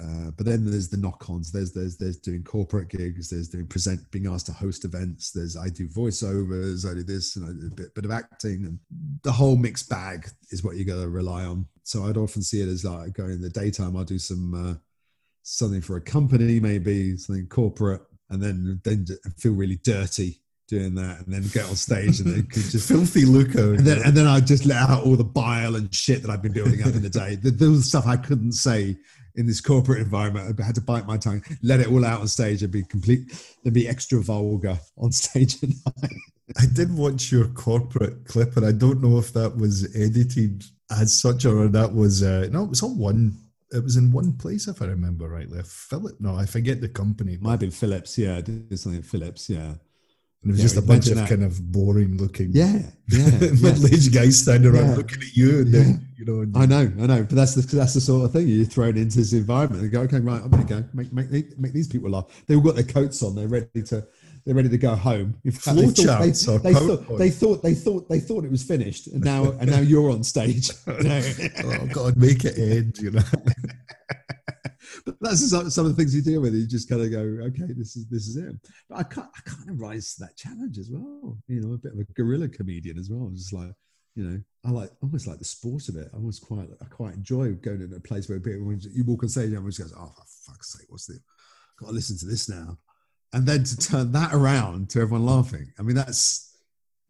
Uh, 0.00 0.30
but 0.36 0.46
then 0.46 0.64
there's 0.64 0.88
the 0.88 0.96
knock-ons. 0.96 1.52
There's 1.52 1.72
there's 1.72 1.96
there's 1.96 2.16
doing 2.16 2.42
corporate 2.42 2.88
gigs. 2.88 3.30
There's 3.30 3.48
doing 3.48 3.66
present, 3.66 4.10
being 4.10 4.26
asked 4.26 4.46
to 4.46 4.52
host 4.52 4.84
events. 4.84 5.30
There's 5.30 5.56
I 5.56 5.68
do 5.68 5.88
voiceovers. 5.88 6.90
I 6.90 6.94
do 6.94 7.02
this 7.02 7.36
and 7.36 7.44
I 7.44 7.52
do 7.52 7.66
a 7.66 7.74
bit, 7.74 7.94
bit 7.94 8.04
of 8.04 8.10
acting, 8.10 8.64
and 8.64 8.78
the 9.22 9.32
whole 9.32 9.56
mixed 9.56 9.88
bag 9.88 10.28
is 10.50 10.64
what 10.64 10.76
you 10.76 10.84
got 10.84 11.00
to 11.00 11.08
rely 11.08 11.44
on. 11.44 11.66
So 11.82 12.04
I'd 12.04 12.16
often 12.16 12.42
see 12.42 12.60
it 12.60 12.68
as 12.68 12.84
like 12.84 13.12
going 13.12 13.32
in 13.32 13.42
the 13.42 13.50
daytime. 13.50 13.96
I'll 13.96 14.04
do 14.04 14.18
some 14.18 14.54
uh, 14.54 14.74
something 15.42 15.82
for 15.82 15.96
a 15.96 16.00
company, 16.00 16.60
maybe 16.60 17.16
something 17.18 17.46
corporate, 17.48 18.02
and 18.30 18.42
then 18.42 18.80
then 18.84 19.06
feel 19.38 19.52
really 19.52 19.80
dirty 19.84 20.40
doing 20.68 20.94
that 20.96 21.24
and 21.24 21.32
then 21.32 21.42
get 21.52 21.68
on 21.68 21.76
stage 21.76 22.20
and 22.20 22.34
then 22.34 22.48
just 22.50 22.88
filthy 22.88 23.24
Luca. 23.24 23.70
And 23.70 23.86
then, 23.86 24.02
and 24.04 24.16
then 24.16 24.26
I 24.26 24.40
just 24.40 24.66
let 24.66 24.78
out 24.78 25.04
all 25.04 25.16
the 25.16 25.24
bile 25.24 25.76
and 25.76 25.92
shit 25.94 26.22
that 26.22 26.30
I've 26.30 26.42
been 26.42 26.52
building 26.52 26.82
up 26.82 26.94
in 26.94 27.02
the 27.02 27.10
day. 27.10 27.36
The, 27.36 27.50
the 27.50 27.80
stuff 27.82 28.06
I 28.06 28.16
couldn't 28.16 28.52
say 28.52 28.96
in 29.36 29.46
this 29.46 29.60
corporate 29.60 30.00
environment. 30.00 30.58
I 30.58 30.64
had 30.64 30.74
to 30.76 30.80
bite 30.80 31.06
my 31.06 31.16
tongue, 31.16 31.42
let 31.62 31.80
it 31.80 31.88
all 31.88 32.04
out 32.04 32.20
on 32.20 32.28
stage 32.28 32.62
and 32.62 32.72
be 32.72 32.82
complete, 32.82 33.20
and 33.64 33.72
be 33.72 33.88
extra 33.88 34.20
vulgar 34.20 34.78
on 34.96 35.12
stage. 35.12 35.56
I 36.58 36.64
did 36.72 36.96
watch 36.96 37.30
your 37.30 37.48
corporate 37.48 38.26
clip, 38.26 38.56
and 38.56 38.66
I 38.66 38.72
don't 38.72 39.02
know 39.02 39.18
if 39.18 39.32
that 39.34 39.56
was 39.56 39.94
edited 39.96 40.64
as 40.90 41.12
such 41.12 41.44
or 41.44 41.68
that 41.68 41.92
was 41.92 42.22
uh, 42.22 42.48
no, 42.50 42.64
it 42.64 42.70
was 42.70 42.82
on 42.82 42.98
one. 42.98 43.36
It 43.72 43.82
was 43.82 43.96
in 43.96 44.12
one 44.12 44.32
place, 44.34 44.68
if 44.68 44.80
I 44.80 44.86
remember 44.86 45.28
rightly. 45.28 45.60
Philip, 45.64 46.20
no, 46.20 46.36
I 46.36 46.46
forget 46.46 46.80
the 46.80 46.88
company. 46.88 47.36
Might 47.40 47.52
have 47.52 47.60
been 47.60 47.72
Philips, 47.72 48.16
yeah. 48.16 48.36
I 48.36 48.40
Did 48.40 48.78
something 48.78 49.02
Philips, 49.02 49.50
yeah. 49.50 49.74
And 50.46 50.52
it 50.52 50.62
was 50.62 50.74
yeah, 50.74 50.76
just 50.76 50.76
a 50.76 50.86
bunch 50.86 51.08
of 51.08 51.16
that. 51.16 51.28
kind 51.28 51.42
of 51.42 51.72
boring 51.72 52.18
looking, 52.18 52.52
yeah, 52.52 52.82
yeah, 53.08 53.30
middle-aged 53.40 54.14
yeah. 54.14 54.22
guys 54.22 54.38
standing 54.38 54.72
around 54.72 54.90
yeah. 54.90 54.94
looking 54.94 55.20
at 55.20 55.36
you, 55.36 55.58
and 55.58 55.74
then 55.74 56.06
you 56.16 56.24
know. 56.24 56.46
I 56.56 56.66
know, 56.66 56.88
I 57.00 57.06
know, 57.06 57.24
but 57.24 57.34
that's 57.34 57.56
the 57.56 57.62
that's 57.76 57.94
the 57.94 58.00
sort 58.00 58.26
of 58.26 58.32
thing 58.32 58.46
you're 58.46 58.64
thrown 58.64 58.96
into 58.96 59.18
this 59.18 59.32
environment 59.32 59.82
and 59.82 59.90
go, 59.90 60.02
okay, 60.02 60.20
right, 60.20 60.40
I'm 60.40 60.48
going 60.48 60.64
to 60.64 60.72
go 60.72 60.84
make 60.94 61.12
make 61.12 61.58
make 61.58 61.72
these 61.72 61.88
people 61.88 62.10
laugh. 62.10 62.26
They've 62.46 62.62
got 62.62 62.76
their 62.76 62.84
coats 62.84 63.24
on, 63.24 63.34
they're 63.34 63.48
ready 63.48 63.82
to 63.86 64.06
they're 64.44 64.54
ready 64.54 64.68
to 64.68 64.78
go 64.78 64.94
home. 64.94 65.34
In 65.44 65.50
fact, 65.50 65.78
they 65.78 65.88
thought 65.88 66.62
they, 66.62 66.72
they, 66.72 66.78
thought, 66.78 67.18
they, 67.18 67.30
thought, 67.30 67.62
they 67.64 67.74
thought 67.74 68.08
they 68.08 68.20
thought 68.20 68.44
it 68.44 68.50
was 68.52 68.62
finished, 68.62 69.08
and 69.08 69.24
now 69.24 69.50
and 69.58 69.68
now 69.68 69.80
you're 69.80 70.12
on 70.12 70.22
stage. 70.22 70.70
oh 70.86 71.86
God, 71.92 72.16
make 72.16 72.44
it 72.44 72.56
end, 72.56 72.98
you 72.98 73.10
know. 73.10 73.22
That's 75.20 75.50
some, 75.50 75.70
some 75.70 75.86
of 75.86 75.92
the 75.92 75.96
things 75.96 76.14
you 76.14 76.22
deal 76.22 76.40
with. 76.40 76.54
You 76.54 76.66
just 76.66 76.88
kind 76.88 77.02
of 77.02 77.10
go, 77.10 77.20
okay, 77.46 77.72
this 77.76 77.96
is 77.96 78.06
this 78.08 78.26
is 78.26 78.36
it. 78.36 78.54
But 78.88 78.98
I 78.98 79.02
can't, 79.02 79.28
I 79.36 79.40
kind 79.48 79.70
of 79.70 79.80
rise 79.80 80.14
to 80.14 80.24
that 80.24 80.36
challenge 80.36 80.78
as 80.78 80.90
well. 80.90 81.38
You 81.48 81.60
know, 81.60 81.74
a 81.74 81.78
bit 81.78 81.92
of 81.92 81.98
a 81.98 82.04
guerrilla 82.14 82.48
comedian 82.48 82.98
as 82.98 83.10
well. 83.10 83.30
Just 83.34 83.52
like, 83.52 83.72
you 84.14 84.24
know, 84.24 84.40
I 84.64 84.70
like 84.70 84.90
almost 85.02 85.26
like 85.26 85.38
the 85.38 85.44
sport 85.44 85.88
of 85.88 85.96
it. 85.96 86.08
I 86.14 86.18
was 86.18 86.38
quite, 86.38 86.68
I 86.80 86.84
quite 86.86 87.14
enjoy 87.14 87.52
going 87.52 87.82
in 87.82 87.92
a 87.94 88.00
place 88.00 88.28
where 88.28 88.38
when 88.38 88.80
you 88.92 89.04
walk 89.04 89.22
on 89.22 89.28
stage, 89.28 89.46
and 89.46 89.54
everyone 89.54 89.70
just 89.70 89.80
goes, 89.80 89.94
oh, 89.96 90.12
for 90.16 90.52
fuck's 90.52 90.72
sake, 90.72 90.86
what's 90.88 91.06
this? 91.06 91.20
Got 91.78 91.88
to 91.88 91.92
listen 91.92 92.18
to 92.18 92.26
this 92.26 92.48
now. 92.48 92.78
And 93.32 93.46
then 93.46 93.64
to 93.64 93.76
turn 93.76 94.12
that 94.12 94.32
around 94.32 94.90
to 94.90 95.00
everyone 95.00 95.26
laughing. 95.26 95.72
I 95.78 95.82
mean, 95.82 95.96
that's 95.96 96.56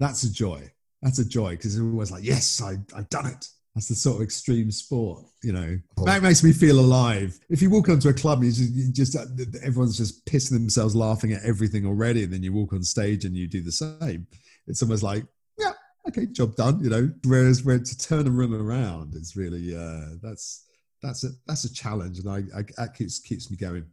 that's 0.00 0.24
a 0.24 0.32
joy. 0.32 0.70
That's 1.02 1.18
a 1.18 1.28
joy 1.28 1.50
because 1.50 1.76
everyone's 1.76 2.10
like, 2.10 2.24
yes, 2.24 2.60
I, 2.60 2.76
I've 2.96 3.08
done 3.10 3.26
it. 3.26 3.48
That's 3.76 3.88
the 3.88 3.94
sort 3.94 4.16
of 4.16 4.22
extreme 4.22 4.70
sport, 4.70 5.26
you 5.42 5.52
know. 5.52 5.78
That 6.04 6.22
makes 6.22 6.42
me 6.42 6.54
feel 6.54 6.80
alive. 6.80 7.38
If 7.50 7.60
you 7.60 7.68
walk 7.68 7.90
onto 7.90 8.08
a 8.08 8.14
club, 8.14 8.42
you 8.42 8.50
just, 8.50 8.72
you 8.72 8.90
just 8.90 9.14
uh, 9.14 9.26
everyone's 9.62 9.98
just 9.98 10.24
pissing 10.24 10.52
themselves 10.52 10.96
laughing 10.96 11.34
at 11.34 11.42
everything 11.42 11.84
already, 11.84 12.24
and 12.24 12.32
then 12.32 12.42
you 12.42 12.54
walk 12.54 12.72
on 12.72 12.82
stage 12.82 13.26
and 13.26 13.36
you 13.36 13.46
do 13.46 13.60
the 13.60 13.70
same. 13.70 14.26
It's 14.66 14.82
almost 14.82 15.02
like, 15.02 15.26
yeah, 15.58 15.72
okay, 16.08 16.24
job 16.24 16.56
done, 16.56 16.82
you 16.82 16.88
know. 16.88 17.12
Whereas, 17.24 17.64
where 17.64 17.78
to 17.78 17.98
turn 17.98 18.26
a 18.26 18.30
room 18.30 18.54
around 18.54 19.14
is 19.14 19.36
really 19.36 19.76
uh, 19.76 20.16
that's 20.22 20.64
that's 21.02 21.24
a 21.24 21.32
that's 21.46 21.64
a 21.64 21.74
challenge, 21.74 22.18
and 22.18 22.30
I, 22.30 22.58
I 22.58 22.62
that 22.78 22.94
keeps 22.94 23.18
keeps 23.18 23.50
me 23.50 23.58
going. 23.58 23.84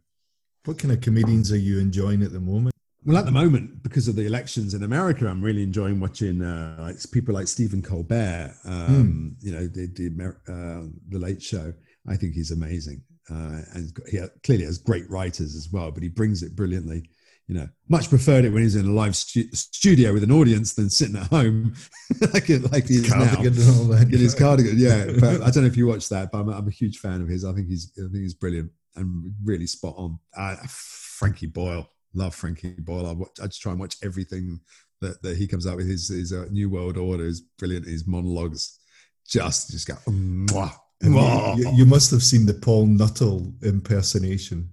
What 0.64 0.78
kind 0.78 0.92
of 0.92 1.02
comedians 1.02 1.52
are 1.52 1.58
you 1.58 1.78
enjoying 1.78 2.22
at 2.22 2.32
the 2.32 2.40
moment? 2.40 2.73
Well, 3.06 3.18
at 3.18 3.26
the 3.26 3.32
moment, 3.32 3.82
because 3.82 4.08
of 4.08 4.16
the 4.16 4.24
elections 4.24 4.72
in 4.72 4.82
America, 4.82 5.28
I'm 5.28 5.42
really 5.42 5.62
enjoying 5.62 6.00
watching 6.00 6.40
uh, 6.40 6.76
like 6.78 6.96
people 7.12 7.34
like 7.34 7.48
Stephen 7.48 7.82
Colbert. 7.82 8.54
Um, 8.64 9.36
mm. 9.38 9.44
You 9.44 9.52
know, 9.52 9.66
the 9.66 9.86
the, 9.88 10.34
uh, 10.48 10.88
the, 11.10 11.18
Late 11.18 11.42
Show. 11.42 11.74
I 12.08 12.16
think 12.16 12.34
he's 12.34 12.50
amazing, 12.50 13.02
uh, 13.30 13.60
and 13.74 13.92
he 14.10 14.20
clearly 14.42 14.64
has 14.64 14.78
great 14.78 15.08
writers 15.10 15.54
as 15.54 15.68
well. 15.70 15.90
But 15.90 16.02
he 16.02 16.08
brings 16.08 16.42
it 16.42 16.56
brilliantly. 16.56 17.10
You 17.46 17.56
know, 17.56 17.68
much 17.90 18.08
preferred 18.08 18.46
it 18.46 18.50
when 18.50 18.62
he's 18.62 18.74
in 18.74 18.86
a 18.86 18.92
live 18.92 19.14
stu- 19.14 19.52
studio 19.52 20.14
with 20.14 20.24
an 20.24 20.32
audience 20.32 20.72
than 20.72 20.88
sitting 20.88 21.16
at 21.16 21.26
home 21.26 21.74
like 22.32 22.48
like 22.72 22.88
he 22.88 22.94
is 22.94 23.12
cardigan 23.12 23.54
now. 23.54 23.96
in 23.98 24.08
his 24.08 24.34
cardigan. 24.34 24.78
Yeah, 24.78 25.10
but 25.20 25.42
I 25.42 25.50
don't 25.50 25.64
know 25.64 25.68
if 25.68 25.76
you 25.76 25.86
watched 25.86 26.08
that, 26.08 26.32
but 26.32 26.38
I'm, 26.38 26.48
I'm, 26.48 26.68
a 26.68 26.70
huge 26.70 27.00
fan 27.00 27.20
of 27.20 27.28
his. 27.28 27.44
I 27.44 27.52
think 27.52 27.68
he's 27.68 27.92
I 27.98 28.08
think 28.08 28.22
he's 28.22 28.32
brilliant 28.32 28.70
and 28.96 29.34
really 29.44 29.66
spot 29.66 29.94
on. 29.98 30.18
Uh, 30.34 30.56
Frankie 30.66 31.46
Boyle 31.46 31.88
love 32.14 32.34
Frankie 32.34 32.74
Boyle. 32.78 33.06
I, 33.06 33.12
watch, 33.12 33.38
I 33.42 33.46
just 33.46 33.60
try 33.60 33.72
and 33.72 33.80
watch 33.80 33.96
everything 34.02 34.60
that, 35.00 35.22
that 35.22 35.36
he 35.36 35.46
comes 35.46 35.66
out 35.66 35.76
with. 35.76 35.88
His, 35.88 36.08
his 36.08 36.32
uh, 36.32 36.46
New 36.50 36.70
World 36.70 36.96
Order 36.96 37.26
is 37.26 37.40
brilliant. 37.58 37.86
His 37.86 38.06
monologues 38.06 38.78
just 39.26 39.70
just 39.70 39.88
go. 39.88 39.94
Mwah, 40.08 40.72
mwah. 41.02 41.56
You, 41.56 41.70
you, 41.74 41.86
must 41.86 42.10
have 42.10 42.22
seen 42.22 42.46
the 42.46 42.54
Paul 42.54 42.86
Nuttall 42.86 43.52
impersonation. 43.62 44.68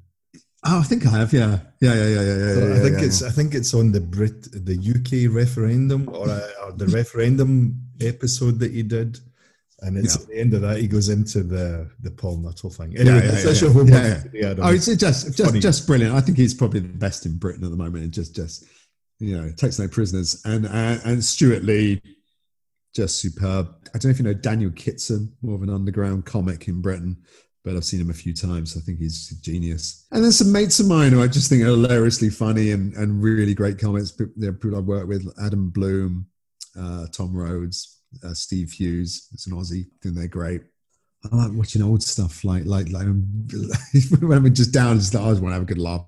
Oh, 0.64 0.80
I 0.80 0.84
think 0.84 1.06
I 1.08 1.10
have. 1.12 1.34
Yeah, 1.34 1.60
yeah, 1.80 1.96
yeah, 1.96 2.08
yeah, 2.08 2.22
yeah. 2.22 2.54
So 2.54 2.68
yeah 2.68 2.76
I 2.76 2.80
think 2.80 2.98
yeah, 3.00 3.06
it's 3.06 3.24
I 3.24 3.30
think 3.30 3.56
it's 3.56 3.74
on 3.74 3.92
the 3.92 4.02
Brit 4.02 4.44
the 4.52 4.78
UK 4.78 5.34
referendum 5.34 6.10
or, 6.10 6.30
uh, 6.30 6.50
or 6.64 6.72
the 6.74 6.88
referendum 6.88 7.82
episode 8.00 8.60
that 8.60 8.72
he 8.72 8.84
did. 8.84 9.20
And 9.84 9.98
it's 9.98 10.16
yeah. 10.16 10.22
at 10.22 10.28
the 10.28 10.40
end 10.40 10.54
of 10.54 10.62
that 10.62 10.78
he 10.78 10.88
goes 10.88 11.10
into 11.10 11.42
the 11.42 11.90
the 12.02 12.12
Paul 12.12 12.38
Nuttall 12.38 12.70
thing. 12.70 12.96
Anyway, 12.98 13.16
yeah, 13.16 13.24
yeah, 13.24 13.42
that's 13.42 13.62
your 13.62 13.88
yeah, 13.88 14.24
yeah. 14.32 14.54
Oh, 14.60 14.72
it's 14.72 14.86
just 14.86 15.36
just 15.36 15.62
just 15.62 15.88
brilliant. 15.88 16.14
I 16.14 16.22
think 16.22 16.38
he's 16.38 16.54
probably 16.54 16.82
the 16.82 16.90
best 16.90 17.26
in 17.26 17.38
Britain 17.38 17.64
at 17.64 17.72
the 17.72 17.78
moment. 17.78 18.04
And 18.04 18.14
just 18.14 18.36
just 18.36 18.66
you 19.20 19.36
know 19.36 19.52
takes 19.52 19.80
no 19.80 19.88
prisoners. 19.88 20.42
And 20.46 20.68
and, 20.68 21.02
and 21.04 21.24
Stewart 21.24 21.64
Lee, 21.64 22.02
just 22.94 23.20
superb. 23.20 23.76
I 23.88 23.98
don't 23.98 24.06
know 24.06 24.10
if 24.12 24.20
you 24.20 24.26
know 24.26 24.34
Daniel 24.34 24.72
Kitson, 24.72 25.36
more 25.42 25.56
of 25.56 25.64
an 25.64 25.72
underground 25.72 26.26
comic 26.26 26.68
in 26.68 26.80
Britain, 26.82 27.18
but 27.64 27.76
I've 27.76 27.86
seen 27.86 28.02
him 28.02 28.10
a 28.10 28.14
few 28.14 28.34
times. 28.34 28.78
I 28.78 28.82
think 28.82 29.00
he's 29.00 29.32
a 29.32 29.42
genius. 29.42 30.06
And 30.12 30.24
there's 30.24 30.38
some 30.38 30.52
mates 30.52 30.80
of 30.80 30.88
mine 30.88 31.12
who 31.12 31.24
I 31.24 31.28
just 31.28 31.50
think 31.50 31.64
are 31.64 31.68
hilariously 31.68 32.30
funny 32.30 32.72
and, 32.72 32.94
and 32.96 33.22
really 33.22 33.54
great 33.54 33.80
comics. 33.80 34.12
People 34.12 34.78
I've 34.78 34.86
worked 34.86 35.08
with, 35.08 35.28
Adam 35.44 35.70
Bloom, 35.70 36.28
uh, 36.80 37.08
Tom 37.08 37.36
Rhodes, 37.36 38.01
uh, 38.24 38.34
Steve 38.34 38.72
Hughes. 38.72 39.28
It's 39.34 39.48
an 39.48 39.54
Aussie, 39.54 39.88
and 40.04 40.16
they're 40.16 40.28
great. 40.28 40.62
I 41.24 41.36
like 41.36 41.52
watching 41.54 41.84
old 41.84 42.02
stuff, 42.02 42.44
like 42.44 42.66
like 42.66 42.90
like 42.90 43.06
when 44.20 44.38
I'm 44.38 44.54
just 44.54 44.74
down, 44.74 44.98
just 44.98 45.14
like, 45.14 45.24
I 45.24 45.30
just 45.30 45.42
want 45.42 45.52
to 45.52 45.54
have 45.54 45.64
a 45.64 45.66
good 45.66 45.78
laugh. 45.78 46.06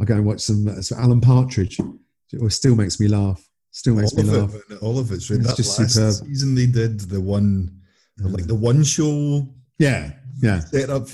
I 0.00 0.04
go 0.04 0.14
and 0.14 0.26
watch 0.26 0.40
some, 0.40 0.66
uh, 0.66 0.96
Alan 0.96 1.20
Partridge. 1.20 1.78
It 2.32 2.52
still 2.52 2.74
makes 2.74 2.98
me 2.98 3.06
laugh. 3.06 3.40
Still 3.70 3.94
makes 3.94 4.16
all 4.16 4.24
me 4.24 4.30
laugh. 4.30 4.54
It, 4.70 4.82
all 4.82 4.98
of 4.98 5.12
it's, 5.12 5.30
it's 5.30 5.46
that 5.46 5.56
just 5.56 5.76
superb. 5.76 6.14
season 6.14 6.54
they 6.54 6.66
did 6.66 6.98
the 7.00 7.20
one, 7.20 7.80
like 8.18 8.46
the 8.46 8.54
one 8.54 8.82
show. 8.82 9.46
Yeah, 9.78 10.12
yeah. 10.40 10.60
Set 10.60 10.90
up. 10.90 11.06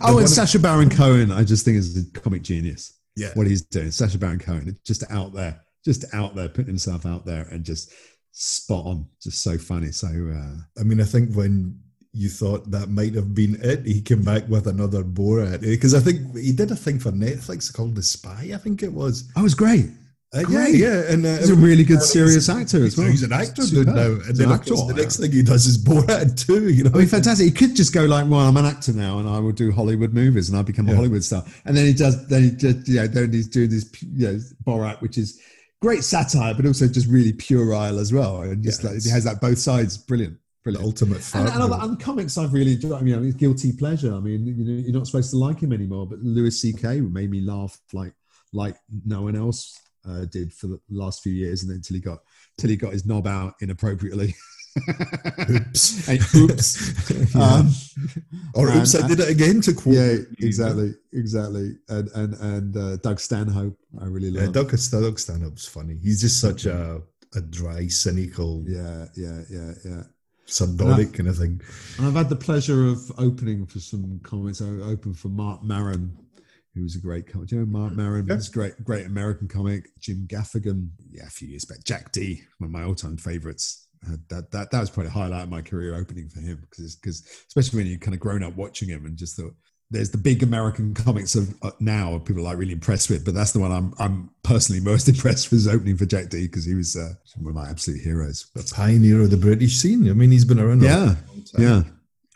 Oh, 0.00 0.18
and 0.18 0.30
Sacha 0.30 0.58
Baron 0.58 0.88
Cohen, 0.88 1.32
I 1.32 1.44
just 1.44 1.64
think 1.64 1.76
is 1.76 1.98
a 1.98 2.18
comic 2.18 2.42
genius. 2.42 2.98
Yeah, 3.16 3.30
what 3.34 3.46
he's 3.46 3.62
doing, 3.62 3.90
Sacha 3.90 4.16
Baron 4.16 4.38
Cohen, 4.38 4.78
just 4.84 5.04
out 5.10 5.34
there, 5.34 5.60
just 5.84 6.06
out 6.14 6.34
there, 6.34 6.48
putting 6.48 6.66
himself 6.66 7.04
out 7.04 7.26
there, 7.26 7.46
and 7.50 7.62
just 7.62 7.92
spot 8.34 8.84
on, 8.84 9.06
just 9.22 9.42
so 9.42 9.56
funny. 9.56 9.92
So, 9.92 10.08
uh, 10.08 10.80
I 10.80 10.82
mean, 10.82 11.00
I 11.00 11.04
think 11.04 11.34
when 11.34 11.80
you 12.12 12.28
thought 12.28 12.70
that 12.70 12.88
might 12.88 13.14
have 13.14 13.34
been 13.34 13.58
it, 13.62 13.86
he 13.86 14.00
came 14.00 14.22
back 14.22 14.46
with 14.48 14.66
another 14.66 15.02
Borat 15.02 15.60
because 15.62 15.94
I 15.94 16.00
think 16.00 16.36
he 16.36 16.52
did 16.52 16.70
a 16.70 16.76
thing 16.76 16.98
for 16.98 17.10
Netflix 17.10 17.72
called 17.72 17.94
The 17.94 18.02
Spy. 18.02 18.50
I 18.52 18.58
think 18.58 18.82
it 18.82 18.92
was. 18.92 19.28
That 19.34 19.42
was 19.42 19.54
great. 19.54 19.86
Uh, 20.34 20.42
yeah, 20.48 20.66
yeah, 20.66 21.12
and 21.12 21.24
uh, 21.24 21.38
he's 21.38 21.50
a 21.50 21.54
really 21.54 21.84
good 21.84 22.02
serious 22.02 22.48
actor 22.48 22.84
as 22.84 22.98
well. 22.98 23.06
He's 23.06 23.22
an 23.22 23.32
actor 23.32 23.62
now, 23.84 24.18
and 24.26 24.36
then 24.36 24.50
actor, 24.50 24.74
the 24.74 24.94
next 24.96 25.18
thing 25.18 25.30
he 25.30 25.44
does 25.44 25.64
is 25.64 25.78
Borat 25.78 26.44
too. 26.44 26.70
You 26.70 26.84
know, 26.84 26.90
I 26.92 26.98
mean, 26.98 27.06
fantastic. 27.06 27.46
He 27.46 27.52
could 27.52 27.76
just 27.76 27.94
go 27.94 28.04
like, 28.04 28.28
"Well, 28.28 28.40
I'm 28.40 28.56
an 28.56 28.64
actor 28.64 28.92
now, 28.92 29.20
and 29.20 29.28
I 29.28 29.38
will 29.38 29.52
do 29.52 29.70
Hollywood 29.70 30.12
movies, 30.12 30.48
and 30.48 30.58
I 30.58 30.62
become 30.62 30.88
yeah. 30.88 30.94
a 30.94 30.96
Hollywood 30.96 31.22
star." 31.22 31.44
And 31.66 31.76
then 31.76 31.86
he 31.86 31.92
does, 31.92 32.26
then 32.26 32.42
he 32.42 32.50
just, 32.50 32.88
yeah, 32.88 33.06
then 33.06 33.32
he's 33.32 33.46
doing 33.46 33.70
this, 33.70 33.88
you 34.02 34.26
know, 34.26 34.40
Borat, 34.64 35.00
which 35.00 35.18
is 35.18 35.40
great 35.84 36.02
satire, 36.02 36.54
but 36.54 36.64
also 36.64 36.88
just 36.88 37.06
really 37.08 37.34
puerile 37.34 37.98
as 37.98 38.10
well. 38.10 38.40
And 38.40 38.62
just 38.64 38.82
yeah, 38.82 38.90
like 38.90 38.98
it 38.98 39.10
has 39.10 39.24
that 39.24 39.40
both 39.40 39.58
sides. 39.58 39.98
Brilliant. 39.98 40.38
Brilliant. 40.62 40.86
ultimate 40.86 41.20
fun. 41.20 41.46
And, 41.46 41.62
and, 41.62 41.74
and, 41.74 42.00
comics 42.00 42.38
I've 42.38 42.54
really 42.54 42.72
enjoyed. 42.72 42.92
I 42.92 43.00
mean, 43.00 43.08
you 43.08 43.20
know, 43.20 43.32
guilty 43.32 43.70
pleasure. 43.70 44.14
I 44.14 44.20
mean, 44.20 44.46
you 44.46 44.64
know, 44.64 44.82
you're 44.82 44.94
not 44.94 45.06
supposed 45.06 45.30
to 45.32 45.36
like 45.36 45.60
him 45.60 45.74
anymore, 45.74 46.06
but 46.06 46.20
Louis 46.20 46.52
C.K. 46.52 47.02
made 47.02 47.30
me 47.30 47.42
laugh 47.42 47.78
like 47.92 48.14
like 48.54 48.76
no 49.04 49.20
one 49.20 49.36
else 49.36 49.78
uh, 50.08 50.24
did 50.24 50.54
for 50.54 50.68
the 50.68 50.80
last 50.88 51.22
few 51.22 51.34
years, 51.34 51.62
and 51.62 51.70
then 51.70 51.76
until 51.76 51.96
he 51.96 52.00
got 52.00 52.20
till 52.56 52.70
he 52.70 52.76
got 52.76 52.94
his 52.94 53.04
knob 53.04 53.26
out 53.26 53.52
inappropriately. 53.60 54.34
Oops. 55.50 56.08
And 56.08 56.20
oops. 56.34 57.10
Yeah. 57.34 57.42
Um, 57.42 57.70
or 58.54 58.68
and- 58.68 58.80
oops, 58.80 58.94
I 58.94 59.06
did 59.06 59.20
it 59.20 59.28
again 59.28 59.60
to 59.62 59.72
quote. 59.74 59.94
yeah, 59.94 60.16
exactly, 60.40 60.94
exactly. 61.12 61.76
And 61.88 62.08
and 62.14 62.34
and 62.34 62.76
uh, 62.76 62.96
Doug 62.98 63.20
Stanhope, 63.20 63.76
I 64.00 64.06
really 64.06 64.28
Yeah, 64.30 64.44
love. 64.46 64.52
Doug, 64.54 64.70
Doug 64.90 65.18
Stanhope's 65.18 65.66
funny. 65.66 65.96
He's 66.02 66.20
just 66.20 66.40
such 66.40 66.66
a, 66.66 67.02
a 67.34 67.40
dry, 67.40 67.86
cynical, 67.88 68.64
yeah, 68.66 69.06
yeah, 69.16 69.42
yeah, 69.50 69.72
yeah. 69.84 70.02
sardonic 70.46 71.12
kind 71.14 71.28
of 71.28 71.36
thing. 71.38 71.60
And 71.98 72.06
I've 72.06 72.14
had 72.14 72.28
the 72.28 72.36
pleasure 72.36 72.86
of 72.88 73.10
opening 73.18 73.66
for 73.66 73.80
some 73.80 74.20
comments. 74.22 74.60
I 74.60 74.66
opened 74.66 75.18
for 75.18 75.28
Marc 75.28 75.62
Maron, 75.62 76.16
who 76.74 76.82
was 76.82 76.96
a 76.96 77.00
great 77.00 77.26
comic. 77.26 77.48
Do 77.48 77.56
you 77.56 77.60
know 77.62 77.66
Marc 77.78 77.94
Maron? 77.94 78.26
Yeah. 78.26 78.34
He's 78.34 78.48
a 78.48 78.52
great, 78.52 78.82
great 78.84 79.06
American 79.06 79.48
comic. 79.48 79.88
Jim 80.00 80.26
Gaffigan, 80.28 80.90
yeah, 81.10 81.26
a 81.26 81.30
few 81.30 81.48
years 81.48 81.64
back. 81.64 81.82
Jack 81.84 82.12
Dee, 82.12 82.42
one 82.58 82.68
of 82.68 82.72
my 82.72 82.82
all-time 82.84 83.16
favorites. 83.16 83.83
That, 84.28 84.50
that 84.50 84.70
that 84.70 84.80
was 84.80 84.90
probably 84.90 85.08
a 85.08 85.12
highlight 85.12 85.44
of 85.44 85.48
my 85.50 85.62
career 85.62 85.94
opening 85.94 86.28
for 86.28 86.40
him 86.40 86.58
because 86.70 86.96
because 86.96 87.22
especially 87.48 87.78
when 87.78 87.86
you 87.86 87.98
kind 87.98 88.14
of 88.14 88.20
grown 88.20 88.42
up 88.42 88.56
watching 88.56 88.88
him 88.88 89.06
and 89.06 89.16
just 89.16 89.36
thought 89.36 89.54
there's 89.90 90.10
the 90.10 90.18
big 90.18 90.42
American 90.42 90.94
comics 90.94 91.34
of 91.34 91.54
uh, 91.62 91.70
now 91.78 92.18
people 92.18 92.40
are 92.42 92.44
like 92.46 92.58
really 92.58 92.72
impressed 92.72 93.10
with, 93.10 93.24
but 93.24 93.34
that's 93.34 93.52
the 93.52 93.60
one 93.60 93.70
I'm 93.72 93.94
I'm 93.98 94.30
personally 94.42 94.80
most 94.80 95.08
impressed 95.14 95.50
with 95.50 95.58
his 95.60 95.68
opening 95.68 95.96
for 95.96 96.06
Jack 96.06 96.30
Dee 96.30 96.46
because 96.46 96.64
he 96.64 96.74
was 96.74 96.96
uh, 96.96 97.12
one 97.36 97.50
of 97.50 97.54
my 97.56 97.68
absolute 97.68 98.00
heroes. 98.00 98.50
The 98.54 98.70
pioneer 98.74 99.22
of 99.22 99.30
the 99.30 99.36
British 99.36 99.76
scene. 99.76 100.08
I 100.08 100.14
mean, 100.14 100.30
he's 100.30 100.44
been 100.44 100.58
around. 100.58 100.82
a 100.82 100.86
Yeah, 100.86 101.04
long 101.28 101.44
time. 101.52 101.62
yeah. 101.62 101.82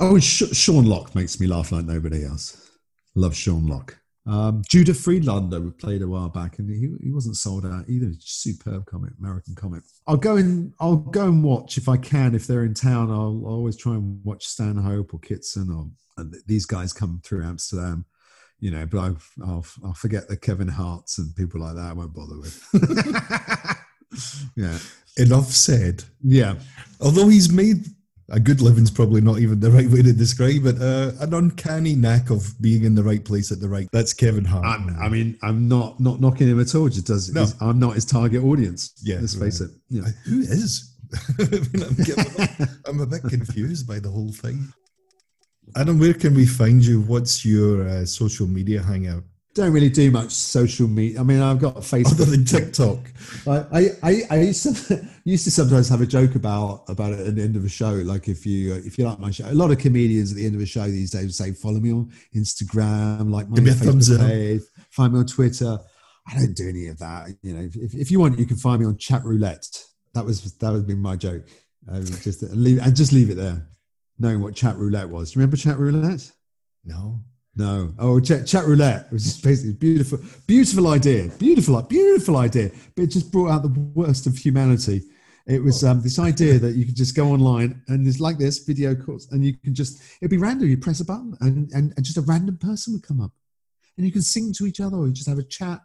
Oh, 0.01 0.19
Sh- 0.21 0.53
Sean 0.53 0.85
Lock 0.85 1.15
makes 1.15 1.41
me 1.41 1.47
laugh 1.49 1.73
like 1.73 1.85
nobody 1.85 2.25
else. 2.25 2.71
Love 3.17 3.35
Sean 3.35 3.67
Lock. 3.67 3.97
Um, 4.27 4.63
Judah 4.69 4.93
Friedlander 4.95 5.61
we 5.61 5.71
played 5.71 6.03
a 6.03 6.09
while 6.09 6.29
back, 6.29 6.59
and 6.59 6.69
he, 6.69 6.89
he 7.03 7.11
wasn't 7.11 7.37
sold 7.37 7.65
out 7.65 7.89
either. 7.89 8.13
Superb 8.21 8.85
comic, 8.87 9.13
American 9.19 9.55
comic. 9.55 9.83
I'll 10.07 10.17
go 10.19 10.37
and 10.37 10.75
I'll 10.81 10.97
go 10.97 11.25
and 11.25 11.43
watch 11.43 11.79
if 11.79 11.89
I 11.89 11.97
can. 11.97 12.35
If 12.35 12.47
they're 12.47 12.65
in 12.65 12.75
town, 12.75 13.11
I'll, 13.11 13.43
I'll 13.47 13.55
always 13.55 13.77
try 13.77 13.95
and 13.95 14.21
watch 14.25 14.47
Stanhope 14.47 15.15
or 15.15 15.21
Kitson 15.21 15.71
or 15.71 15.91
and 16.19 16.35
these 16.47 16.67
guys 16.67 16.93
come 16.93 17.21
through 17.25 17.45
Amsterdam. 17.45 18.05
You 18.61 18.73
know, 18.73 18.87
but 18.87 18.99
I've, 18.99 19.31
I'll 19.43 19.65
I'll 19.85 19.95
forget 19.95 20.29
the 20.29 20.37
Kevin 20.37 20.69
Harts 20.69 21.19
and 21.19 21.35
people 21.37 21.61
like 21.61 21.77
that. 21.77 21.91
I 21.91 21.93
won't 21.93 22.13
bother 22.13 22.39
with. 22.39 22.63
yeah, 24.57 24.79
Enough 25.17 25.47
said. 25.47 26.05
yeah. 26.23 26.57
Although 27.01 27.29
he's 27.29 27.51
made 27.53 27.87
a 28.31 28.39
good 28.39 28.61
living's 28.61 28.91
probably 28.91 29.21
not 29.21 29.39
even 29.39 29.59
the 29.61 29.71
right 29.71 29.89
way 29.89 30.03
to 30.03 30.13
describe 30.13 30.67
it. 30.67 30.81
Uh, 30.81 31.13
an 31.21 31.33
uncanny 31.33 31.95
knack 31.95 32.31
of 32.31 32.61
being 32.61 32.85
in 32.85 32.95
the 32.95 33.03
right 33.03 33.25
place 33.25 33.51
at 33.51 33.61
the 33.61 33.69
right. 33.69 33.89
That's 33.93 34.13
Kevin 34.13 34.45
Hart. 34.45 34.65
I'm, 34.67 34.97
I 35.01 35.09
mean, 35.09 35.39
I'm 35.43 35.67
not 35.69 35.99
not 35.99 36.21
knocking 36.21 36.49
him 36.49 36.61
at 36.61 36.75
all. 36.75 36.89
Just 36.89 37.07
does 37.07 37.33
No. 37.33 37.47
I'm 37.61 37.79
not 37.79 37.95
his 37.95 38.05
target 38.05 38.43
audience. 38.45 38.93
Yeah, 39.03 39.19
let's 39.21 39.35
face 39.35 39.61
it. 39.61 39.71
Yeah. 39.89 40.03
Uh, 40.03 40.11
Who 40.27 40.41
is? 40.41 40.95
I 41.39 41.43
mean, 41.73 41.83
I'm, 41.83 41.95
getting- 42.05 42.67
I'm 42.87 43.01
a 43.01 43.07
bit 43.07 43.23
confused 43.23 43.87
by 43.89 43.99
the 43.99 44.11
whole 44.11 44.33
thing. 44.33 44.71
Adam, 45.77 45.99
where 45.99 46.15
can 46.15 46.35
we 46.35 46.47
find 46.47 46.85
you? 46.85 47.01
What's 47.03 47.45
your 47.45 47.87
uh, 47.89 48.05
social 48.07 48.47
media 48.47 48.83
hangout 48.83 49.25
Don't 49.59 49.73
really 49.73 49.91
do 49.91 50.09
much 50.13 50.31
social 50.31 50.87
media. 50.87 51.19
I 51.19 51.25
mean, 51.25 51.41
I've 51.41 51.59
got 51.59 51.75
other 51.75 51.81
Facebook. 51.81 52.31
than 52.31 52.45
TikTok? 52.45 52.99
I, 53.45 53.81
I, 53.81 53.91
I, 54.05 54.23
I 54.31 54.41
used 54.43 54.63
to 54.87 55.09
used 55.25 55.43
to 55.47 55.51
sometimes 55.51 55.89
have 55.89 56.01
a 56.01 56.07
joke 56.07 56.37
about 56.37 56.85
about 56.87 57.13
it 57.13 57.27
at 57.27 57.35
the 57.35 57.43
end 57.43 57.57
of 57.57 57.65
a 57.65 57.69
show. 57.69 57.91
Like 57.91 58.29
if 58.29 58.47
you 58.47 58.75
uh, 58.75 58.77
if 58.77 58.97
you 58.97 59.05
like 59.05 59.19
my 59.19 59.33
show, 59.33 59.51
a 59.51 59.55
lot 59.55 59.73
of 59.73 59.79
comedians 59.79 60.31
at 60.31 60.37
the 60.37 60.47
end 60.47 60.55
of 60.55 60.61
a 60.61 60.67
show 60.67 60.85
these 60.85 61.11
days 61.11 61.37
say, 61.37 61.51
"Follow 61.51 61.81
me 61.81 61.91
on 61.91 62.09
Instagram, 62.37 63.33
like 63.33 63.49
my 63.49 63.57
Give 63.57 63.65
me 63.65 63.71
Facebook 63.73 64.21
up. 64.21 64.29
page, 64.29 64.63
find 64.91 65.13
me 65.13 65.19
on 65.19 65.27
Twitter." 65.27 65.77
I 66.29 66.35
don't 66.37 66.55
do 66.55 66.69
any 66.69 66.87
of 66.87 67.01
that. 67.01 67.31
You 67.43 67.55
know, 67.55 67.69
if, 67.75 67.95
if 67.95 68.13
you 68.13 68.21
want, 68.21 68.39
you 68.39 68.47
can 68.47 68.59
find 68.59 68.81
me 68.81 68.87
on 68.87 68.97
Chat 68.97 69.25
Roulette. 69.25 69.83
That 70.15 70.25
was 70.25 70.41
that 70.53 70.73
would 70.73 70.87
be 70.87 70.95
my 70.95 71.17
joke. 71.17 71.49
Um, 71.91 72.05
just 72.05 72.45
leave 72.45 72.79
and 72.79 72.95
just 72.95 73.13
leave 73.13 73.29
it 73.29 73.35
there, 73.37 73.67
knowing 74.21 74.41
what 74.41 74.55
Chat 74.55 74.77
Roulette 74.77 75.09
was. 75.09 75.33
Do 75.33 75.35
you 75.35 75.41
remember 75.41 75.57
Chat 75.57 75.81
Roulette? 75.81 76.31
No. 76.85 77.25
No. 77.59 77.93
Oh, 77.99 78.21
chat, 78.21 78.47
chat 78.47 78.67
roulette 78.67 79.07
It 79.07 79.13
was 79.13 79.25
just 79.25 79.43
basically 79.43 79.73
beautiful, 79.73 80.21
beautiful 80.47 80.87
idea, 80.87 81.29
beautiful, 81.39 81.83
beautiful 81.83 82.37
idea, 82.37 82.71
but 82.95 83.03
it 83.03 83.07
just 83.09 83.33
brought 83.33 83.51
out 83.51 83.63
the 83.63 83.81
worst 83.95 84.29
of 84.29 84.39
humanity. 84.39 85.03
It 85.49 85.61
was 85.61 85.83
um, 85.83 86.01
this 86.01 86.21
idea 86.21 86.61
that 86.61 86.77
you 86.77 86.87
could 86.87 86.95
just 86.95 87.17
go 87.17 87.29
online 87.31 87.83
and 87.89 88.07
it's 88.07 88.21
like 88.21 88.39
this 88.39 88.61
video 88.61 88.95
calls, 88.95 89.27
and 89.33 89.45
you 89.45 89.57
can 89.57 89.75
just 89.75 90.01
it'd 90.21 90.31
be 90.31 90.37
random. 90.37 90.69
You 90.69 90.79
press 90.79 91.01
a 91.01 91.05
button, 91.05 91.37
and, 91.41 91.69
and 91.73 91.93
and 91.97 92.05
just 92.07 92.19
a 92.19 92.23
random 92.23 92.59
person 92.59 92.93
would 92.93 93.03
come 93.03 93.21
up, 93.21 93.33
and 93.97 94.07
you 94.07 94.13
can 94.13 94.23
sing 94.23 94.53
to 94.53 94.67
each 94.67 94.81
other, 94.81 94.97
or 94.97 95.09
you 95.09 95.13
just 95.13 95.29
have 95.29 95.39
a 95.39 95.43
chat, 95.43 95.81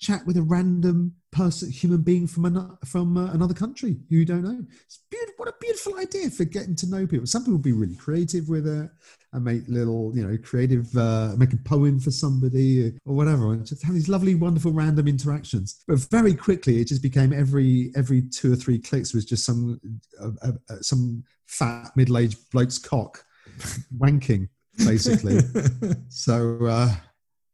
chat 0.00 0.26
with 0.26 0.36
a 0.36 0.42
random 0.42 1.14
person, 1.30 1.70
human 1.70 2.02
being 2.02 2.26
from 2.26 2.46
another 2.46 2.76
from 2.84 3.16
uh, 3.16 3.30
another 3.30 3.54
country 3.54 3.98
who 4.10 4.16
you 4.16 4.24
don't 4.24 4.42
know. 4.42 4.64
It's. 4.84 4.98
What 5.38 5.48
a 5.48 5.54
beautiful 5.60 5.96
idea 5.98 6.30
for 6.30 6.44
getting 6.44 6.74
to 6.74 6.90
know 6.90 7.06
people. 7.06 7.24
Some 7.24 7.44
people 7.44 7.58
be 7.58 7.70
really 7.70 7.94
creative 7.94 8.48
with 8.48 8.66
it 8.66 8.90
and 9.32 9.44
make 9.44 9.62
little, 9.68 10.10
you 10.12 10.26
know, 10.26 10.36
creative, 10.38 10.94
uh, 10.96 11.34
make 11.38 11.52
a 11.52 11.56
poem 11.58 12.00
for 12.00 12.10
somebody 12.10 12.92
or 13.06 13.14
whatever, 13.14 13.52
and 13.52 13.64
just 13.64 13.84
have 13.84 13.94
these 13.94 14.08
lovely, 14.08 14.34
wonderful, 14.34 14.72
random 14.72 15.06
interactions. 15.06 15.84
But 15.86 16.00
very 16.10 16.34
quickly, 16.34 16.80
it 16.80 16.88
just 16.88 17.04
became 17.04 17.32
every 17.32 17.92
every 17.94 18.22
two 18.22 18.52
or 18.52 18.56
three 18.56 18.80
clicks 18.80 19.14
was 19.14 19.24
just 19.24 19.44
some 19.44 19.80
uh, 20.20 20.30
uh, 20.42 20.52
uh, 20.70 20.80
some 20.80 21.22
fat 21.46 21.92
middle-aged 21.94 22.50
bloke's 22.50 22.78
cock 22.78 23.24
wanking, 23.96 24.48
basically. 24.78 25.38
so, 26.08 26.66
uh, 26.66 26.96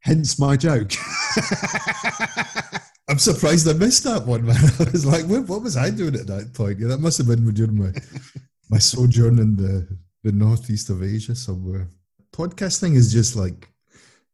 hence 0.01 0.39
my 0.39 0.57
joke. 0.57 0.93
I'm 3.09 3.18
surprised 3.18 3.68
I 3.68 3.74
missed 3.74 4.05
that 4.05 4.26
one, 4.26 4.46
man. 4.46 4.57
I 4.80 4.90
was 4.90 5.05
like, 5.05 5.24
what, 5.26 5.46
what 5.46 5.62
was 5.62 5.76
I 5.76 5.90
doing 5.90 6.14
at 6.14 6.26
that 6.26 6.55
point? 6.55 6.78
Yeah, 6.78 6.88
that 6.88 7.00
must 7.00 7.18
have 7.18 7.26
been 7.26 7.52
during 7.52 7.78
my 7.78 7.92
my 8.70 8.78
sojourn 8.78 9.38
in 9.38 9.57
the, 9.57 9.86
the 10.22 10.32
northeast 10.32 10.88
of 10.88 11.02
Asia 11.02 11.34
somewhere. 11.34 11.88
Podcasting 12.32 12.94
is 12.94 13.12
just 13.12 13.36
like 13.36 13.68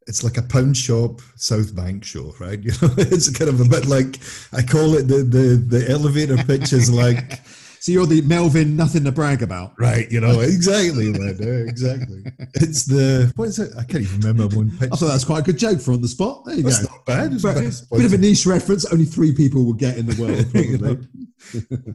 it's 0.06 0.24
like 0.24 0.38
a 0.38 0.42
pound 0.42 0.76
shop 0.76 1.20
South 1.36 1.74
Bank 1.74 2.04
show, 2.04 2.34
right? 2.40 2.60
You 2.62 2.72
know, 2.82 2.94
it's 2.96 3.36
kind 3.36 3.50
of 3.50 3.60
a 3.60 3.64
bit 3.64 3.86
like 3.86 4.18
I 4.52 4.62
call 4.62 4.94
it 4.94 5.08
the 5.08 5.22
the, 5.22 5.56
the 5.56 5.90
elevator 5.90 6.36
pitch 6.36 6.72
is 6.72 6.90
like 6.90 7.40
so 7.80 7.92
you're 7.92 8.06
the 8.06 8.20
Melvyn, 8.22 8.76
nothing 8.76 9.04
to 9.04 9.12
brag 9.12 9.42
about. 9.42 9.72
right, 9.78 10.10
you 10.12 10.20
know, 10.20 10.40
exactly, 10.40 11.08
exactly. 11.08 12.24
It's 12.54 12.84
the 12.84 13.32
what 13.36 13.48
is 13.48 13.58
it? 13.58 13.72
I 13.78 13.84
can't 13.84 14.02
even 14.02 14.20
remember 14.20 14.54
one 14.54 14.70
pitch. 14.76 14.90
I 14.92 14.96
thought 14.96 15.08
that's 15.08 15.24
quite 15.24 15.40
a 15.40 15.42
good 15.42 15.58
joke 15.58 15.80
for 15.80 15.92
on 15.92 16.02
the 16.02 16.08
spot. 16.08 16.44
There 16.44 16.56
you 16.56 16.62
That's 16.62 16.84
go. 16.84 16.92
not 16.92 17.06
bad. 17.06 17.32
It's 17.32 17.42
best 17.42 17.90
bit 17.90 18.04
of 18.04 18.12
a 18.12 18.18
niche 18.18 18.44
reference. 18.44 18.84
Only 18.92 19.06
three 19.06 19.34
people 19.34 19.64
will 19.64 19.72
get 19.72 19.96
in 19.96 20.06
the 20.06 20.20
world. 20.20 20.46
You 20.60 20.78
Probably. 20.78 21.06
know? 21.86 21.94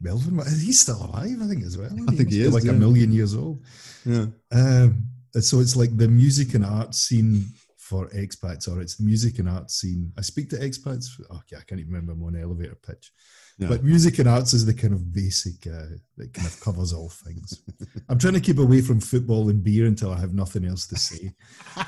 Melvyn, 0.00 0.60
he's 0.60 0.80
still 0.80 1.04
alive, 1.04 1.36
I 1.42 1.46
think, 1.48 1.64
as 1.64 1.76
well. 1.76 1.90
I 2.08 2.14
think 2.14 2.30
he 2.30 2.42
is, 2.42 2.52
like 2.52 2.64
yeah. 2.64 2.72
a 2.72 2.74
million 2.74 3.10
years 3.12 3.34
old. 3.34 3.64
yeah. 4.04 4.26
Um, 4.52 5.04
so 5.32 5.58
it's 5.60 5.74
like 5.74 5.96
the 5.96 6.06
music 6.06 6.54
and 6.54 6.64
art 6.64 6.94
scene 6.94 7.46
for 7.76 8.08
expats, 8.10 8.68
or 8.68 8.80
it's 8.80 8.96
the 8.96 9.04
music 9.04 9.38
and 9.38 9.48
art 9.48 9.70
scene. 9.70 10.12
I 10.16 10.20
speak 10.22 10.48
to 10.50 10.56
expats. 10.56 11.06
Okay, 11.28 11.56
I 11.56 11.64
can't 11.66 11.80
even 11.80 11.92
remember 11.92 12.14
one 12.14 12.36
elevator 12.36 12.76
pitch. 12.76 13.10
Yeah. 13.58 13.68
But 13.68 13.84
music 13.84 14.18
and 14.18 14.28
arts 14.28 14.52
is 14.52 14.66
the 14.66 14.74
kind 14.74 14.92
of 14.92 15.12
basic 15.12 15.66
uh, 15.66 15.96
that 16.16 16.34
kind 16.34 16.46
of 16.46 16.60
covers 16.60 16.92
all 16.92 17.08
things. 17.08 17.62
I'm 18.08 18.18
trying 18.18 18.34
to 18.34 18.40
keep 18.40 18.58
away 18.58 18.80
from 18.80 19.00
football 19.00 19.48
and 19.48 19.62
beer 19.62 19.86
until 19.86 20.12
I 20.12 20.18
have 20.18 20.34
nothing 20.34 20.64
else 20.64 20.88
to 20.88 20.96
say. 20.96 21.32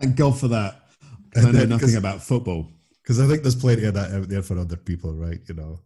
Thank 0.00 0.16
God 0.16 0.38
for 0.38 0.48
that. 0.48 0.82
I 1.34 1.40
know 1.40 1.52
then- 1.52 1.68
nothing 1.70 1.96
about 1.96 2.22
football. 2.22 2.68
Because 3.02 3.20
I 3.20 3.26
think 3.26 3.42
there's 3.42 3.56
plenty 3.56 3.84
of 3.84 3.94
that 3.94 4.12
out 4.12 4.28
there 4.28 4.42
for 4.42 4.56
other 4.58 4.76
people, 4.76 5.12
right? 5.14 5.40
You 5.48 5.54
know. 5.54 5.80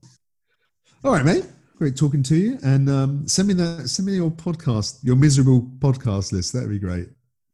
All 1.03 1.13
right, 1.13 1.25
mate. 1.25 1.47
Great 1.79 1.97
talking 1.97 2.23
to 2.25 2.37
you. 2.37 2.59
And 2.63 2.91
um, 2.91 3.27
send 3.29 3.49
me 3.49 3.55
that. 3.55 3.89
Send 3.89 4.07
me 4.07 4.17
your 4.17 4.31
podcast, 4.31 5.03
your 5.03 5.17
miserable 5.17 5.63
podcast 5.79 6.33
list. 6.33 6.53
That'd 6.53 6.69
be 6.69 6.79
great. 6.79 7.09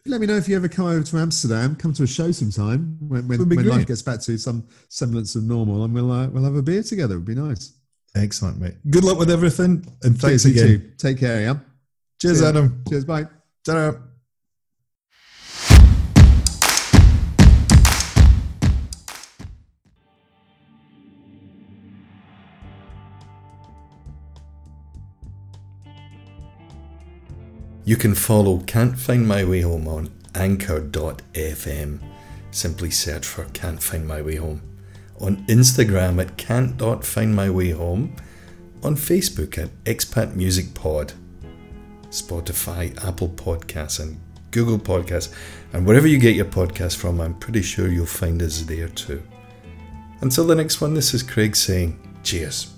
Let 0.04 0.20
me 0.20 0.26
know 0.26 0.36
if 0.36 0.48
you 0.48 0.56
ever 0.56 0.68
come 0.68 0.86
over 0.86 1.02
to 1.02 1.16
Amsterdam. 1.18 1.76
Come 1.76 1.92
to 1.94 2.02
a 2.02 2.06
show 2.06 2.32
sometime 2.32 2.98
when, 3.00 3.28
when, 3.28 3.48
when 3.48 3.66
life 3.68 3.86
gets 3.86 4.02
back 4.02 4.20
to 4.22 4.36
some 4.36 4.66
semblance 4.88 5.36
of 5.36 5.44
normal, 5.44 5.84
and 5.84 5.94
we'll 5.94 6.10
uh, 6.10 6.26
we'll 6.28 6.42
have 6.42 6.56
a 6.56 6.62
beer 6.62 6.82
together. 6.82 7.14
It'd 7.14 7.24
be 7.24 7.36
nice. 7.36 7.74
Excellent, 8.16 8.58
mate. 8.60 8.74
Good 8.90 9.04
luck 9.04 9.18
with 9.18 9.30
everything, 9.30 9.86
and 10.02 10.20
thanks 10.20 10.42
Cheers, 10.42 10.56
you 10.56 10.64
again. 10.64 10.94
Take 10.98 11.18
care. 11.18 11.40
Yeah. 11.40 11.54
Cheers, 12.20 12.40
Cheers. 12.40 12.42
Adam. 12.42 12.84
Cheers. 12.88 13.04
Bye. 13.04 13.26
Ta-ra. 13.64 13.94
You 27.84 27.96
can 27.96 28.14
follow 28.14 28.58
Can't 28.60 28.96
Find 28.96 29.26
My 29.26 29.44
Way 29.44 29.62
Home 29.62 29.88
on 29.88 30.10
anchor.fm. 30.36 31.98
Simply 32.52 32.90
search 32.92 33.26
for 33.26 33.44
Can't 33.46 33.82
Find 33.82 34.06
My 34.06 34.22
Way 34.22 34.36
Home. 34.36 34.62
On 35.20 35.38
Instagram 35.46 36.20
at 36.20 36.36
can't.findmywayhome. 36.36 38.16
On 38.84 38.94
Facebook 38.94 39.58
at 39.58 39.70
Expat 39.82 40.36
Music 40.36 40.74
Pod. 40.74 41.14
Spotify, 42.10 42.96
Apple 43.04 43.30
Podcasts, 43.30 43.98
and 43.98 44.20
Google 44.52 44.78
Podcasts. 44.78 45.34
And 45.72 45.84
wherever 45.84 46.06
you 46.06 46.18
get 46.18 46.36
your 46.36 46.44
podcast 46.44 46.96
from, 46.98 47.20
I'm 47.20 47.34
pretty 47.34 47.62
sure 47.62 47.88
you'll 47.88 48.06
find 48.06 48.40
us 48.42 48.62
there 48.62 48.88
too. 48.88 49.24
Until 50.20 50.46
the 50.46 50.54
next 50.54 50.80
one, 50.80 50.94
this 50.94 51.14
is 51.14 51.24
Craig 51.24 51.56
saying 51.56 51.98
cheers. 52.22 52.72